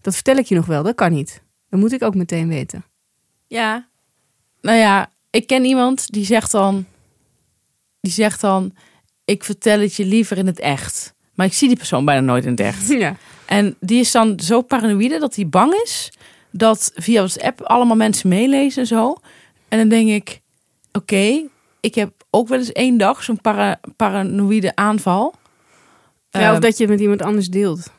Dat 0.00 0.14
vertel 0.14 0.37
ik 0.37 0.46
je 0.46 0.54
nog 0.54 0.66
wel, 0.66 0.82
dat 0.82 0.94
kan 0.94 1.12
niet. 1.12 1.42
Dat 1.68 1.80
moet 1.80 1.92
ik 1.92 2.02
ook 2.02 2.14
meteen 2.14 2.48
weten. 2.48 2.84
Ja. 3.46 3.88
Nou 4.61 4.78
ja, 4.78 5.12
ik 5.30 5.46
ken 5.46 5.64
iemand 5.64 6.12
die 6.12 6.24
zegt 6.24 6.50
dan, 6.50 6.87
die 8.00 8.12
zegt 8.12 8.40
dan, 8.40 8.74
ik 9.24 9.44
vertel 9.44 9.80
het 9.80 9.94
je 9.94 10.04
liever 10.04 10.38
in 10.38 10.46
het 10.46 10.61
echt. 10.61 11.16
Maar 11.38 11.46
ik 11.46 11.53
zie 11.53 11.68
die 11.68 11.77
persoon 11.77 12.05
bijna 12.05 12.20
nooit 12.20 12.44
in 12.44 12.51
het 12.51 12.61
echt. 12.61 12.88
Ja. 13.05 13.16
En 13.46 13.77
die 13.81 14.01
is 14.01 14.11
dan 14.11 14.40
zo 14.40 14.62
paranoïde 14.62 15.18
dat 15.18 15.35
hij 15.35 15.48
bang 15.48 15.72
is 15.74 16.12
dat 16.51 16.92
via 16.94 17.18
WhatsApp 17.18 17.61
allemaal 17.62 17.96
mensen 17.96 18.29
meelezen 18.29 18.83
en 18.83 18.88
zo. 18.88 19.16
En 19.68 19.79
dan 19.79 19.88
denk 19.88 20.09
ik, 20.09 20.40
oké, 20.92 21.42
ik 21.81 21.94
heb 21.94 22.12
ook 22.31 22.48
wel 22.48 22.59
eens 22.59 22.72
één 22.72 22.96
dag 22.98 23.22
zo'n 23.22 23.40
para, 23.40 23.81
paranoïde 23.96 24.77
aanval. 24.77 25.35
Ja, 26.31 26.48
of 26.48 26.53
Ehm, 26.53 26.61
dat 26.61 26.77
je 26.77 26.83
het 26.83 26.92
met 26.92 27.01
iemand 27.01 27.22
anders 27.22 27.48
deelt. 27.48 27.90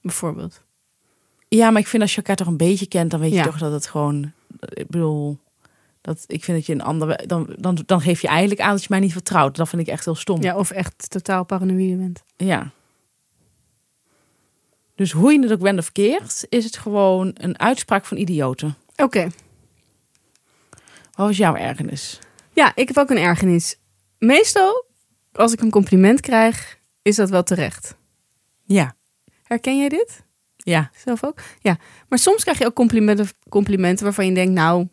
Bijvoorbeeld. 0.00 0.62
ja, 1.48 1.70
maar 1.70 1.80
ik 1.80 1.86
vind 1.86 2.02
als 2.02 2.10
je 2.10 2.16
elkaar 2.16 2.36
toch 2.36 2.46
een 2.46 2.56
beetje 2.56 2.86
kent, 2.86 3.10
dan 3.10 3.20
weet 3.20 3.34
je 3.34 3.42
toch 3.42 3.58
dat 3.58 3.72
het 3.72 3.86
gewoon, 3.86 4.32
ik 4.68 4.86
bedoel, 4.88 5.38
dat 6.00 6.24
ik 6.26 6.44
vind 6.44 6.56
dat 6.56 6.66
je 6.66 6.72
een 6.72 6.82
andere, 6.82 7.26
dan, 7.26 7.54
dan, 7.58 7.78
dan 7.86 8.00
geef 8.00 8.20
je 8.20 8.28
eigenlijk 8.28 8.60
aan 8.60 8.70
dat 8.70 8.82
je 8.82 8.86
mij 8.90 9.00
niet 9.00 9.12
vertrouwt. 9.12 9.56
Dat 9.56 9.68
vind 9.68 9.82
ik 9.82 9.88
echt 9.88 10.04
heel 10.04 10.14
stom. 10.14 10.42
Ja, 10.42 10.56
of 10.56 10.70
echt 10.70 11.10
totaal 11.10 11.44
paranoïde 11.44 11.96
bent. 11.96 12.22
Ja. 12.36 12.70
Dus 14.94 15.12
hoe 15.12 15.32
je 15.32 15.40
het 15.40 15.52
ook 15.52 15.60
wendt 15.60 15.80
of 15.80 15.92
keert, 15.92 16.46
is 16.48 16.64
het 16.64 16.76
gewoon 16.76 17.30
een 17.34 17.58
uitspraak 17.58 18.04
van 18.04 18.16
idioten. 18.16 18.76
Oké. 18.96 19.28
Wat 21.12 21.26
was 21.26 21.36
jouw 21.36 21.54
ergernis? 21.54 22.18
Ja, 22.52 22.72
ik 22.74 22.88
heb 22.88 22.96
ook 22.96 23.10
een 23.10 23.18
ergernis. 23.18 23.76
Meestal, 24.18 24.84
als 25.32 25.52
ik 25.52 25.60
een 25.60 25.70
compliment 25.70 26.20
krijg, 26.20 26.78
is 27.02 27.16
dat 27.16 27.30
wel 27.30 27.42
terecht. 27.42 27.96
Ja. 28.64 28.96
Herken 29.42 29.78
jij 29.78 29.88
dit? 29.88 30.24
Ja. 30.56 30.90
Zelf 30.96 31.24
ook? 31.24 31.40
Ja. 31.60 31.76
Maar 32.08 32.18
soms 32.18 32.42
krijg 32.42 32.58
je 32.58 32.66
ook 32.66 32.74
complimenten, 32.74 33.28
complimenten 33.48 34.04
waarvan 34.04 34.26
je 34.26 34.34
denkt, 34.34 34.52
nou, 34.52 34.88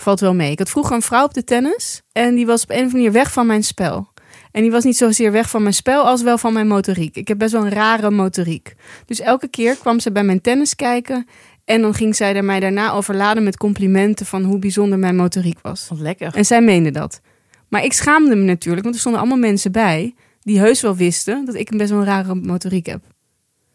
valt 0.00 0.20
wel 0.20 0.34
mee. 0.34 0.50
Ik 0.50 0.58
had 0.58 0.70
vroeger 0.70 0.94
een 0.94 1.02
vrouw 1.02 1.24
op 1.24 1.34
de 1.34 1.44
tennis 1.44 2.02
en 2.12 2.34
die 2.34 2.46
was 2.46 2.62
op 2.62 2.70
een 2.70 2.76
of 2.76 2.82
andere 2.82 2.96
manier 2.96 3.12
weg 3.12 3.32
van 3.32 3.46
mijn 3.46 3.64
spel. 3.64 4.08
En 4.52 4.62
die 4.62 4.70
was 4.70 4.84
niet 4.84 4.96
zozeer 4.96 5.32
weg 5.32 5.50
van 5.50 5.62
mijn 5.62 5.74
spel 5.74 6.04
als 6.04 6.22
wel 6.22 6.38
van 6.38 6.52
mijn 6.52 6.66
motoriek. 6.66 7.16
Ik 7.16 7.28
heb 7.28 7.38
best 7.38 7.52
wel 7.52 7.64
een 7.64 7.72
rare 7.72 8.10
motoriek. 8.10 8.74
Dus 9.06 9.20
elke 9.20 9.48
keer 9.48 9.76
kwam 9.76 10.00
ze 10.00 10.12
bij 10.12 10.24
mijn 10.24 10.40
tennis 10.40 10.74
kijken 10.76 11.26
en 11.64 11.80
dan 11.80 11.94
ging 11.94 12.16
zij 12.16 12.34
er 12.34 12.44
mij 12.44 12.60
daarna 12.60 12.92
overladen 12.92 13.42
met 13.42 13.56
complimenten 13.56 14.26
van 14.26 14.44
hoe 14.44 14.58
bijzonder 14.58 14.98
mijn 14.98 15.16
motoriek 15.16 15.58
was. 15.62 15.88
Wat 15.88 15.98
lekker. 15.98 16.34
En 16.34 16.44
zij 16.44 16.62
meende 16.62 16.90
dat. 16.90 17.20
Maar 17.68 17.84
ik 17.84 17.92
schaamde 17.92 18.36
me 18.36 18.44
natuurlijk, 18.44 18.82
want 18.82 18.94
er 18.94 19.00
stonden 19.00 19.20
allemaal 19.20 19.38
mensen 19.38 19.72
bij 19.72 20.14
die 20.42 20.58
heus 20.58 20.80
wel 20.80 20.96
wisten 20.96 21.44
dat 21.44 21.54
ik 21.54 21.70
een 21.70 21.78
best 21.78 21.90
wel 21.90 21.98
een 21.98 22.04
rare 22.04 22.34
motoriek 22.34 22.86
heb. 22.86 23.00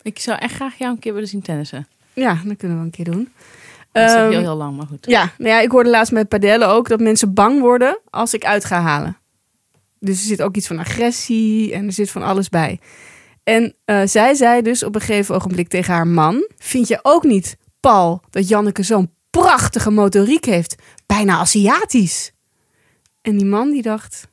Ik 0.01 0.19
zou 0.19 0.39
echt 0.39 0.53
graag 0.53 0.77
jou 0.77 0.91
een 0.91 0.99
keer 0.99 1.13
willen 1.13 1.29
zien 1.29 1.41
tennissen. 1.41 1.87
Ja, 2.13 2.41
dat 2.45 2.57
kunnen 2.57 2.77
we 2.77 2.83
een 2.83 2.91
keer 2.91 3.05
doen. 3.05 3.29
Dat 3.93 4.09
is 4.09 4.15
Ehm, 4.15 4.29
heel, 4.29 4.39
heel 4.39 4.55
lang, 4.55 4.77
maar 4.77 4.87
goed. 4.87 5.05
Ja, 5.05 5.31
nou 5.37 5.49
ja, 5.49 5.59
ik 5.59 5.71
hoorde 5.71 5.89
laatst 5.89 6.11
met 6.13 6.27
padellen 6.27 6.67
ook 6.67 6.89
dat 6.89 6.99
mensen 6.99 7.33
bang 7.33 7.59
worden 7.59 7.99
als 8.09 8.33
ik 8.33 8.45
uit 8.45 8.65
ga 8.65 8.81
halen. 8.81 9.17
Dus 9.99 10.19
er 10.19 10.25
zit 10.25 10.41
ook 10.41 10.55
iets 10.55 10.67
van 10.67 10.79
agressie 10.79 11.73
en 11.73 11.85
er 11.85 11.93
zit 11.93 12.11
van 12.11 12.23
alles 12.23 12.49
bij. 12.49 12.79
En 13.43 13.75
eh, 13.85 14.01
zij 14.05 14.33
zei 14.33 14.61
dus 14.61 14.83
op 14.83 14.95
een 14.95 15.01
gegeven 15.01 15.35
ogenblik 15.35 15.67
tegen 15.67 15.93
haar 15.93 16.07
man: 16.07 16.47
Vind 16.57 16.87
je 16.87 16.99
ook 17.01 17.23
niet, 17.23 17.57
Paul, 17.79 18.21
dat 18.29 18.47
Janneke 18.47 18.83
zo'n 18.83 19.13
prachtige 19.29 19.91
motoriek 19.91 20.45
heeft? 20.45 20.75
Bijna 21.05 21.37
Aziatisch. 21.37 22.31
En 23.21 23.37
die 23.37 23.45
man 23.45 23.71
die 23.71 23.81
dacht: 23.81 24.27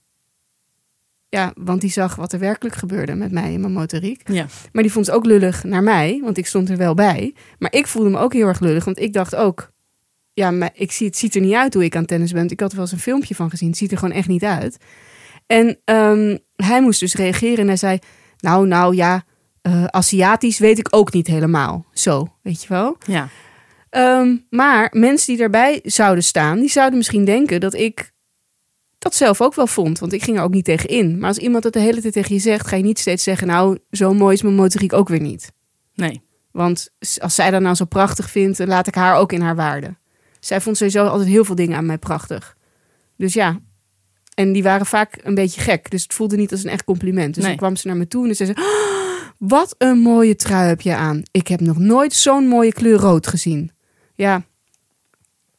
Ja, 1.30 1.52
want 1.54 1.80
die 1.80 1.90
zag 1.90 2.14
wat 2.14 2.32
er 2.32 2.38
werkelijk 2.38 2.74
gebeurde 2.74 3.14
met 3.14 3.32
mij 3.32 3.54
en 3.54 3.60
mijn 3.60 3.72
motoriek. 3.72 4.28
Ja. 4.28 4.46
Maar 4.72 4.82
die 4.82 4.92
vond 4.92 5.06
het 5.06 5.14
ook 5.14 5.24
lullig 5.24 5.64
naar 5.64 5.82
mij, 5.82 6.20
want 6.24 6.38
ik 6.38 6.46
stond 6.46 6.70
er 6.70 6.76
wel 6.76 6.94
bij. 6.94 7.34
Maar 7.58 7.72
ik 7.72 7.86
voelde 7.86 8.10
me 8.10 8.18
ook 8.18 8.32
heel 8.32 8.46
erg 8.46 8.60
lullig, 8.60 8.84
want 8.84 8.98
ik 8.98 9.12
dacht 9.12 9.34
ook... 9.34 9.70
Ja, 10.32 10.50
maar 10.50 10.70
ik 10.74 10.92
zie, 10.92 11.06
het 11.06 11.16
ziet 11.16 11.34
er 11.34 11.40
niet 11.40 11.54
uit 11.54 11.74
hoe 11.74 11.84
ik 11.84 11.96
aan 11.96 12.04
tennis 12.04 12.32
ben. 12.32 12.48
Ik 12.48 12.60
had 12.60 12.70
er 12.70 12.76
wel 12.76 12.84
eens 12.84 12.94
een 12.94 13.00
filmpje 13.00 13.34
van 13.34 13.50
gezien. 13.50 13.68
Het 13.68 13.76
ziet 13.76 13.92
er 13.92 13.98
gewoon 13.98 14.14
echt 14.14 14.28
niet 14.28 14.44
uit. 14.44 14.76
En 15.46 15.78
ehm, 15.84 16.36
hij 16.56 16.82
moest 16.82 17.00
dus 17.00 17.14
reageren 17.14 17.58
en 17.58 17.66
hij 17.66 17.76
zei... 17.76 17.98
Nou, 18.38 18.66
nou 18.66 18.94
ja, 18.94 19.24
eh, 19.62 19.84
Aziatisch 19.84 20.58
weet 20.58 20.78
ik 20.78 20.88
ook 20.90 21.12
niet 21.12 21.26
helemaal. 21.26 21.86
Zo, 21.92 22.28
weet 22.42 22.62
je 22.62 22.68
wel. 22.68 22.96
Ja. 23.06 23.28
Ehm, 23.90 24.36
maar 24.50 24.88
mensen 24.92 25.26
die 25.26 25.36
daarbij 25.36 25.80
zouden 25.82 26.24
staan, 26.24 26.58
die 26.58 26.70
zouden 26.70 26.98
misschien 26.98 27.24
denken 27.24 27.60
dat 27.60 27.74
ik 27.74 28.12
dat 29.00 29.14
zelf 29.14 29.40
ook 29.40 29.54
wel 29.54 29.66
vond. 29.66 29.98
Want 29.98 30.12
ik 30.12 30.22
ging 30.22 30.36
er 30.36 30.42
ook 30.42 30.52
niet 30.52 30.64
tegen 30.64 30.88
in. 30.88 31.18
Maar 31.18 31.28
als 31.28 31.38
iemand 31.38 31.64
het 31.64 31.72
de 31.72 31.78
hele 31.80 32.00
tijd 32.00 32.12
tegen 32.12 32.34
je 32.34 32.40
zegt, 32.40 32.66
ga 32.66 32.76
je 32.76 32.82
niet 32.82 32.98
steeds 32.98 33.22
zeggen: 33.22 33.46
Nou, 33.46 33.78
zo 33.90 34.14
mooi 34.14 34.34
is 34.34 34.42
mijn 34.42 34.54
motoriek 34.54 34.92
ook 34.92 35.08
weer 35.08 35.20
niet. 35.20 35.52
Nee. 35.94 36.22
Want 36.50 36.90
als 37.18 37.34
zij 37.34 37.50
dat 37.50 37.60
nou 37.62 37.74
zo 37.74 37.84
prachtig 37.84 38.30
vindt, 38.30 38.58
dan 38.58 38.68
laat 38.68 38.86
ik 38.86 38.94
haar 38.94 39.16
ook 39.16 39.32
in 39.32 39.40
haar 39.40 39.56
waarde. 39.56 39.96
Zij 40.40 40.60
vond 40.60 40.76
sowieso 40.76 41.06
altijd 41.06 41.28
heel 41.28 41.44
veel 41.44 41.54
dingen 41.54 41.76
aan 41.76 41.86
mij 41.86 41.98
prachtig. 41.98 42.56
Dus 43.16 43.32
ja. 43.32 43.60
En 44.34 44.52
die 44.52 44.62
waren 44.62 44.86
vaak 44.86 45.18
een 45.22 45.34
beetje 45.34 45.60
gek. 45.60 45.90
Dus 45.90 46.02
het 46.02 46.14
voelde 46.14 46.36
niet 46.36 46.52
als 46.52 46.64
een 46.64 46.70
echt 46.70 46.84
compliment. 46.84 47.34
Dus 47.34 47.42
Nee. 47.44 47.52
dan 47.52 47.60
kwam 47.60 47.76
ze 47.76 47.86
naar 47.86 47.96
me 47.96 48.08
toe 48.08 48.28
en 48.28 48.36
zei 48.36 48.48
ze... 48.48 48.54
"Ah, 48.60 49.28
wat 49.38 49.74
een 49.78 49.98
mooie 49.98 50.36
trui 50.36 50.68
heb 50.68 50.80
je 50.80 50.94
aan. 50.94 51.22
Ik 51.30 51.48
heb 51.48 51.60
nog 51.60 51.78
nooit 51.78 52.12
zo'n 52.12 52.46
mooie 52.48 52.72
kleur 52.72 52.98
rood 52.98 53.26
gezien. 53.26 53.70
Ja, 54.14 54.42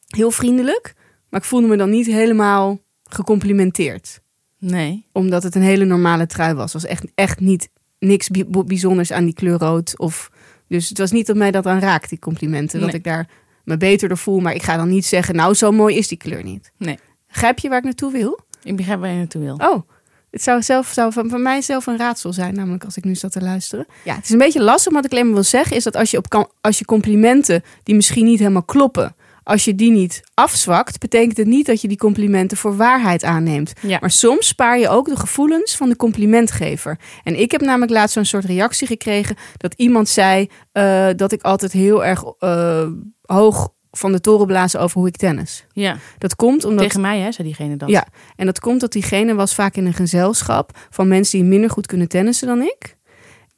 heel 0.06 0.30
vriendelijk. 0.30 0.94
Maar 1.28 1.40
ik 1.40 1.46
voelde 1.46 1.66
me 1.66 1.76
dan 1.76 1.90
niet 1.90 2.06
helemaal 2.06 2.78
gecomplimenteerd. 3.14 4.20
Nee. 4.58 5.06
Omdat 5.12 5.42
het 5.42 5.54
een 5.54 5.62
hele 5.62 5.84
normale 5.84 6.26
trui 6.26 6.54
was. 6.54 6.72
Het 6.72 6.82
was 6.82 6.90
echt, 6.90 7.04
echt 7.14 7.40
niet 7.40 7.68
niks 7.98 8.28
bi- 8.28 8.44
bijzonders 8.66 9.12
aan 9.12 9.24
die 9.24 9.34
kleur 9.34 9.58
rood. 9.58 9.98
Of, 9.98 10.30
dus 10.68 10.88
het 10.88 10.98
was 10.98 11.10
niet 11.10 11.26
dat 11.26 11.36
mij 11.36 11.50
dat 11.50 11.66
aan 11.66 11.78
raakt, 11.78 12.08
die 12.08 12.18
complimenten. 12.18 12.80
Dat 12.80 12.94
ik 12.94 13.04
daar 13.04 13.28
me 13.64 13.76
beter 13.76 14.08
door 14.08 14.18
voel. 14.18 14.40
Maar 14.40 14.54
ik 14.54 14.62
ga 14.62 14.76
dan 14.76 14.88
niet 14.88 15.04
zeggen, 15.06 15.34
nou 15.34 15.54
zo 15.54 15.72
mooi 15.72 15.96
is 15.96 16.08
die 16.08 16.18
kleur 16.18 16.42
niet. 16.42 16.72
Nee. 16.76 16.98
Grijp 17.26 17.58
je 17.58 17.68
waar 17.68 17.78
ik 17.78 17.84
naartoe 17.84 18.12
wil? 18.12 18.40
Ik 18.62 18.76
begrijp 18.76 19.00
waar 19.00 19.10
je 19.10 19.16
naartoe 19.16 19.42
wil. 19.42 19.54
Oh, 19.56 19.82
het 20.30 20.42
zou, 20.42 20.62
zelf, 20.62 20.86
zou 20.88 21.12
van, 21.12 21.28
van 21.28 21.42
mij 21.42 21.60
zelf 21.62 21.86
een 21.86 21.96
raadsel 21.98 22.32
zijn, 22.32 22.54
namelijk 22.54 22.84
als 22.84 22.96
ik 22.96 23.04
nu 23.04 23.14
zat 23.14 23.32
te 23.32 23.40
luisteren. 23.40 23.86
Ja, 24.04 24.14
het 24.14 24.24
is 24.24 24.30
een 24.30 24.38
beetje 24.38 24.62
lastig, 24.62 24.92
maar 24.92 25.02
wat 25.02 25.10
ik 25.10 25.16
alleen 25.18 25.24
maar 25.26 25.40
wil 25.40 25.50
zeggen 25.50 25.76
is 25.76 25.84
dat 25.84 25.96
als 25.96 26.10
je, 26.10 26.16
op, 26.16 26.28
kan- 26.28 26.50
als 26.60 26.78
je 26.78 26.84
complimenten 26.84 27.62
die 27.82 27.94
misschien 27.94 28.24
niet 28.24 28.38
helemaal 28.38 28.62
kloppen, 28.62 29.14
als 29.42 29.64
je 29.64 29.74
die 29.74 29.90
niet 29.90 30.22
afzwakt, 30.34 30.98
betekent 30.98 31.36
het 31.36 31.46
niet 31.46 31.66
dat 31.66 31.80
je 31.80 31.88
die 31.88 31.96
complimenten 31.96 32.56
voor 32.56 32.76
waarheid 32.76 33.24
aanneemt. 33.24 33.72
Ja. 33.80 33.98
Maar 34.00 34.10
soms 34.10 34.46
spaar 34.46 34.78
je 34.78 34.88
ook 34.88 35.08
de 35.08 35.16
gevoelens 35.16 35.76
van 35.76 35.88
de 35.88 35.96
complimentgever. 35.96 36.98
En 37.22 37.40
ik 37.40 37.50
heb 37.50 37.60
namelijk 37.60 37.92
laatst 37.92 38.14
zo'n 38.14 38.24
soort 38.24 38.44
reactie 38.44 38.86
gekregen 38.86 39.36
dat 39.56 39.74
iemand 39.76 40.08
zei 40.08 40.48
eh, 40.72 41.08
dat 41.16 41.32
ik 41.32 41.42
altijd 41.42 41.72
heel 41.72 42.04
erg 42.04 42.24
eh, 42.38 42.86
hoog 43.22 43.72
van 43.90 44.12
de 44.12 44.20
toren 44.20 44.46
blazen 44.46 44.80
over 44.80 44.98
hoe 44.98 45.08
ik 45.08 45.16
tennis. 45.16 45.66
Ja. 45.72 45.96
Dat 46.18 46.36
komt 46.36 46.64
omdat 46.64 46.84
Tegen 46.84 47.00
mij, 47.00 47.18
hè, 47.18 47.32
zei 47.32 47.46
diegene 47.46 47.76
dat. 47.76 47.88
Ja. 47.88 48.06
En 48.36 48.46
dat 48.46 48.60
komt 48.60 48.80
dat 48.80 48.92
diegene 48.92 49.34
was 49.34 49.54
vaak 49.54 49.76
in 49.76 49.86
een 49.86 49.92
gezelschap 49.92 50.78
van 50.90 51.08
mensen 51.08 51.38
die 51.38 51.48
minder 51.48 51.70
goed 51.70 51.86
kunnen 51.86 52.08
tennissen 52.08 52.46
dan 52.46 52.62
ik. 52.62 52.96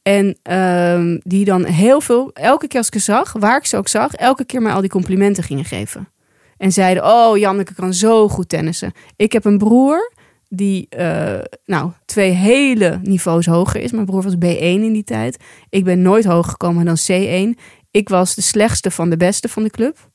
En 0.05 0.39
ehm, 0.43 1.19
die 1.23 1.45
dan 1.45 1.65
heel 1.65 2.01
veel, 2.01 2.31
elke 2.33 2.67
keer 2.67 2.79
als 2.79 2.87
ik 2.87 2.95
ze 2.95 3.01
zag, 3.01 3.33
waar 3.33 3.57
ik 3.57 3.67
ze 3.67 3.77
ook 3.77 3.89
zag, 3.89 4.15
elke 4.15 4.45
keer 4.45 4.63
mij 4.63 4.73
al 4.73 4.81
die 4.81 4.91
complimenten 4.91 5.43
gingen 5.43 5.65
geven. 5.65 6.09
En 6.57 6.73
zeiden, 6.73 7.05
oh, 7.05 7.37
Janneke 7.37 7.75
kan 7.75 7.95
zo 7.95 8.29
goed 8.29 8.49
tennissen. 8.49 8.93
Ik 9.17 9.33
heb 9.33 9.45
een 9.45 9.59
broer 9.59 10.13
die, 10.49 10.87
eh, 10.89 11.39
nou, 11.65 11.91
twee 12.05 12.31
hele 12.31 13.01
niveaus 13.03 13.47
hoger 13.47 13.81
is. 13.81 13.93
Mijn 13.93 14.07
broer 14.07 14.23
was 14.23 14.35
B1 14.35 14.59
in 14.59 14.93
die 14.93 15.05
tijd. 15.05 15.37
Ik 15.69 15.85
ben 15.85 16.03
nooit 16.03 16.25
hoger 16.25 16.51
gekomen 16.51 16.85
dan 16.85 16.97
C1. 16.97 17.59
Ik 17.91 18.09
was 18.09 18.35
de 18.35 18.43
slechtste 18.43 18.91
van 18.91 19.11
de 19.11 19.17
beste 19.17 19.49
van 19.49 19.63
de 19.63 19.71
club. 19.71 20.11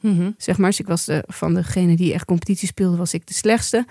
Mhm. 0.00 0.30
Zeg 0.36 0.58
maar, 0.58 0.70
dus 0.70 0.80
ik 0.80 0.86
was 0.86 1.04
de, 1.04 1.24
van 1.26 1.54
degene 1.54 1.96
die 1.96 2.12
echt 2.12 2.24
competitie 2.24 2.68
speelde, 2.68 2.96
was 2.96 3.14
ik 3.14 3.26
de 3.26 3.34
slechtste. 3.34 3.86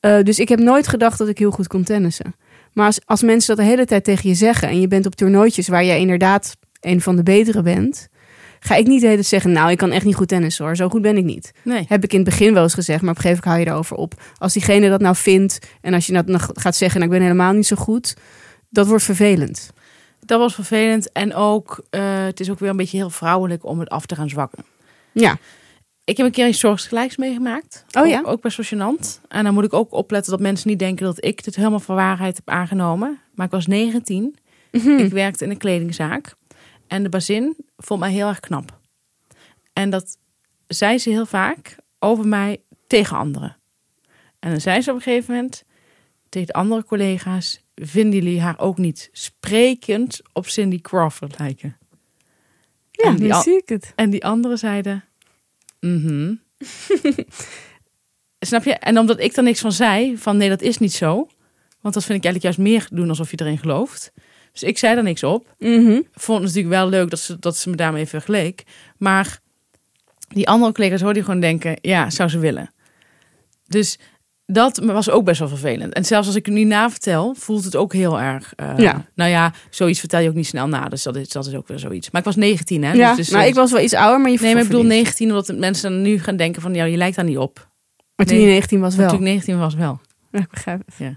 Eh, 0.00 0.22
dus 0.22 0.38
ik 0.38 0.48
heb 0.48 0.58
nooit 0.58 0.88
gedacht 0.88 1.18
dat 1.18 1.28
ik 1.28 1.38
heel 1.38 1.50
goed 1.50 1.66
kon 1.66 1.82
tennissen. 1.82 2.34
Maar 2.76 2.86
als, 2.86 3.00
als 3.04 3.22
mensen 3.22 3.56
dat 3.56 3.64
de 3.64 3.70
hele 3.70 3.84
tijd 3.84 4.04
tegen 4.04 4.28
je 4.28 4.34
zeggen 4.34 4.68
en 4.68 4.80
je 4.80 4.88
bent 4.88 5.06
op 5.06 5.14
toernooitjes 5.14 5.68
waar 5.68 5.84
jij 5.84 6.00
inderdaad 6.00 6.56
een 6.80 7.00
van 7.00 7.16
de 7.16 7.22
betere 7.22 7.62
bent, 7.62 8.08
ga 8.60 8.74
ik 8.74 8.86
niet 8.86 9.00
de 9.00 9.06
hele 9.06 9.18
tijd 9.18 9.28
zeggen, 9.28 9.52
nou, 9.52 9.70
ik 9.70 9.76
kan 9.76 9.90
echt 9.90 10.04
niet 10.04 10.14
goed 10.14 10.28
tennissen 10.28 10.64
hoor, 10.64 10.76
zo 10.76 10.88
goed 10.88 11.02
ben 11.02 11.16
ik 11.16 11.24
niet. 11.24 11.52
Nee. 11.62 11.84
Heb 11.88 12.04
ik 12.04 12.12
in 12.12 12.20
het 12.20 12.28
begin 12.28 12.54
wel 12.54 12.62
eens 12.62 12.74
gezegd, 12.74 13.00
maar 13.00 13.10
op 13.10 13.16
een 13.16 13.22
gegeven 13.22 13.48
moment 13.48 13.64
hou 13.64 13.76
je 13.76 13.80
erover 13.80 13.96
op. 13.96 14.22
Als 14.38 14.52
diegene 14.52 14.88
dat 14.88 15.00
nou 15.00 15.16
vindt 15.16 15.58
en 15.80 15.94
als 15.94 16.06
je 16.06 16.12
dat 16.12 16.26
nog 16.26 16.50
gaat 16.52 16.76
zeggen, 16.76 17.00
nou, 17.00 17.12
ik 17.12 17.18
ben 17.18 17.26
helemaal 17.26 17.52
niet 17.52 17.66
zo 17.66 17.76
goed, 17.76 18.16
dat 18.68 18.86
wordt 18.86 19.04
vervelend. 19.04 19.70
Dat 20.20 20.38
was 20.38 20.54
vervelend. 20.54 21.12
En 21.12 21.34
ook, 21.34 21.84
eh, 21.90 22.24
het 22.24 22.40
is 22.40 22.50
ook 22.50 22.58
weer 22.58 22.70
een 22.70 22.76
beetje 22.76 22.96
heel 22.96 23.10
vrouwelijk 23.10 23.64
om 23.64 23.80
het 23.80 23.88
af 23.88 24.06
te 24.06 24.14
gaan 24.14 24.28
zwakken. 24.28 24.64
Ja, 25.12 25.38
Ik 26.06 26.16
heb 26.16 26.26
een 26.26 26.32
keer 26.32 26.48
iets 26.48 26.58
soortgelijks 26.58 27.16
meegemaakt. 27.16 27.84
Oh 27.98 28.06
ja? 28.06 28.18
Ook, 28.18 28.26
ook 28.26 28.40
best 28.40 28.56
wel 28.56 28.66
gênant. 28.66 29.20
En 29.28 29.44
dan 29.44 29.54
moet 29.54 29.64
ik 29.64 29.72
ook 29.72 29.92
opletten 29.92 30.30
dat 30.30 30.40
mensen 30.40 30.68
niet 30.68 30.78
denken 30.78 31.04
dat 31.04 31.24
ik 31.24 31.44
dit 31.44 31.56
helemaal 31.56 31.80
voor 31.80 31.94
waarheid 31.94 32.36
heb 32.36 32.48
aangenomen. 32.48 33.20
Maar 33.34 33.46
ik 33.46 33.52
was 33.52 33.66
19. 33.66 34.36
Ik 34.70 35.12
werkte 35.12 35.44
in 35.44 35.50
een 35.50 35.56
kledingzaak. 35.56 36.34
En 36.86 37.02
de 37.02 37.08
bazin 37.08 37.56
vond 37.76 38.00
mij 38.00 38.12
heel 38.12 38.28
erg 38.28 38.40
knap. 38.40 38.78
En 39.72 39.90
dat 39.90 40.18
zei 40.66 40.98
ze 40.98 41.10
heel 41.10 41.26
vaak 41.26 41.76
over 41.98 42.26
mij 42.26 42.62
tegen 42.86 43.16
anderen. 43.16 43.56
En 44.38 44.50
dan 44.50 44.60
zei 44.60 44.80
ze 44.80 44.90
op 44.90 44.96
een 44.96 45.02
gegeven 45.02 45.34
moment 45.34 45.64
tegen 46.28 46.46
de 46.46 46.52
andere 46.52 46.84
collega's... 46.84 47.64
vinden 47.74 48.22
jullie 48.22 48.40
haar 48.40 48.58
ook 48.58 48.78
niet 48.78 49.08
sprekend 49.12 50.20
op 50.32 50.46
Cindy 50.46 50.80
Crawford 50.80 51.38
lijken? 51.38 51.76
ja 52.90 53.08
En 53.08 53.16
die 53.16 53.34
zie 53.34 53.56
ik 53.56 53.68
het. 53.68 53.92
En 53.96 54.10
die 54.10 54.24
anderen 54.24 54.58
zeiden... 54.58 55.04
Mhm. 55.94 56.34
Snap 58.40 58.64
je? 58.64 58.72
En 58.72 58.98
omdat 58.98 59.20
ik 59.20 59.36
er 59.36 59.42
niks 59.42 59.60
van 59.60 59.72
zei, 59.72 60.18
van 60.18 60.36
nee, 60.36 60.48
dat 60.48 60.62
is 60.62 60.78
niet 60.78 60.92
zo. 60.92 61.28
Want 61.80 61.94
dat 61.94 62.04
vind 62.04 62.18
ik 62.18 62.24
eigenlijk 62.24 62.42
juist 62.42 62.58
meer 62.58 62.98
doen 62.98 63.08
alsof 63.08 63.30
je 63.30 63.40
erin 63.40 63.58
gelooft. 63.58 64.12
Dus 64.52 64.62
ik 64.62 64.78
zei 64.78 64.96
er 64.96 65.02
niks 65.02 65.22
op. 65.22 65.54
Mhm. 65.58 66.00
Vond 66.12 66.38
het 66.38 66.46
natuurlijk 66.46 66.74
wel 66.74 66.88
leuk 66.88 67.10
dat 67.10 67.18
ze, 67.18 67.38
dat 67.38 67.56
ze 67.56 67.70
me 67.70 67.76
daarmee 67.76 68.06
vergeleek. 68.06 68.62
Maar 68.96 69.40
die 70.28 70.48
andere 70.48 70.72
collega's 70.72 71.00
hoorden 71.00 71.24
gewoon 71.24 71.40
denken, 71.40 71.78
ja, 71.80 72.10
zou 72.10 72.28
ze 72.28 72.38
willen. 72.38 72.70
Dus 73.66 73.98
dat 74.46 74.78
was 74.78 75.10
ook 75.10 75.24
best 75.24 75.38
wel 75.38 75.48
vervelend. 75.48 75.92
En 75.92 76.04
zelfs 76.04 76.26
als 76.26 76.36
ik 76.36 76.46
het 76.46 76.54
nu 76.54 76.64
navertel, 76.64 77.34
voelt 77.38 77.64
het 77.64 77.76
ook 77.76 77.92
heel 77.92 78.20
erg. 78.20 78.52
eh, 78.56 78.72
Ja. 78.76 79.04
Nou 79.14 79.30
ja, 79.30 79.52
zoiets 79.70 80.00
vertel 80.00 80.20
je 80.20 80.28
ook 80.28 80.34
niet 80.34 80.46
snel 80.46 80.66
na. 80.68 80.88
Dus 80.88 81.02
dat 81.02 81.16
is, 81.16 81.28
dat 81.28 81.46
is 81.46 81.54
ook 81.54 81.68
weer 81.68 81.78
zoiets. 81.78 82.10
Maar 82.10 82.20
ik 82.20 82.26
was 82.26 82.36
19, 82.36 82.84
hè? 82.84 82.92
Ja, 82.92 83.14
dus, 83.14 83.28
dus, 83.28 83.46
ik 83.46 83.54
was 83.54 83.72
wel 83.72 83.80
iets 83.82 83.94
ouder, 83.94 84.20
maar 84.20 84.30
je 84.30 84.38
Nee, 84.40 84.52
maar 84.52 84.62
ik 84.62 84.68
bedoel 84.68 84.82
verdient. 84.82 85.04
19, 85.04 85.28
omdat 85.30 85.52
mensen 85.56 85.90
dan 85.90 86.02
nu 86.02 86.18
gaan 86.18 86.36
denken 86.36 86.62
van, 86.62 86.74
ja, 86.74 86.84
je 86.84 86.96
lijkt 86.96 87.16
daar 87.16 87.24
niet 87.24 87.38
op. 87.38 87.68
Maar 88.16 88.26
toen 88.26 88.36
Nee. 88.36 88.44
je 88.46 88.50
19 88.52 88.80
was 88.80 88.94
wel. 88.96 89.08
toen 89.08 89.18
ik 89.18 89.24
19 89.24 89.58
was 89.58 89.74
wel. 89.74 90.00
Ja, 90.32 90.38
ik 90.38 90.50
begrijp 90.50 90.82
het. 90.86 91.14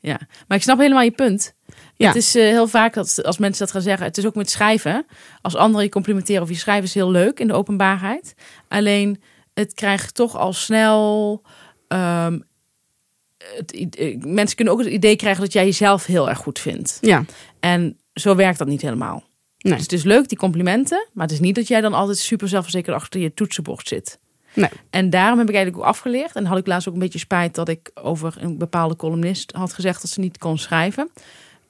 Ja, 0.00 0.20
maar 0.48 0.56
ik 0.56 0.62
snap 0.62 0.78
helemaal 0.78 1.02
je 1.02 1.10
punt. 1.10 1.54
Ja. 1.96 2.06
Het 2.06 2.16
is 2.16 2.34
eh, 2.34 2.42
heel 2.42 2.68
vaak 2.68 2.94
dat 2.94 3.22
als 3.24 3.38
mensen 3.38 3.64
dat 3.64 3.72
gaan 3.74 3.82
zeggen, 3.82 4.06
het 4.06 4.18
is 4.18 4.26
ook 4.26 4.34
met 4.34 4.50
schrijven. 4.50 5.06
Als 5.40 5.54
anderen 5.56 5.84
je 5.84 5.90
complimenteren 5.90 6.42
of 6.42 6.48
je 6.48 6.54
schrijven 6.54 6.84
is 6.84 6.94
heel 6.94 7.10
leuk 7.10 7.40
in 7.40 7.46
de 7.46 7.52
openbaarheid. 7.52 8.34
Alleen 8.68 9.22
het 9.54 9.74
krijgt 9.74 10.14
toch 10.14 10.36
al 10.36 10.52
snel. 10.52 11.42
Het, 13.38 13.96
eh, 13.96 14.16
mensen 14.20 14.56
kunnen 14.56 14.74
ook 14.74 14.80
het 14.80 14.92
idee 14.92 15.16
krijgen 15.16 15.42
dat 15.42 15.52
jij 15.52 15.64
jezelf 15.64 16.06
heel 16.06 16.28
erg 16.28 16.38
goed 16.38 16.58
vindt. 16.58 16.98
Ja, 17.00 17.24
En 17.60 17.98
zo 18.12 18.34
werkt 18.34 18.58
dat 18.58 18.68
niet 18.68 18.82
helemaal. 18.82 19.24
nee. 19.58 19.72
Dus 19.72 19.82
het 19.82 19.92
is 19.92 20.02
leuk, 20.02 20.28
die 20.28 20.38
complimenten. 20.38 21.08
Maar 21.12 21.24
het 21.24 21.34
is 21.34 21.40
niet 21.40 21.54
dat 21.54 21.68
jij 21.68 21.80
dan 21.80 21.94
altijd 21.94 22.18
super 22.18 22.48
zelfverzekerd 22.48 22.96
achter 22.96 23.20
je 23.20 23.34
toetsenbord 23.34 23.88
zit. 23.88 24.18
Nee. 24.54 24.70
En 24.90 25.10
daarom 25.10 25.38
heb 25.38 25.48
ik 25.48 25.54
eigenlijk 25.54 25.84
ook 25.84 25.90
afgeleerd. 25.90 26.32
En 26.34 26.44
had 26.44 26.58
ik 26.58 26.66
laatst 26.66 26.88
ook 26.88 26.94
een 26.94 27.00
beetje 27.00 27.18
spijt 27.18 27.54
dat 27.54 27.68
ik 27.68 27.90
over 27.94 28.34
een 28.38 28.58
bepaalde 28.58 28.96
columnist 28.96 29.52
had 29.52 29.72
gezegd 29.72 30.02
dat 30.02 30.10
ze 30.10 30.20
niet 30.20 30.38
kon 30.38 30.58
schrijven. 30.58 31.10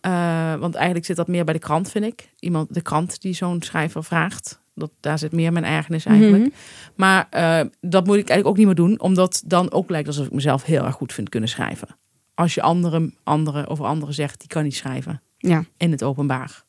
Eh, 0.00 0.54
want 0.54 0.74
eigenlijk 0.74 1.06
zit 1.06 1.16
dat 1.16 1.28
meer 1.28 1.44
bij 1.44 1.54
de 1.54 1.60
krant, 1.60 1.90
vind 1.90 2.04
ik. 2.04 2.30
Iemand, 2.38 2.74
de 2.74 2.82
krant 2.82 3.20
die 3.20 3.34
zo'n 3.34 3.62
schrijver 3.62 4.04
vraagt. 4.04 4.60
Dat, 4.78 4.90
daar 5.00 5.18
zit 5.18 5.32
meer 5.32 5.52
mijn 5.52 5.64
ergernis 5.64 6.04
eigenlijk. 6.04 6.42
Mhm. 6.42 6.52
Maar 6.94 7.26
eh, 7.30 7.60
dat 7.80 8.06
moet 8.06 8.16
ik 8.16 8.28
eigenlijk 8.28 8.46
ook 8.48 8.56
niet 8.56 8.66
meer 8.66 8.74
doen. 8.74 9.00
Omdat 9.00 9.42
dan 9.46 9.72
ook 9.72 9.90
lijkt 9.90 10.08
alsof 10.08 10.26
ik 10.26 10.32
mezelf 10.32 10.62
heel 10.64 10.84
erg 10.84 10.94
goed 10.94 11.12
vind 11.12 11.28
kunnen 11.28 11.48
schrijven. 11.48 11.88
Als 12.34 12.54
je 12.54 12.62
anderen, 12.62 13.14
anderen 13.22 13.66
over 13.66 13.84
anderen 13.84 14.14
zegt, 14.14 14.38
die 14.40 14.48
kan 14.48 14.62
niet 14.62 14.74
schrijven 14.76 15.22
Ja. 15.38 15.64
in 15.76 15.90
het 15.90 16.02
openbaar. 16.02 16.64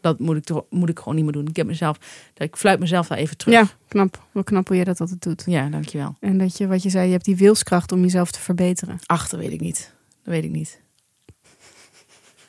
Dat 0.00 0.18
moet 0.18 0.36
ik, 0.36 0.44
toch, 0.44 0.64
moet 0.70 0.88
ik 0.88 0.98
gewoon 0.98 1.14
niet 1.14 1.24
meer 1.24 1.32
doen. 1.32 1.46
Ik 1.46 1.56
heb 1.56 1.66
mezelf, 1.66 1.98
ik 2.36 2.56
fluit 2.56 2.78
mezelf 2.80 3.06
daar 3.06 3.18
even 3.18 3.36
terug. 3.36 3.54
ja, 3.54 3.66
knap. 3.88 4.26
Wel 4.32 4.42
knap 4.44 4.66
hoe 4.66 4.76
jij 4.76 4.84
dat 4.84 5.00
altijd 5.00 5.22
doet. 5.22 5.42
ja, 5.46 5.68
dankjewel. 5.68 6.16
En 6.20 6.38
dat 6.38 6.56
je, 6.56 6.66
wat 6.66 6.82
je 6.82 6.90
zei, 6.90 7.06
je 7.06 7.12
hebt 7.12 7.24
die 7.24 7.36
wilskracht 7.36 7.92
om 7.92 8.00
jezelf 8.00 8.30
te 8.30 8.40
verbeteren. 8.40 8.98
Achter 9.06 9.38
weet 9.38 9.52
ik 9.52 9.60
niet. 9.60 9.94
Dat 10.22 10.34
weet 10.34 10.44
ik 10.44 10.50
niet. 10.50 10.80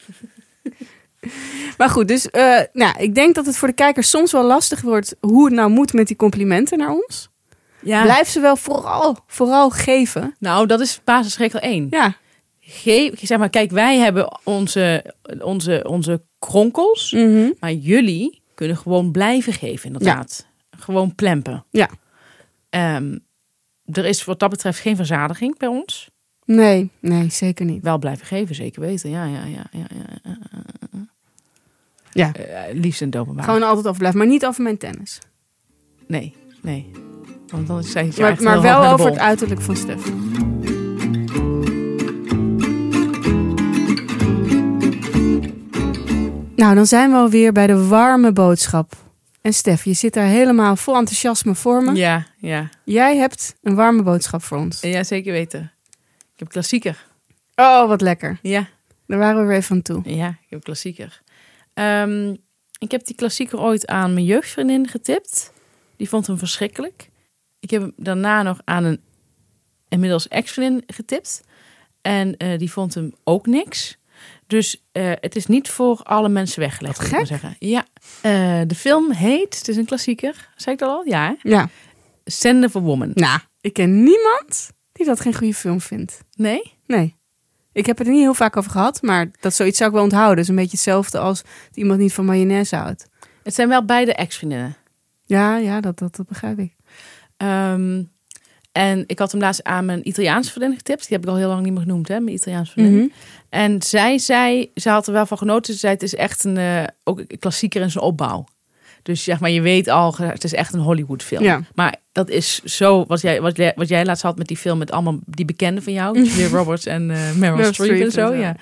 Maar 1.78 1.90
goed, 1.90 2.08
dus 2.08 2.30
eh, 2.30 2.60
nou, 2.74 3.00
ik 3.00 3.16
denk 3.16 3.36
dat 3.36 3.46
het 3.46 3.58
voor 3.58 3.68
de 3.68 3.74
kijkers 3.74 4.10
soms 4.10 4.32
wel 4.32 4.44
lastig 4.44 4.82
wordt 4.82 5.16
hoe 5.20 5.46
het 5.46 5.54
nou 5.54 5.70
moet 5.70 5.94
met 5.94 6.08
die 6.08 6.16
complimenten 6.16 6.78
naar 6.78 6.92
ons. 6.92 7.30
Ja. 7.82 8.04
Blijf 8.04 8.28
ze 8.28 8.40
wel 8.40 8.56
vooral, 8.56 9.18
vooral 9.28 9.70
geven. 9.70 10.36
Nou, 10.40 10.68
dat 10.68 10.80
is 10.80 11.02
basisregel 11.04 11.60
1. 11.60 11.88
Ja, 11.90 12.16
Geef, 12.74 13.20
zeg 13.28 13.38
maar, 13.38 13.50
kijk, 13.50 13.72
wij 13.72 13.98
hebben 13.98 14.40
onze, 14.44 15.14
onze, 15.40 15.86
onze 15.88 16.24
kronkels. 16.40 17.12
Mhm. 17.12 17.52
Maar 17.60 17.74
jullie 17.74 18.42
kunnen 18.54 18.78
gewoon 18.78 19.12
blijven 19.12 19.54
geven, 19.54 19.86
inderdaad. 19.86 20.48
Gewoon 20.78 21.16
plempen. 21.16 21.66
Ja. 21.70 21.90
Ehm, 22.70 23.18
er 23.86 24.06
is 24.06 24.26
wat 24.26 24.40
dat 24.40 24.50
betreft 24.50 24.80
geen 24.80 24.96
verzadiging 24.96 25.58
bij 25.58 25.68
ons. 25.68 26.10
Nee, 26.56 26.90
nee, 27.00 27.30
zeker 27.30 27.66
niet. 27.66 27.84
Wel 27.84 27.98
blijven 27.98 28.26
geven, 28.26 28.56
zeker 28.56 28.82
weten. 28.82 29.10
Ja, 29.10 29.26
ja, 29.26 29.44
ja. 29.46 29.64
ja, 29.72 29.86
ja, 29.90 31.06
ja. 32.12 32.34
Eh, 32.34 32.76
liefst 32.76 33.00
het 33.00 33.18
openbaar. 33.18 33.44
Gewoon 33.44 33.64
altijd 33.64 33.86
over 33.86 33.98
blijven, 34.00 34.20
maar 34.20 34.28
niet 34.28 34.46
over 34.46 34.64
mijn 34.64 34.78
tennis. 34.78 35.20
Nee, 36.08 36.36
nee. 36.62 36.92
Want 37.48 37.68
dan 37.68 37.84
zei 37.84 38.12
je 38.16 38.22
Maar, 38.22 38.42
maar 38.44 38.62
wel 38.62 38.86
over 38.86 39.06
het 39.06 39.18
uiterlijk 39.18 39.62
van 39.62 39.76
Stef. 39.76 40.12
Nou, 46.56 46.76
dan 46.76 46.86
zijn 46.86 47.12
we 47.12 47.16
alweer 47.16 47.52
bij 47.52 47.68
de 47.68 47.88
warme 47.88 48.32
boodschap. 48.32 48.94
En 49.42 49.54
Stef, 49.54 49.84
je 49.84 49.94
zit 49.94 50.14
daar 50.14 50.26
helemaal 50.26 50.76
vol 50.76 50.96
enthousiasme 50.96 51.56
voor 51.56 51.84
me. 51.84 51.94
Ja, 51.96 52.26
ja. 52.38 52.70
Jij 52.84 53.18
hebt 53.18 53.56
een 53.62 53.76
warme 53.76 54.04
boodschap 54.04 54.44
voor 54.44 54.58
ons. 54.58 54.82
Ja, 54.82 55.04
zeker 55.04 55.32
weten. 55.32 55.72
Ik 56.42 56.48
heb 56.48 56.56
klassieker. 56.56 57.06
Oh, 57.56 57.88
wat 57.88 58.02
lekker. 58.02 58.40
Ja, 58.42 58.68
Daar 59.08 59.20
waren 59.20 59.42
we 59.42 59.48
weer 59.48 59.64
van 59.64 59.82
toe. 59.82 60.02
ja, 60.06 60.28
ik 60.28 60.50
heb 60.50 60.64
klassieker. 60.64 61.22
Ehm, 61.74 62.36
ik 62.80 62.92
heb 62.92 63.06
die 63.06 63.16
klassieker 63.16 63.60
ooit 63.60 63.88
aan 63.88 64.14
mijn 64.14 64.26
jeugdvriendin 64.26 64.88
getipt. 64.88 65.54
Die 65.98 66.10
vond 66.10 66.28
hem 66.28 66.38
verschrikkelijk. 66.38 67.10
Ik 67.60 67.70
heb 67.70 67.82
hem 67.82 67.94
daarna 67.98 68.42
nog 68.44 68.60
aan 68.64 68.84
een 68.84 69.02
inmiddels 69.90 70.28
ex-vriendin 70.28 70.84
getipt. 70.88 71.42
En 72.02 72.38
eh, 72.38 72.58
die 72.58 72.72
vond 72.72 72.94
hem 72.94 73.14
ook 73.24 73.46
niks. 73.46 73.98
Dus 74.48 74.84
eh, 74.92 75.12
het 75.20 75.36
is 75.36 75.46
niet 75.46 75.70
voor 75.70 76.00
alle 76.04 76.30
mensen 76.30 76.60
weggelegd, 76.60 76.98
Wat 76.98 77.06
moet 77.06 77.12
ik 77.14 77.18
maar 77.30 77.40
zeggen. 77.40 77.56
Ja, 77.60 77.86
Eh, 78.22 78.62
de 78.68 78.76
film 78.76 79.12
heet, 79.12 79.58
het 79.58 79.68
is 79.68 79.78
een 79.78 79.86
klassieker. 79.86 80.50
Zei 80.56 80.76
ik 80.76 80.82
dat 80.82 80.90
al? 80.90 81.06
Ja, 81.06 81.28
hè? 81.28 81.50
Ja. 81.50 81.70
Send 82.26 82.66
of 82.66 82.76
a 82.76 82.80
Woman. 82.80 83.12
Nou, 83.14 83.40
ik 83.62 83.74
ken 83.74 84.04
niemand 84.04 84.72
die 84.92 85.06
dat 85.06 85.20
geen 85.20 85.36
goede 85.36 85.54
film 85.54 85.82
vindt. 85.82 86.24
Nee? 86.36 86.74
Nee. 86.86 87.16
Ik 87.74 87.86
heb 87.86 87.98
het 87.98 88.08
er 88.08 88.14
niet 88.14 88.22
heel 88.22 88.34
vaak 88.34 88.58
over 88.58 88.72
gehad, 88.72 89.02
maar 89.02 89.32
dat 89.40 89.54
zoiets 89.54 89.78
zou 89.78 89.90
ik 89.90 89.96
wel 89.96 90.04
onthouden. 90.04 90.36
Het 90.36 90.44
is 90.44 90.50
een 90.50 90.56
beetje 90.56 90.72
hetzelfde 90.72 91.20
als 91.20 91.42
dat 91.42 91.78
iemand 91.78 92.00
niet 92.00 92.14
van 92.14 92.26
mayonaise 92.26 92.76
houdt. 92.76 93.08
Het 93.44 93.54
zijn 93.54 93.68
wel 93.68 93.86
beide 93.86 94.14
ex-vriendinnen. 94.14 94.76
Ja, 95.26 95.58
ja, 95.58 95.82
dat, 95.82 96.00
dat, 96.00 96.16
dat 96.16 96.28
begrijp 96.28 96.60
ik. 96.60 96.76
Ehm, 97.38 98.04
en 98.72 99.04
ik 99.08 99.20
had 99.20 99.32
hem 99.32 99.42
laatst 99.42 99.64
aan 99.64 99.86
mijn 99.86 100.08
Italiaanse 100.08 100.52
vriendin 100.52 100.78
getipt. 100.78 101.08
Die 101.08 101.18
heb 101.18 101.26
ik 101.26 101.32
al 101.32 101.38
heel 101.38 101.48
lang 101.48 101.64
niet 101.64 101.74
meer 101.74 101.82
genoemd, 101.82 102.08
hè, 102.08 102.20
mijn 102.20 102.36
Italiaanse 102.36 102.72
vriendin. 102.72 102.96
Mhm. 102.96 103.08
En 103.50 103.82
zij 103.82 104.18
zei, 104.18 104.72
ze 104.76 104.90
had 104.90 105.08
er 105.08 105.14
wel 105.14 105.26
van 105.26 105.38
genoten. 105.38 105.74
Ze 105.74 105.80
zei, 105.80 105.94
het 105.94 106.04
is 106.04 106.16
echt 106.16 106.44
een, 106.44 106.58
eh, 106.58 106.84
ook 107.04 107.20
een 107.20 107.40
klassieker 107.40 107.82
in 107.82 107.92
zijn 107.92 108.04
opbouw. 108.04 108.46
Dus 109.04 109.24
zeg 109.24 109.40
maar, 109.40 109.50
je 109.50 109.62
weet 109.62 109.88
al, 109.88 110.16
het 110.18 110.44
is 110.44 110.54
echt 110.54 110.74
een 110.74 110.80
Hollywood 110.80 111.24
film. 111.24 111.44
Ja. 111.44 111.62
Maar 111.74 111.96
dat 112.12 112.30
is 112.30 112.64
zo, 112.64 113.06
wat 113.06 113.22
jij, 113.22 113.42
wat, 113.42 113.58
jij, 113.58 113.74
wat 113.76 113.88
jij 113.88 114.06
laatst 114.06 114.24
had 114.24 114.38
met 114.38 114.48
die 114.48 114.58
film 114.58 114.78
met 114.78 114.92
allemaal 114.92 115.20
die 115.26 115.46
bekenden 115.46 115.84
van 115.84 115.94
jou. 115.94 116.22
Julia 116.24 116.48
Roberts 116.48 116.86
en 116.86 117.12
eh, 117.12 117.18
Meryl 117.18 117.56
Meryl 117.56 117.74
Streep 117.74 118.02
en 118.02 118.12
zo. 118.12 118.32
en 118.32 118.38
zo. 118.38 118.42
Ja. 118.42 118.56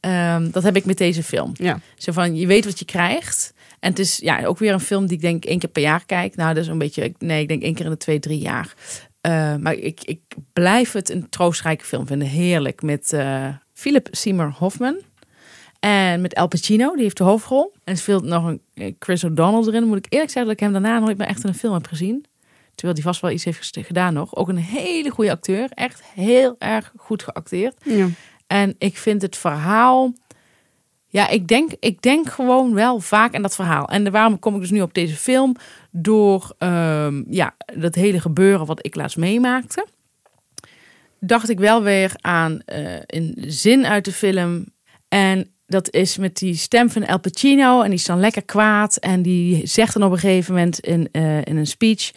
Ehm, 0.00 0.50
dat 0.50 0.62
heb 0.62 0.76
ik 0.76 0.84
met 0.84 0.98
deze 0.98 1.22
film. 1.22 1.52
Ja. 1.54 1.80
Zo 1.96 2.12
van, 2.12 2.36
je 2.36 2.46
weet 2.46 2.64
wat 2.64 2.78
je 2.78 2.84
krijgt. 2.84 3.54
En 3.80 3.90
het 3.90 3.98
is 3.98 4.16
ja, 4.16 4.44
ook 4.44 4.58
weer 4.58 4.72
een 4.72 4.80
film 4.80 5.06
die 5.06 5.16
ik 5.16 5.22
denk 5.22 5.44
één 5.44 5.58
keer 5.58 5.68
per 5.68 5.82
jaar 5.82 6.04
kijk. 6.06 6.36
Nou, 6.36 6.54
dat 6.54 6.62
is 6.62 6.68
een 6.68 6.78
beetje, 6.78 7.12
nee, 7.18 7.42
ik 7.42 7.48
denk 7.48 7.62
één 7.62 7.74
keer 7.74 7.84
in 7.84 7.90
de 7.90 7.96
twee, 7.96 8.18
drie 8.18 8.38
jaar. 8.38 8.74
Uh, 9.26 9.56
maar 9.56 9.74
ik, 9.74 10.00
ik 10.04 10.20
blijf 10.52 10.92
het 10.92 11.10
een 11.10 11.28
troostrijke 11.28 11.84
film 11.84 12.06
vinden. 12.06 12.28
Heerlijk. 12.28 12.82
Met 12.82 13.12
uh, 13.12 13.48
Philip 13.72 14.08
Seymour 14.10 14.54
Hoffman. 14.58 14.96
En 15.84 16.20
met 16.20 16.34
Al 16.34 16.48
Pacino, 16.48 16.94
die 16.94 17.02
heeft 17.02 17.16
de 17.16 17.24
hoofdrol. 17.24 17.72
En 17.84 17.96
speelt 17.96 18.24
nog 18.24 18.44
een 18.44 18.60
eh, 18.74 18.92
Chris 18.98 19.24
O'Donnell 19.24 19.66
erin. 19.66 19.84
Moet 19.84 20.06
ik 20.06 20.12
eerlijk 20.12 20.30
zeggen 20.30 20.44
dat 20.44 20.60
ik 20.60 20.60
hem 20.60 20.72
daarna 20.72 20.98
nooit 20.98 21.18
meer 21.18 21.26
echt 21.26 21.42
in 21.42 21.48
een 21.48 21.54
film 21.54 21.74
heb 21.74 21.86
gezien. 21.86 22.24
Terwijl 22.74 22.94
hij 22.94 23.02
vast 23.02 23.20
wel 23.20 23.30
iets 23.30 23.44
heeft 23.44 23.78
gedaan 23.80 24.14
nog. 24.14 24.36
Ook 24.36 24.48
een 24.48 24.56
hele 24.56 25.10
goede 25.10 25.30
acteur. 25.30 25.68
Echt 25.70 26.02
heel 26.14 26.56
erg 26.58 26.92
goed 26.96 27.22
geacteerd. 27.22 27.74
Ja. 27.84 28.08
En 28.46 28.74
ik 28.78 28.96
vind 28.96 29.22
het 29.22 29.36
verhaal... 29.36 30.12
Ja, 31.06 31.28
ik 31.28 31.48
denk, 31.48 31.70
ik 31.78 32.02
denk 32.02 32.30
gewoon 32.30 32.74
wel 32.74 33.00
vaak 33.00 33.34
aan 33.34 33.42
dat 33.42 33.54
verhaal. 33.54 33.88
En 33.88 34.10
waarom 34.10 34.38
kom 34.38 34.54
ik 34.54 34.60
dus 34.60 34.70
nu 34.70 34.80
op 34.80 34.94
deze 34.94 35.16
film? 35.16 35.56
Door 35.90 36.54
um, 36.58 37.24
ja, 37.28 37.54
dat 37.76 37.94
hele 37.94 38.20
gebeuren 38.20 38.66
wat 38.66 38.86
ik 38.86 38.94
laatst 38.94 39.16
meemaakte. 39.16 39.86
Dacht 41.20 41.48
ik 41.48 41.58
wel 41.58 41.82
weer 41.82 42.12
aan 42.20 42.62
uh, 42.66 42.96
een 43.06 43.34
zin 43.46 43.86
uit 43.86 44.04
de 44.04 44.12
film. 44.12 44.64
En 45.08 45.51
dat 45.72 45.92
is 45.92 46.16
met 46.16 46.36
die 46.36 46.54
stem 46.54 46.90
van 46.90 47.04
El 47.04 47.20
Pacino. 47.20 47.82
En 47.82 47.88
die 47.88 47.98
is 47.98 48.04
dan 48.04 48.20
lekker 48.20 48.44
kwaad. 48.44 48.96
En 48.96 49.22
die 49.22 49.66
zegt 49.66 49.92
dan 49.92 50.02
op 50.02 50.12
een 50.12 50.18
gegeven 50.18 50.54
moment 50.54 50.80
in, 50.80 51.08
uh, 51.12 51.44
in 51.44 51.56
een 51.56 51.66
speech... 51.66 52.10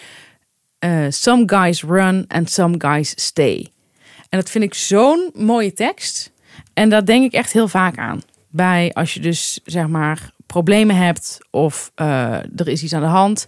Uh, 0.79 1.05
some 1.09 1.43
guys 1.45 1.83
run 1.83 2.25
and 2.27 2.51
some 2.51 2.75
guys 2.77 3.13
stay. 3.15 3.67
En 4.29 4.39
dat 4.39 4.49
vind 4.49 4.63
ik 4.63 4.73
zo'n 4.73 5.29
mooie 5.33 5.73
tekst. 5.73 6.31
En 6.73 6.89
daar 6.89 7.05
denk 7.05 7.23
ik 7.23 7.33
echt 7.33 7.53
heel 7.53 7.67
vaak 7.67 7.97
aan. 7.97 8.21
Bij 8.49 8.93
als 8.93 9.13
je 9.13 9.19
dus 9.19 9.59
zeg 9.63 9.87
maar 9.87 10.31
problemen 10.45 10.95
hebt 10.95 11.37
of 11.51 11.91
uh, 11.95 12.33
er 12.33 12.67
is 12.67 12.83
iets 12.83 12.93
aan 12.93 13.01
de 13.01 13.07
hand. 13.07 13.47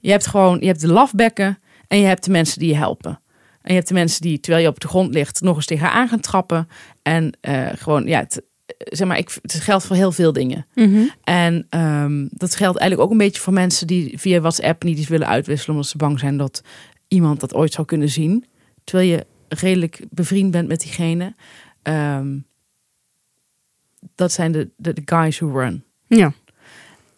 Je 0.00 0.10
hebt 0.10 0.26
gewoon, 0.26 0.58
je 0.60 0.66
hebt 0.66 0.80
de 0.80 0.92
lafbekken 0.92 1.58
en 1.88 2.00
je 2.00 2.06
hebt 2.06 2.24
de 2.24 2.30
mensen 2.30 2.58
die 2.58 2.68
je 2.68 2.76
helpen. 2.76 3.20
En 3.62 3.72
je 3.72 3.74
hebt 3.74 3.88
de 3.88 3.94
mensen 3.94 4.20
die, 4.20 4.40
terwijl 4.40 4.64
je 4.64 4.70
op 4.70 4.80
de 4.80 4.88
grond 4.88 5.14
ligt, 5.14 5.40
nog 5.40 5.56
eens 5.56 5.66
tegen 5.66 5.92
aan 5.92 6.08
gaan 6.08 6.20
trappen. 6.20 6.68
En 7.02 7.38
gewoon, 7.78 8.06
ja, 8.06 8.18
het, 8.18 8.42
zeg 8.78 9.08
maar, 9.08 9.18
ik, 9.18 9.38
het 9.42 9.54
geldt 9.54 9.86
voor 9.86 9.96
heel 9.96 10.12
veel 10.12 10.32
dingen. 10.32 10.66
Mm 10.74 10.94
-hmm. 10.94 11.10
En 11.22 11.66
um, 11.80 12.28
dat 12.32 12.54
geldt 12.54 12.78
eigenlijk 12.78 13.00
ook 13.00 13.10
een 13.10 13.24
beetje 13.26 13.42
voor 13.42 13.52
mensen 13.52 13.86
die 13.86 14.18
via 14.18 14.40
WhatsApp 14.40 14.82
niet 14.82 14.98
iets 14.98 15.08
willen 15.08 15.28
uitwisselen, 15.28 15.74
omdat 15.74 15.90
ze 15.90 15.96
bang 15.96 16.18
zijn 16.18 16.36
dat 16.36 16.62
iemand 17.08 17.40
dat 17.40 17.54
ooit 17.54 17.72
zou 17.72 17.86
kunnen 17.86 18.08
zien. 18.08 18.44
Terwijl 18.84 19.08
je 19.08 19.26
redelijk 19.48 20.00
bevriend 20.10 20.50
bent 20.50 20.68
met 20.68 20.80
diegene. 20.80 21.34
Um, 21.82 22.46
dat 24.14 24.32
zijn 24.32 24.52
de, 24.52 24.70
de, 24.76 24.92
de, 24.92 25.02
guys 25.04 25.38
who 25.38 25.58
run. 25.58 25.84
Ja. 26.06 26.32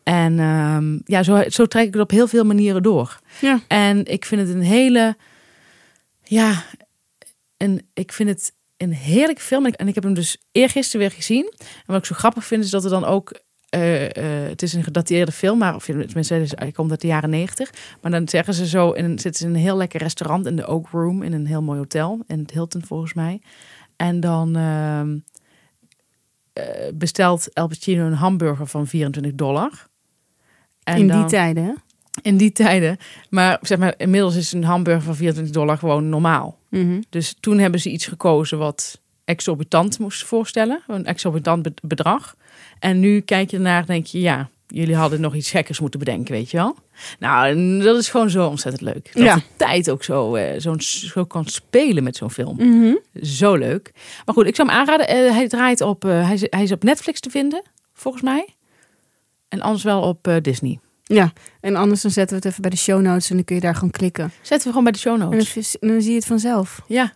En 0.03 0.38
um, 0.38 1.01
ja, 1.05 1.22
zo, 1.22 1.42
zo 1.49 1.66
trek 1.66 1.86
ik 1.86 1.92
het 1.92 2.03
op 2.03 2.11
heel 2.11 2.28
veel 2.28 2.44
manieren 2.44 2.82
door. 2.82 3.20
Ja. 3.40 3.61
En 3.68 4.05
ik 4.05 4.24
vind 4.24 4.40
het 4.40 4.51
een 4.51 4.62
hele, 4.62 5.16
ja, 6.22 6.64
en 7.57 7.86
ik 7.94 8.12
vind 8.12 8.28
het 8.28 8.53
een 8.79 8.93
heerlijke 8.93 9.43
film. 9.43 9.66
En 9.66 9.89
ik 9.89 9.95
heb 9.95 10.05
hem 10.05 10.14
dus 10.14 10.37
eergisteren 10.53 11.01
weer 11.07 11.16
gezien. 11.16 11.53
En 11.59 11.85
wat 11.87 11.99
ik 11.99 12.05
zo 12.05 12.14
grappig 12.14 12.45
vind 12.45 12.64
is 12.64 12.70
dat 12.70 12.85
er 12.85 12.91
dan 12.91 13.05
ook 13.05 13.33
uh, 13.74 14.03
uh, 14.03 14.09
het 14.49 14.62
is 14.62 14.72
een 14.72 14.85
gedateerde 14.85 15.33
film, 15.33 15.59
maar 15.59 15.74
of 15.74 15.85
tenminste, 15.85 16.47
hij 16.49 16.72
komt 16.72 16.91
uit 16.91 17.01
de 17.01 17.07
jaren 17.07 17.31
negentig. 17.31 17.72
Maar 18.01 18.11
dan 18.11 18.29
zeggen 18.29 18.55
ze 18.55 18.66
zo, 18.66 18.91
in, 18.91 19.18
zitten 19.18 19.35
ze 19.35 19.47
in 19.47 19.55
een 19.55 19.61
heel 19.61 19.76
lekker 19.76 20.01
restaurant 20.01 20.47
in 20.47 20.57
de 20.57 20.66
Oak 20.66 20.89
Room, 20.91 21.22
in 21.22 21.33
een 21.33 21.47
heel 21.47 21.62
mooi 21.62 21.79
hotel, 21.79 22.24
in 22.26 22.39
het 22.39 22.51
Hilton 22.51 22.85
volgens 22.85 23.14
mij. 23.14 23.41
En 23.97 24.20
dan 24.20 24.57
uh, 24.57 25.03
bestelt 26.95 27.53
El 27.53 27.66
Pacino 27.66 28.07
een 28.07 28.12
hamburger 28.12 28.66
van 28.66 28.87
24 28.87 29.35
dollar. 29.35 29.87
En 30.83 30.99
in 30.99 31.07
dan, 31.07 31.20
die 31.20 31.29
tijden? 31.29 31.83
In 32.23 32.37
die 32.37 32.53
tijden. 32.53 32.97
Maar 33.31 33.59
zeg 33.62 33.79
maar, 33.79 33.95
inmiddels 33.97 34.37
is 34.37 34.53
een 34.53 34.64
hamburger 34.64 35.03
van 35.03 35.16
24 35.16 35.55
dollar 35.55 35.79
gewoon 35.79 36.09
normaal. 36.09 36.59
Mm 36.69 36.81
-hmm. 36.81 37.03
Dus 37.09 37.37
toen 37.41 37.59
hebben 37.59 37.81
ze 37.81 37.91
iets 37.91 38.07
gekozen 38.07 38.59
wat 38.59 39.01
exorbitant 39.25 39.99
moest 39.99 40.25
voorstellen, 40.25 40.83
een 40.87 41.07
exorbitant 41.07 41.69
bedrag. 41.83 42.37
En 42.79 43.01
nu 43.01 43.21
kijk 43.21 43.51
je 43.51 43.57
ernaar 43.57 43.87
denk 43.87 44.07
je, 44.07 44.21
ja, 44.21 44.51
jullie 44.66 44.95
hadden 44.95 45.21
nog 45.21 45.35
iets 45.35 45.51
gekkers 45.51 45.81
moeten 45.81 45.99
bedenken, 45.99 46.35
weet 46.35 46.51
je 46.51 46.57
wel. 46.57 46.77
Nou, 47.19 47.57
dat 47.83 47.99
is 47.99 48.09
gewoon 48.09 48.31
zo 48.31 48.47
ontzettend 48.47 48.83
leuk. 48.83 49.11
Dat 49.14 49.25
ja. 49.25 49.35
de 49.35 49.43
tijd 49.57 49.91
ook 49.91 50.05
zo, 50.05 50.37
uh, 50.37 50.59
zo, 50.59 50.75
zo 50.79 51.25
kan 51.25 51.47
spelen 51.47 52.05
met 52.05 52.16
zo'n 52.16 52.31
film. 52.31 52.57
Mm 52.59 52.81
-hmm. 52.81 53.23
Zo 53.23 53.55
leuk. 53.55 53.93
Maar 54.25 54.35
goed, 54.35 54.47
ik 54.47 54.57
zou 54.57 54.69
hem 54.69 54.79
aanraden. 54.79 55.16
Uh, 55.16 55.31
hij 55.31 55.49
draait 55.49 55.81
op, 55.81 56.05
uh, 56.05 56.25
hij, 56.25 56.35
is, 56.35 56.47
hij 56.51 56.62
is 56.62 56.73
op 56.73 56.83
Netflix 56.83 57.21
te 57.21 57.31
vinden, 57.31 57.62
volgens 57.93 58.23
mij. 58.23 58.49
En 59.49 59.61
anders 59.61 59.85
wel 59.85 60.03
op 60.03 60.39
Disney. 60.43 60.79
Ja, 61.11 61.33
en 61.61 61.77
anders 61.77 62.03
dan 62.03 62.11
zetten 62.11 62.37
we 62.37 62.43
het 62.43 62.51
even 62.51 62.63
bij 62.63 62.71
de 62.71 62.77
show 62.77 63.01
notes 63.01 63.31
en 63.31 63.37
dan 63.37 63.45
kun 63.45 63.55
je 63.55 63.61
daar 63.61 63.75
gewoon 63.75 63.91
klikken. 63.91 64.33
Zetten 64.43 64.59
we 64.59 64.69
gewoon 64.69 64.85
bij 64.85 64.93
de 64.93 64.99
show 64.99 65.19
notes. 65.19 65.55
En 65.57 65.63
dan, 65.81 65.91
dan 65.91 66.03
zie 66.03 66.11
je 66.11 66.17
het 66.17 66.27
vanzelf. 66.27 66.81
Ja, 66.87 67.13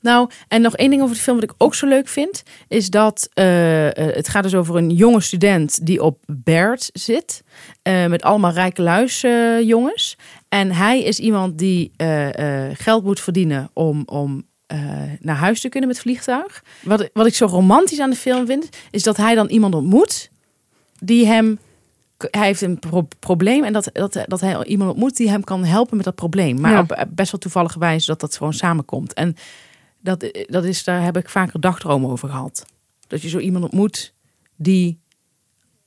nou, 0.00 0.30
en 0.48 0.62
nog 0.62 0.76
één 0.76 0.90
ding 0.90 1.02
over 1.02 1.14
de 1.14 1.20
film 1.20 1.40
wat 1.40 1.50
ik 1.50 1.54
ook 1.58 1.74
zo 1.74 1.86
leuk 1.86 2.08
vind, 2.08 2.42
is 2.68 2.90
dat 2.90 3.28
uh, 3.34 3.44
het 3.92 4.28
gaat 4.28 4.42
dus 4.42 4.54
over 4.54 4.76
een 4.76 4.90
jonge 4.90 5.20
student 5.20 5.86
die 5.86 6.02
op 6.02 6.18
Baird 6.26 6.90
zit, 6.92 7.42
uh, 7.88 8.06
met 8.06 8.22
allemaal 8.22 8.52
rijke 8.52 8.82
luis 8.82 9.24
uh, 9.24 9.60
jongens. 9.62 10.16
En 10.48 10.72
hij 10.72 11.02
is 11.02 11.18
iemand 11.18 11.58
die 11.58 11.92
geld 12.72 13.04
moet 13.04 13.20
verdienen 13.20 13.70
om, 13.72 14.02
om 14.06 14.48
naar 15.20 15.36
huis 15.36 15.60
te 15.60 15.68
kunnen 15.68 15.88
met 15.88 16.00
vliegtuig. 16.00 16.64
Wat, 16.82 17.10
wat 17.12 17.26
ik 17.26 17.34
zo 17.34 17.46
romantisch 17.46 18.00
aan 18.00 18.10
de 18.10 18.16
film 18.16 18.46
vind, 18.46 18.68
is 18.90 19.02
dat 19.02 19.16
hij 19.16 19.34
dan 19.34 19.48
iemand 19.48 19.74
ontmoet 19.74 20.30
die 20.98 21.26
hem 21.26 21.58
hij 22.30 22.46
heeft 22.46 22.60
een 22.60 22.78
pro 22.78 23.08
probleem 23.18 23.64
en 23.64 23.72
dat, 23.72 23.90
dat, 23.92 24.18
dat 24.26 24.40
hij 24.40 24.64
iemand 24.64 24.90
ontmoet 24.90 25.16
die 25.16 25.28
hem 25.30 25.44
kan 25.44 25.64
helpen 25.64 25.96
met 25.96 26.04
dat 26.04 26.14
probleem. 26.14 26.60
Maar 26.60 26.72
Ja. 26.72 26.80
op 26.80 27.06
best 27.08 27.30
wel 27.32 27.40
toevallige 27.40 27.78
wijze 27.78 28.06
dat 28.06 28.20
dat 28.20 28.36
gewoon 28.36 28.52
samenkomt. 28.52 29.12
En 29.12 29.34
dat, 30.00 30.44
dat 30.46 30.64
is, 30.64 30.84
daar 30.84 31.02
heb 31.02 31.16
ik 31.16 31.28
vaker 31.28 31.60
dagdromen 31.60 32.10
over 32.10 32.28
gehad. 32.28 32.66
Dat 33.06 33.22
je 33.22 33.28
zo 33.28 33.38
iemand 33.38 33.64
ontmoet 33.64 34.14
die 34.56 35.00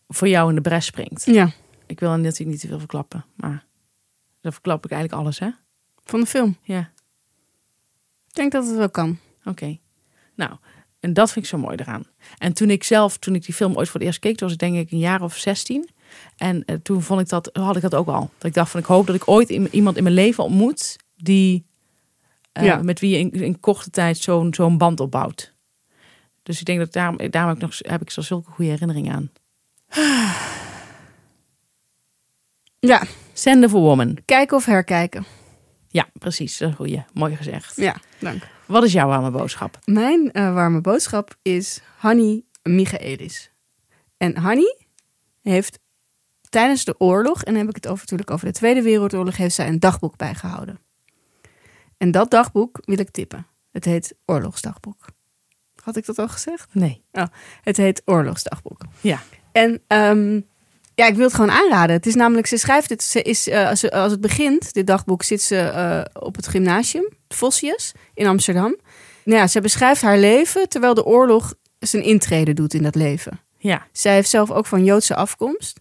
voor 0.07 0.27
jou 0.27 0.49
in 0.49 0.55
de 0.55 0.61
bres 0.61 0.85
springt. 0.85 1.25
Ja, 1.25 1.51
Ik 1.85 1.99
wil 1.99 2.09
natuurlijk 2.09 2.49
niet 2.49 2.59
te 2.59 2.67
veel 2.67 2.79
verklappen, 2.79 3.25
maar 3.35 3.65
dan 4.41 4.51
verklap 4.51 4.85
ik 4.85 4.91
eigenlijk 4.91 5.21
alles, 5.21 5.39
hè? 5.39 5.49
van 6.05 6.19
de 6.19 6.25
film. 6.25 6.57
Ja, 6.63 6.91
Ik 8.27 8.33
denk 8.33 8.51
dat 8.51 8.65
het 8.67 8.75
wel 8.75 8.89
kan. 8.89 9.17
oké. 9.45 9.77
Nou, 10.35 10.51
en 10.99 11.13
dat 11.13 11.31
vind 11.31 11.45
ik 11.45 11.51
zo 11.51 11.57
mooi 11.57 11.75
eraan. 11.77 12.03
En 12.37 12.53
toen 12.53 12.69
ik 12.69 12.83
zelf, 12.83 13.17
toen 13.17 13.35
ik 13.35 13.45
die 13.45 13.53
film 13.53 13.75
ooit 13.75 13.89
voor 13.89 13.99
het 13.99 14.07
eerst 14.09 14.19
keek, 14.19 14.37
toen 14.37 14.47
was 14.47 14.55
ik 14.55 14.59
denk 14.59 14.75
ik 14.75 14.91
een 14.91 14.97
jaar 14.99 15.21
of 15.21 15.37
16. 15.37 15.89
En 16.37 16.63
uh, 16.65 16.75
toen 16.75 17.01
vond 17.01 17.21
ik 17.21 17.29
dat, 17.29 17.49
had 17.53 17.75
ik 17.75 17.81
dat 17.81 17.95
ook 17.95 18.07
al. 18.07 18.29
Dat 18.37 18.47
ik 18.47 18.53
dacht 18.53 18.71
van, 18.71 18.79
ik 18.79 18.85
hoop 18.85 19.05
dat 19.07 19.15
ik 19.15 19.27
ooit 19.27 19.49
iemand 19.49 19.97
in 19.97 20.03
mijn 20.03 20.15
leven 20.15 20.43
ontmoet 20.43 20.95
die 21.15 21.65
uh, 22.57 22.63
Ja. 22.63 22.77
met 22.83 22.99
wie 22.99 23.09
je 23.09 23.17
in, 23.19 23.31
in 23.31 23.59
korte 23.59 23.89
tijd 23.89 24.17
zo'n 24.17 24.53
zo'n 24.53 24.77
band 24.77 24.99
opbouwt. 24.99 25.53
Dus 26.43 26.59
ik 26.59 26.65
denk 26.65 26.79
dat 26.79 26.93
daarom, 26.93 27.17
daarom 27.29 27.49
heb 27.53 27.55
ik, 27.55 27.61
nog, 27.61 27.77
heb 27.91 28.01
ik 28.01 28.09
zo 28.09 28.21
zulke 28.21 28.51
goede 28.51 28.71
herinneringen 28.71 29.13
aan. 29.13 29.31
Ja, 32.79 33.03
Sender 33.33 33.69
for 33.69 33.79
Woman. 33.81 34.17
kijken 34.25 34.57
of 34.57 34.65
herkijken. 34.65 35.25
Ja, 35.87 36.09
precies. 36.19 36.57
Dat 36.57 36.67
is 36.67 36.73
een 36.73 36.85
goeie. 36.85 37.03
Mooi 37.13 37.35
gezegd. 37.35 37.75
Ja, 37.75 37.95
dank. 38.19 38.47
Wat 38.65 38.83
is 38.83 38.93
jouw 38.93 39.07
warme 39.07 39.31
boodschap? 39.31 39.79
Mijn 39.85 40.29
uh, 40.33 40.53
warme 40.53 40.81
boodschap 40.81 41.35
is 41.41 41.81
Hanni 41.97 42.45
Michaelis. 42.63 43.51
En 44.17 44.37
Hanni 44.37 44.75
heeft 45.41 45.79
tijdens 46.53 46.85
de 46.85 46.95
oorlog, 46.97 47.43
en 47.43 47.53
dan 47.53 47.61
heb 47.61 47.69
ik 47.69 47.75
het 47.75 47.87
over, 47.87 47.99
natuurlijk 47.99 48.31
over 48.31 48.45
de 48.45 48.51
Tweede 48.51 48.81
Wereldoorlog, 48.81 49.37
heeft 49.37 49.55
zij 49.55 49.67
een 49.67 49.79
dagboek 49.79 50.17
bijgehouden. 50.17 50.79
En 51.97 52.11
dat 52.11 52.31
dagboek 52.31 52.79
wil 52.81 52.99
ik 52.99 53.09
tippen. 53.09 53.47
Het 53.71 53.85
heet 53.85 54.15
Oorlogsdagboek. 54.25 55.05
Had 55.83 55.95
ik 55.95 56.05
dat 56.05 56.19
al 56.19 56.27
gezegd? 56.27 56.73
Nee. 56.73 57.03
Het 57.61 57.77
heet 57.77 58.01
Oorlogsdagboek. 58.05 58.81
Ja. 59.01 59.21
En 59.51 59.81
um, 59.87 60.45
ja, 60.95 61.05
ik 61.05 61.15
wil 61.15 61.25
het 61.25 61.33
gewoon 61.33 61.51
aanraden. 61.51 61.95
Het 61.95 62.05
is 62.05 62.15
namelijk, 62.15 62.47
ze 62.47 62.57
schrijft 62.57 62.89
het, 62.89 63.03
ze 63.03 63.21
is, 63.21 63.47
uh, 63.47 63.69
als, 63.69 63.91
als, 63.91 64.11
het 64.11 64.21
begint, 64.21 64.73
dit 64.73 64.87
dagboek, 64.87 65.23
zit 65.23 65.41
ze 65.41 65.55
uh, 65.55 66.21
op 66.23 66.35
het 66.35 66.47
gymnasium, 66.47 67.09
Vossius, 67.27 67.91
in 68.13 68.27
Amsterdam. 68.27 68.77
Nou 69.23 69.39
ja, 69.39 69.47
ze 69.47 69.61
beschrijft 69.61 70.01
haar 70.01 70.17
leven 70.17 70.69
terwijl 70.69 70.93
de 70.93 71.05
oorlog 71.05 71.53
zijn 71.79 72.03
intrede 72.03 72.53
doet 72.53 72.73
in 72.73 72.83
dat 72.83 72.95
leven. 72.95 73.39
Ja. 73.57 73.87
Zij 73.91 74.13
heeft 74.13 74.29
zelf 74.29 74.51
ook 74.51 74.65
van 74.65 74.83
Joodse 74.83 75.15
afkomst. 75.15 75.79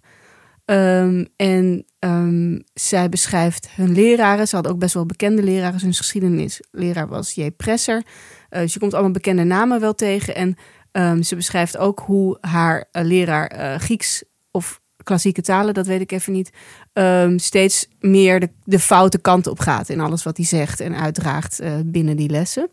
Um, 0.64 1.26
en 1.36 1.86
um, 1.98 2.62
zij 2.74 3.08
beschrijft 3.08 3.70
hun 3.70 3.92
leraren. 3.92 4.48
Ze 4.48 4.56
had 4.56 4.68
ook 4.68 4.78
best 4.78 4.94
wel 4.94 5.06
bekende 5.06 5.42
leraren. 5.42 5.80
Hun 5.80 5.94
geschiedenisleraar 5.94 7.08
was 7.08 7.34
J. 7.34 7.50
Presser. 7.50 8.02
Uh, 8.50 8.66
je 8.66 8.78
komt 8.78 8.92
allemaal 8.92 9.12
bekende 9.12 9.44
namen 9.44 9.80
wel 9.80 9.94
tegen. 9.94 10.34
En 10.34 10.56
um, 10.92 11.22
ze 11.22 11.36
beschrijft 11.36 11.76
ook 11.76 12.00
hoe 12.00 12.38
haar 12.40 12.88
uh, 12.92 13.02
leraar 13.04 13.58
uh, 13.58 13.78
Grieks 13.78 14.24
of 14.50 14.81
klassieke 15.02 15.42
talen, 15.42 15.74
dat 15.74 15.86
weet 15.86 16.00
ik 16.00 16.12
even 16.12 16.32
niet, 16.32 16.50
ehm, 16.92 17.38
steeds 17.38 17.88
meer 18.00 18.40
de, 18.40 18.48
de 18.64 18.78
foute 18.78 19.18
kant 19.18 19.46
op 19.46 19.58
gaat 19.58 19.88
in 19.88 20.00
alles 20.00 20.22
wat 20.22 20.36
hij 20.36 20.46
zegt 20.46 20.80
en 20.80 20.96
uitdraagt 20.96 21.60
eh, 21.60 21.72
binnen 21.84 22.16
die 22.16 22.30
lessen. 22.30 22.68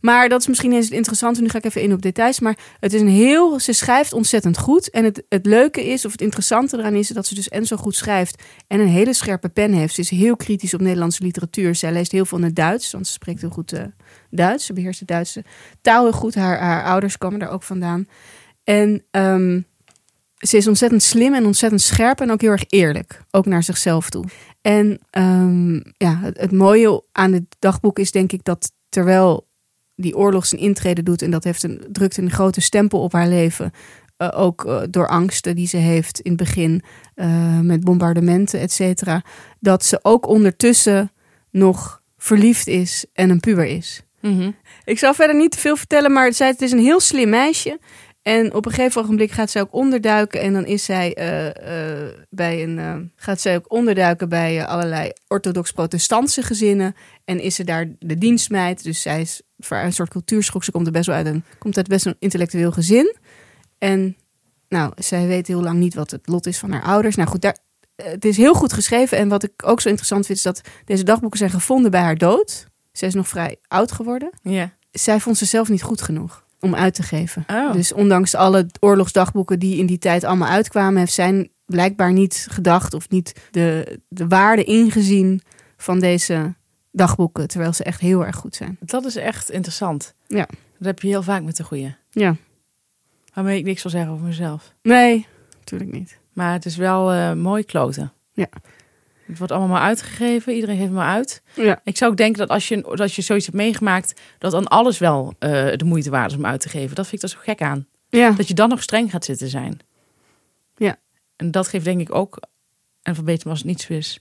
Maar 0.00 0.28
dat 0.28 0.40
is 0.40 0.46
misschien 0.46 0.72
eens 0.72 0.84
het 0.84 0.94
interessante. 0.94 1.40
Nu 1.40 1.48
ga 1.48 1.58
ik 1.58 1.64
even 1.64 1.82
in 1.82 1.92
op 1.92 2.02
details. 2.02 2.40
Maar 2.40 2.58
het 2.80 2.92
is 2.92 3.00
een 3.00 3.08
heel. 3.08 3.60
Ze 3.60 3.72
schrijft 3.72 4.12
ontzettend 4.12 4.58
goed. 4.58 4.90
En 4.90 5.04
het, 5.04 5.22
het 5.28 5.46
leuke 5.46 5.84
is, 5.84 6.04
of 6.04 6.12
het 6.12 6.20
interessante 6.20 6.78
eraan 6.78 6.94
is, 6.94 7.08
dat 7.08 7.26
ze 7.26 7.34
dus 7.34 7.48
en 7.48 7.66
zo 7.66 7.76
goed 7.76 7.96
schrijft. 7.96 8.42
En 8.66 8.80
een 8.80 8.88
hele 8.88 9.14
scherpe 9.14 9.48
pen 9.48 9.72
heeft. 9.72 9.94
Ze 9.94 10.00
is 10.00 10.10
heel 10.10 10.36
kritisch 10.36 10.74
op 10.74 10.80
Nederlandse 10.80 11.22
literatuur. 11.22 11.74
Zij 11.74 11.92
leest 11.92 12.12
heel 12.12 12.24
veel 12.24 12.38
in 12.38 12.44
het 12.44 12.56
Duits, 12.56 12.92
want 12.92 13.06
ze 13.06 13.12
spreekt 13.12 13.40
heel 13.40 13.50
goed 13.50 13.72
eh, 13.72 13.82
Duits. 14.30 14.66
Ze 14.66 14.72
beheerst 14.72 14.98
de 14.98 15.04
Duitse 15.04 15.44
taal 15.80 16.02
heel 16.02 16.12
goed. 16.12 16.34
Haar, 16.34 16.60
haar 16.60 16.84
ouders 16.84 17.18
komen 17.18 17.38
daar 17.38 17.50
ook 17.50 17.62
vandaan. 17.62 18.08
En 18.64 19.04
ehm, 19.10 19.60
ze 20.46 20.56
is 20.56 20.68
ontzettend 20.68 21.02
slim 21.02 21.34
en 21.34 21.46
ontzettend 21.46 21.82
scherp 21.82 22.20
en 22.20 22.30
ook 22.30 22.40
heel 22.40 22.50
erg 22.50 22.64
eerlijk. 22.68 23.22
Ook 23.30 23.46
naar 23.46 23.62
zichzelf 23.62 24.10
toe. 24.10 24.24
En 24.60 24.98
ehm, 25.10 25.74
ja, 25.74 26.18
het, 26.18 26.40
het 26.40 26.52
mooie 26.52 27.04
aan 27.12 27.32
het 27.32 27.44
dagboek 27.58 27.98
is 27.98 28.10
denk 28.10 28.32
ik 28.32 28.44
dat 28.44 28.72
terwijl 28.88 29.48
die 29.94 30.16
oorlog 30.16 30.46
zijn 30.46 30.60
intrede 30.60 31.02
doet 31.02 31.22
en 31.22 31.30
dat 31.30 31.44
heeft 31.44 31.62
een, 31.62 31.84
drukt 31.92 32.16
een 32.16 32.30
grote 32.30 32.60
stempel 32.60 33.02
op 33.02 33.12
haar 33.12 33.28
leven. 33.28 33.72
Uh, 34.18 34.30
ook 34.34 34.64
uh, 34.64 34.82
door 34.90 35.08
angsten 35.08 35.56
die 35.56 35.66
ze 35.66 35.76
heeft 35.76 36.20
in 36.20 36.30
het 36.30 36.40
begin 36.40 36.82
uh, 37.16 37.60
met 37.60 37.84
bombardementen, 37.84 38.60
et 38.60 38.72
cetera. 38.72 39.24
Dat 39.60 39.84
ze 39.84 39.98
ook 40.02 40.26
ondertussen 40.26 41.12
nog 41.50 42.02
verliefd 42.16 42.66
is 42.66 43.06
en 43.12 43.30
een 43.30 43.40
puber 43.40 43.66
is. 43.66 44.02
-hmm. 44.20 44.56
Ik 44.84 44.98
zal 44.98 45.14
verder 45.14 45.36
niet 45.36 45.50
te 45.50 45.58
veel 45.58 45.76
vertellen, 45.76 46.12
maar 46.12 46.32
zij, 46.32 46.46
het 46.46 46.62
is 46.62 46.72
een 46.72 46.78
heel 46.78 47.00
slim 47.00 47.28
meisje. 47.28 47.78
En 48.24 48.54
op 48.54 48.66
een 48.66 48.72
gegeven 48.72 49.02
ogenblik 49.02 49.30
gaat 49.30 49.50
zij 49.50 49.62
ook 49.62 49.72
onderduiken. 49.72 50.40
En 50.40 50.52
dan 50.52 50.66
is 50.66 50.84
zij 50.84 51.16
uh, 51.18 51.44
uh, 51.46 52.08
bij 52.30 52.62
een. 52.62 52.78
Uh, 52.78 52.96
gaat 53.16 53.40
zij 53.40 53.56
ook 53.56 53.72
onderduiken 53.72 54.28
bij 54.28 54.66
allerlei 54.66 55.12
orthodox-protestantse 55.28 56.42
gezinnen. 56.42 56.94
En 57.24 57.40
is 57.40 57.54
ze 57.54 57.64
daar 57.64 57.86
de 57.98 58.18
dienstmeid. 58.18 58.82
Dus 58.82 59.02
zij 59.02 59.20
is 59.20 59.42
voor 59.58 59.76
een 59.76 59.92
soort 59.92 60.10
cultuurschok. 60.10 60.64
Ze 60.64 60.70
komt 60.70 60.86
er 60.86 60.92
best 60.92 61.06
wel 61.06 61.16
uit 61.16 61.26
een. 61.26 61.44
Komt 61.58 61.76
uit 61.76 61.88
best 61.88 62.06
een 62.06 62.16
intellectueel 62.18 62.72
gezin. 62.72 63.16
En 63.78 64.16
nou, 64.68 64.92
zij 64.96 65.26
weet 65.26 65.46
heel 65.46 65.62
lang 65.62 65.78
niet 65.78 65.94
wat 65.94 66.10
het 66.10 66.28
lot 66.28 66.46
is 66.46 66.58
van 66.58 66.70
haar 66.70 66.82
ouders. 66.82 67.16
Nou 67.16 67.28
goed, 67.28 67.42
daar, 67.42 67.56
het 67.96 68.24
is 68.24 68.36
heel 68.36 68.54
goed 68.54 68.72
geschreven. 68.72 69.18
En 69.18 69.28
wat 69.28 69.42
ik 69.42 69.52
ook 69.64 69.80
zo 69.80 69.88
interessant 69.88 70.26
vind, 70.26 70.38
is 70.38 70.44
dat 70.44 70.60
deze 70.84 71.04
dagboeken 71.04 71.38
zijn 71.38 71.50
gevonden 71.50 71.90
bij 71.90 72.02
haar 72.02 72.18
dood. 72.18 72.66
Zij 72.92 73.08
is 73.08 73.14
nog 73.14 73.28
vrij 73.28 73.56
oud 73.68 73.92
geworden. 73.92 74.30
Yeah. 74.42 74.68
Zij 74.90 75.20
vond 75.20 75.36
zichzelf 75.36 75.68
niet 75.68 75.82
goed 75.82 76.02
genoeg 76.02 76.43
om 76.64 76.74
uit 76.74 76.94
te 76.94 77.02
geven. 77.02 77.44
Oh. 77.46 77.72
Dus 77.72 77.92
ondanks 77.92 78.34
alle 78.34 78.66
oorlogsdagboeken 78.80 79.58
die 79.58 79.76
in 79.76 79.86
die 79.86 79.98
tijd 79.98 80.24
allemaal 80.24 80.48
uitkwamen, 80.48 80.98
heeft 80.98 81.12
zij 81.12 81.48
blijkbaar 81.66 82.12
niet 82.12 82.46
gedacht 82.50 82.94
of 82.94 83.08
niet 83.08 83.48
de, 83.50 83.98
de 84.08 84.26
waarde 84.28 84.64
ingezien 84.64 85.40
van 85.76 86.00
deze 86.00 86.54
dagboeken, 86.90 87.48
terwijl 87.48 87.72
ze 87.72 87.84
echt 87.84 88.00
heel 88.00 88.26
erg 88.26 88.36
goed 88.36 88.54
zijn. 88.54 88.76
Dat 88.80 89.04
is 89.04 89.16
echt 89.16 89.50
interessant. 89.50 90.14
Ja. 90.26 90.46
Dat 90.78 90.86
heb 90.86 91.00
je 91.00 91.08
heel 91.08 91.22
vaak 91.22 91.42
met 91.42 91.56
de 91.56 91.64
goeie. 91.64 91.94
Ja. 92.10 92.36
Waarmee 93.34 93.58
ik 93.58 93.64
niks 93.64 93.82
wil 93.82 93.92
zeggen 93.92 94.12
over 94.12 94.26
mezelf. 94.26 94.74
Nee, 94.82 95.26
natuurlijk 95.58 95.92
niet. 95.92 96.18
Maar 96.32 96.52
het 96.52 96.64
is 96.64 96.76
wel 96.76 97.14
uh, 97.14 97.32
mooi 97.32 97.64
kloten. 97.64 98.12
Ja. 98.32 98.48
Het 99.26 99.38
wordt 99.38 99.52
allemaal 99.52 99.70
maar 99.76 99.86
uitgegeven. 99.86 100.54
Iedereen 100.54 100.78
geeft 100.78 100.90
maar 100.90 101.14
uit. 101.14 101.42
Ja. 101.54 101.80
Ik 101.84 101.96
zou 101.96 102.10
ook 102.10 102.16
denken 102.16 102.38
dat 102.38 102.48
als 102.48 102.68
je, 102.68 102.80
dat 102.80 103.00
als 103.00 103.16
je 103.16 103.22
zoiets 103.22 103.46
hebt 103.46 103.58
meegemaakt, 103.58 104.20
dat 104.38 104.50
dan 104.50 104.68
alles 104.68 104.98
wel 104.98 105.34
uh, 105.40 105.50
de 105.76 105.84
moeite 105.84 106.10
waard 106.10 106.30
is 106.30 106.36
om 106.36 106.46
uit 106.46 106.60
te 106.60 106.68
geven. 106.68 106.94
Dat 106.94 107.06
vind 107.06 107.22
ik 107.22 107.28
er 107.28 107.34
zo 107.34 107.42
gek 107.42 107.62
aan. 107.62 107.86
Ja. 108.08 108.30
Dat 108.30 108.48
je 108.48 108.54
dan 108.54 108.68
nog 108.68 108.82
streng 108.82 109.10
gaat 109.10 109.24
zitten 109.24 109.48
zijn. 109.48 109.80
Ja. 110.76 110.96
En 111.36 111.50
dat 111.50 111.68
geeft 111.68 111.84
denk 111.84 112.00
ik 112.00 112.14
ook, 112.14 112.40
en 113.02 113.14
verbeter 113.14 113.42
me 113.44 113.50
als 113.50 113.58
het 113.58 113.68
niet 113.68 113.80
zo 113.80 113.92
is, 113.92 114.18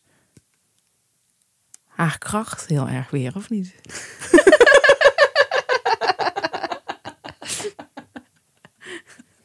haar 1.87 2.17
kracht 2.17 2.67
heel 2.67 2.87
erg 2.87 3.09
weer, 3.09 3.35
of 3.35 3.49
niet? 3.49 3.75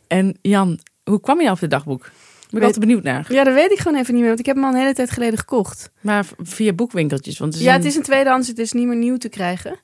en 0.06 0.38
Jan, 0.42 0.80
hoe 1.04 1.20
kwam 1.20 1.40
je 1.40 1.50
op 1.50 1.61
het 1.61 1.70
dagboek? 1.70 2.11
Ik 2.49 2.55
ben 2.55 2.62
altijd 2.62 2.80
benieuwd 2.80 3.03
naar. 3.03 3.32
ja, 3.32 3.44
dat 3.44 3.55
weet 3.55 3.70
ik 3.70 3.78
gewoon 3.78 3.99
even 3.99 4.11
niet 4.12 4.18
meer, 4.20 4.28
want 4.28 4.40
ik 4.40 4.46
heb 4.46 4.55
hem 4.57 4.64
al 4.64 4.70
een 4.70 4.78
hele 4.80 4.94
tijd 4.94 5.11
geleden 5.11 5.38
gekocht. 5.38 5.90
Maar 6.01 6.26
via 6.38 6.72
boekwinkeltjes. 6.72 7.38
Want 7.38 7.53
het 7.53 7.61
is 7.62 7.68
Ja, 7.68 7.74
een- 7.74 7.80
het 7.80 7.88
is 7.90 7.96
een 7.96 8.03
tweedehands, 8.03 8.49
het 8.49 8.59
is 8.59 8.72
niet 8.72 8.86
meer 8.86 8.96
nieuw 8.96 9.16
te 9.16 9.28
krijgen, 9.28 9.76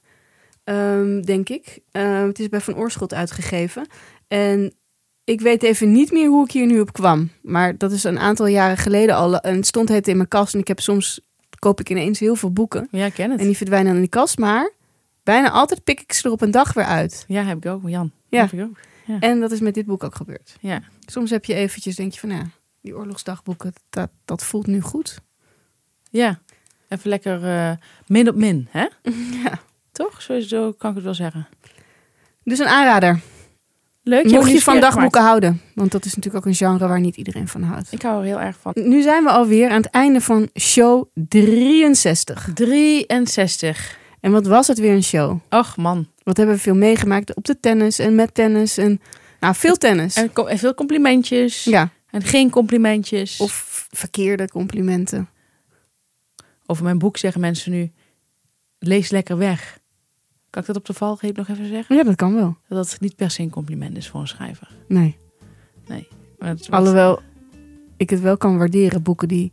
Ehm, 0.64 1.20
denk 1.22 1.48
ik. 1.48 1.78
Ehm, 1.92 2.26
het 2.26 2.38
is 2.38 2.48
bij 2.48 2.60
Van 2.60 2.76
Oorschot 2.76 3.14
uitgegeven. 3.14 3.86
En 4.28 4.74
ik 5.24 5.40
weet 5.40 5.62
even 5.62 5.92
niet 5.92 6.12
meer 6.12 6.28
hoe 6.28 6.44
ik 6.44 6.50
hier 6.50 6.66
nu 6.66 6.80
op 6.80 6.92
kwam. 6.92 7.30
Maar 7.42 7.78
dat 7.78 7.92
is 7.92 8.04
een 8.04 8.18
aantal 8.18 8.46
jaren 8.46 8.76
geleden 8.76 9.14
al. 9.14 9.38
En 9.38 9.56
het 9.56 9.66
stond 9.66 9.88
het 9.88 10.08
in 10.08 10.16
mijn 10.16 10.28
kast. 10.28 10.54
En 10.54 10.60
ik 10.60 10.68
heb 10.68 10.80
soms, 10.80 11.20
koop 11.58 11.80
ik 11.80 11.90
ineens 11.90 12.18
heel 12.20 12.36
veel 12.36 12.52
boeken. 12.52 12.88
Ja, 12.90 13.04
ik 13.06 13.12
ken 13.14 13.30
het. 13.30 13.40
En 13.40 13.46
die 13.46 13.56
verdwijnen 13.56 13.86
dan 13.86 13.94
in 13.96 14.08
die 14.08 14.10
kast. 14.20 14.38
Maar 14.38 14.72
bijna 15.22 15.50
altijd 15.50 15.84
pik 15.84 16.00
ik 16.00 16.12
ze 16.12 16.26
er 16.26 16.32
op 16.32 16.40
een 16.40 16.50
dag 16.50 16.72
weer 16.72 16.84
uit. 16.84 17.24
Ja, 17.28 17.42
heb 17.42 17.56
ik 17.56 17.66
ook. 17.66 17.80
Jan. 17.88 18.10
Ja. 18.28 18.40
Heb 18.40 18.52
ik 18.52 18.60
ook. 18.60 18.76
En 19.20 19.40
dat 19.40 19.50
is 19.52 19.60
met 19.60 19.74
dit 19.74 19.86
boek 19.86 20.04
ook 20.04 20.14
gebeurd. 20.14 20.56
Ja. 20.60 20.80
Soms 21.06 21.30
heb 21.30 21.44
je 21.44 21.54
eventjes, 21.54 21.96
denk 21.96 22.12
je 22.12 22.20
van, 22.20 22.30
ja, 22.30 22.46
die 22.80 22.96
oorlogsdagboeken, 22.96 23.72
dat, 23.90 24.10
dat 24.24 24.44
voelt 24.44 24.66
nu 24.66 24.80
goed. 24.80 25.18
ja. 26.10 26.40
Even 26.88 27.10
lekker 27.10 27.44
eh, 27.44 27.70
min 28.06 28.28
op 28.28 28.34
min, 28.34 28.68
hè? 28.70 28.86
Ja. 29.44 29.60
Toch? 29.92 30.22
Sowieso 30.22 30.72
kan 30.72 30.90
ik 30.90 30.96
het 30.96 31.04
wel 31.04 31.14
zeggen. 31.14 31.48
Dus 32.42 32.58
een 32.58 32.66
aanrader. 32.66 33.20
Leuk. 34.02 34.30
Mocht 34.30 34.50
je 34.50 34.62
van 34.62 34.80
dagboeken 34.80 35.22
houden. 35.22 35.60
Want 35.74 35.92
dat 35.92 36.04
is 36.04 36.14
natuurlijk 36.14 36.44
ook 36.44 36.50
een 36.50 36.56
genre 36.56 36.88
waar 36.88 37.00
niet 37.00 37.16
iedereen 37.16 37.48
van 37.48 37.62
houdt. 37.62 37.92
Ik 37.92 38.02
hou 38.02 38.18
er 38.18 38.24
heel 38.24 38.40
erg 38.40 38.56
van. 38.60 38.72
Nu 38.74 39.02
zijn 39.02 39.24
we 39.24 39.30
alweer 39.30 39.70
aan 39.70 39.82
het 39.82 39.90
einde 39.90 40.20
van 40.20 40.48
show 40.60 41.08
63. 41.14 42.50
63. 42.54 43.98
En 44.20 44.32
wat 44.32 44.46
was 44.46 44.66
het 44.66 44.78
weer 44.78 44.92
een 44.92 45.02
show? 45.02 45.38
Och 45.50 45.76
man. 45.76 46.06
Wat 46.22 46.36
hebben 46.36 46.54
we 46.54 46.60
veel 46.60 46.74
meegemaakt 46.74 47.34
op 47.34 47.44
de 47.44 47.60
tennis 47.60 47.98
en 47.98 48.14
met 48.14 48.34
tennis. 48.34 48.78
En, 48.78 49.00
nou, 49.44 49.56
veel 49.56 49.76
tennis. 49.76 50.16
En, 50.16 50.32
en 50.32 50.58
veel 50.58 50.74
complimentjes. 50.74 51.64
Ja, 51.64 51.90
En 52.10 52.22
geen 52.22 52.50
complimentjes. 52.50 53.40
of 53.40 53.86
verkeerde 53.90 54.48
complimenten. 54.48 55.28
Over 56.66 56.84
mijn 56.84 56.98
boek 56.98 57.16
zeggen 57.16 57.40
mensen 57.40 57.72
nu... 57.72 57.92
Lees 58.78 59.10
lekker 59.10 59.36
weg. 59.36 59.78
Kan 60.50 60.62
ik 60.62 60.68
dat 60.68 60.76
op 60.76 60.84
de 60.84 60.92
valreep 60.92 61.36
nog 61.36 61.48
even 61.48 61.68
zeggen? 61.68 61.96
Ja, 61.96 62.02
dat 62.02 62.16
kan 62.16 62.34
wel. 62.34 62.56
Dat 62.68 62.90
het 62.90 63.00
niet 63.00 63.16
per 63.16 63.30
se 63.30 63.42
een 63.42 63.50
compliment 63.50 63.96
is 63.96 64.08
voor 64.08 64.20
een 64.20 64.28
schrijver. 64.28 64.68
Nee. 64.88 65.18
Maar 66.38 66.48
het 66.48 66.70
Alhoewel 66.70 67.22
ik 67.96 68.10
het 68.10 68.20
wel 68.20 68.36
kan 68.36 68.58
waarderen, 68.58 69.02
boeken 69.02 69.28
die 69.28 69.52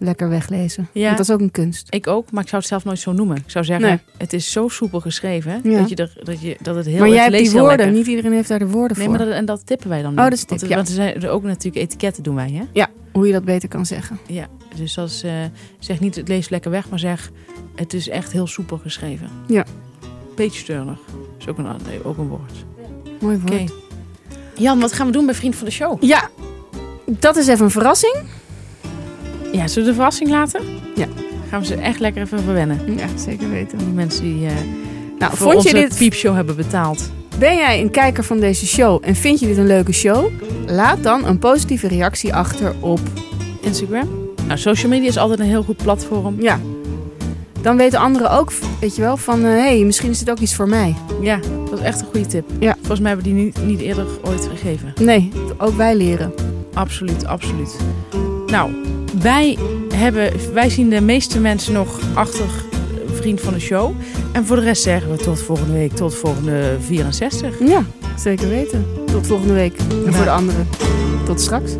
lekker 0.00 0.28
weglezen. 0.28 0.88
Ja. 0.92 1.04
Want 1.04 1.16
dat 1.16 1.28
is 1.28 1.34
ook 1.34 1.40
een 1.40 1.50
kunst. 1.50 1.86
Ik 1.90 2.06
ook, 2.06 2.30
maar 2.30 2.42
ik 2.42 2.48
zou 2.48 2.60
het 2.60 2.70
zelf 2.70 2.84
nooit 2.84 2.98
zo 2.98 3.12
noemen. 3.12 3.36
Ik 3.36 3.42
zou 3.46 3.64
zeggen, 3.64 3.88
Nee. 3.88 3.98
het 4.16 4.32
is 4.32 4.52
zo 4.52 4.68
soepel 4.68 5.00
geschreven... 5.00 5.60
Ja. 5.64 5.78
Dat, 5.78 5.88
je 5.88 5.96
er, 5.96 6.12
dat, 6.22 6.40
je, 6.40 6.56
dat 6.62 6.76
het 6.76 6.86
heel... 6.86 6.98
maar 6.98 7.08
jij 7.08 7.22
hebt 7.22 7.36
die 7.36 7.50
woorden. 7.50 7.92
Niet 7.92 8.06
iedereen 8.06 8.32
heeft 8.32 8.48
daar 8.48 8.58
de 8.58 8.68
woorden 8.68 8.96
Nee, 8.96 9.06
voor. 9.06 9.16
maar 9.16 9.26
dat, 9.26 9.34
en 9.34 9.44
dat 9.44 9.66
tippen 9.66 9.88
wij 9.88 10.02
dan. 10.02 10.10
Oh, 10.18 10.24
dat 10.24 10.32
is 10.32 10.44
tip, 10.44 10.48
want, 10.58 10.70
ja. 10.70 10.76
want 10.76 10.88
er 10.88 10.94
zijn 10.94 11.22
er 11.22 11.28
ook 11.30 11.42
natuurlijk 11.42 11.84
etiketten 11.84 12.22
doen 12.22 12.34
wij, 12.34 12.66
hè? 12.72 12.84
Hoe 13.12 13.26
je 13.26 13.32
dat 13.32 13.44
beter 13.44 13.68
kan 13.68 13.86
zeggen. 13.86 14.18
Ja, 14.26 14.46
dus 14.76 14.98
als 14.98 15.22
eh, 15.22 15.32
zeg 15.78 16.00
niet 16.00 16.14
het 16.14 16.28
leest 16.28 16.50
lekker 16.50 16.70
weg, 16.70 16.88
maar 16.88 16.98
zeg 16.98 17.30
het 17.74 17.94
is 17.94 18.08
echt 18.08 18.32
heel 18.32 18.46
soepel 18.46 18.78
geschreven. 18.78 19.30
Ja. 19.46 19.64
Beetje 20.36 20.60
steurig. 20.60 20.98
Is 21.38 21.48
ook 21.48 21.58
een, 21.58 21.66
nee, 21.86 22.04
ook 22.04 22.18
een 22.18 22.28
woord. 22.28 22.52
Mooi 23.20 23.38
woord. 23.38 23.52
Oké. 23.52 23.72
Jan, 24.56 24.80
wat 24.80 24.92
gaan 24.92 25.06
we 25.06 25.12
doen 25.12 25.26
bij 25.26 25.34
Vriend 25.34 25.56
van 25.56 25.64
de 25.66 25.72
Show? 25.72 26.02
Ja, 26.04 26.28
dat 27.06 27.36
is 27.36 27.46
even 27.46 27.64
een 27.64 27.70
verrassing. 27.70 28.14
Ja, 29.52 29.66
zullen 29.68 29.84
we 29.84 29.90
de 29.90 29.94
verrassing 29.94 30.30
laten? 30.30 30.60
Ja. 30.96 31.06
Gaan 31.48 31.60
we 31.60 31.66
ze 31.66 31.74
echt 31.74 32.00
lekker 32.00 32.22
even 32.22 32.42
verwennen. 32.42 32.80
Ja, 32.96 33.06
zeker 33.16 33.50
weten. 33.50 33.78
Die 33.78 33.86
mensen 33.86 34.22
die 34.22 34.46
eh 34.46 34.52
Nou, 35.18 35.36
voor 35.36 35.52
vond 35.52 35.62
je 35.62 35.68
onze 35.74 35.88
dit, 35.88 35.96
piepshow 35.98 36.34
hebben 36.34 36.56
betaald. 36.56 37.10
ben 37.38 37.56
jij 37.56 37.80
een 37.80 37.90
kijker 37.90 38.24
van 38.24 38.40
deze 38.40 38.66
show 38.66 38.98
en 39.04 39.14
vind 39.14 39.40
je 39.40 39.46
dit 39.46 39.56
een 39.56 39.66
leuke 39.66 39.92
show? 39.92 40.30
Laat 40.66 41.02
dan 41.02 41.26
een 41.26 41.38
positieve 41.38 41.88
reactie 41.88 42.34
achter 42.34 42.74
op, 42.80 43.00
Instagram? 43.60 44.08
Nou, 44.46 44.58
social 44.58 44.90
media 44.90 45.08
is 45.08 45.16
altijd 45.16 45.40
een 45.40 45.46
heel 45.46 45.62
goed 45.62 45.76
platform. 45.76 46.34
ja. 46.40 46.58
Dan 47.62 47.76
weten 47.76 47.98
anderen 47.98 48.30
ook, 48.30 48.52
weet 48.80 48.96
je 48.96 49.02
wel, 49.02 49.16
van 49.16 49.40
hé, 49.42 49.50
hey, 49.50 49.84
misschien 49.84 50.10
is 50.10 50.18
dit 50.18 50.30
ook 50.30 50.38
iets 50.38 50.54
voor 50.54 50.68
mij. 50.68 50.94
Ja, 51.20 51.38
dat 51.70 51.78
is 51.78 51.84
echt 51.84 52.00
een 52.00 52.06
goede 52.06 52.26
tip. 52.26 52.50
Ja. 52.58 52.74
Volgens 52.78 53.00
mij 53.00 53.10
hebben 53.10 53.28
we 53.28 53.34
die 53.34 53.44
niet, 53.44 53.66
niet 53.66 53.80
eerder 53.80 54.06
ooit 54.24 54.48
gegeven. 54.50 54.92
Nee, 55.00 55.30
ook 55.58 55.76
wij 55.76 55.94
leren. 55.96 56.32
Absoluut, 56.74 57.26
absoluut. 57.26 57.76
Nou, 58.46 58.72
wij, 59.22 59.58
hebben, 59.94 60.52
wij 60.52 60.70
zien 60.70 60.90
de 60.90 61.00
meeste 61.00 61.40
mensen 61.40 61.72
nog 61.72 62.00
achter 62.14 62.44
eh, 62.44 63.14
Vriend 63.14 63.40
van 63.40 63.52
de 63.52 63.60
Show. 63.60 63.94
En 64.32 64.46
voor 64.46 64.56
de 64.56 64.62
rest 64.62 64.82
zeggen 64.82 65.10
we 65.10 65.16
tot 65.16 65.42
volgende 65.42 65.72
week, 65.72 65.92
tot 65.92 66.14
volgende 66.14 66.76
64. 66.80 67.68
Ja, 67.68 67.84
zeker 68.16 68.48
weten. 68.48 68.86
Tot 69.12 69.26
volgende 69.26 69.54
week. 69.54 69.78
En 70.06 70.14
voor 70.14 70.24
de 70.24 70.30
anderen, 70.30 70.68
tot 71.24 71.40
straks. 71.40 71.72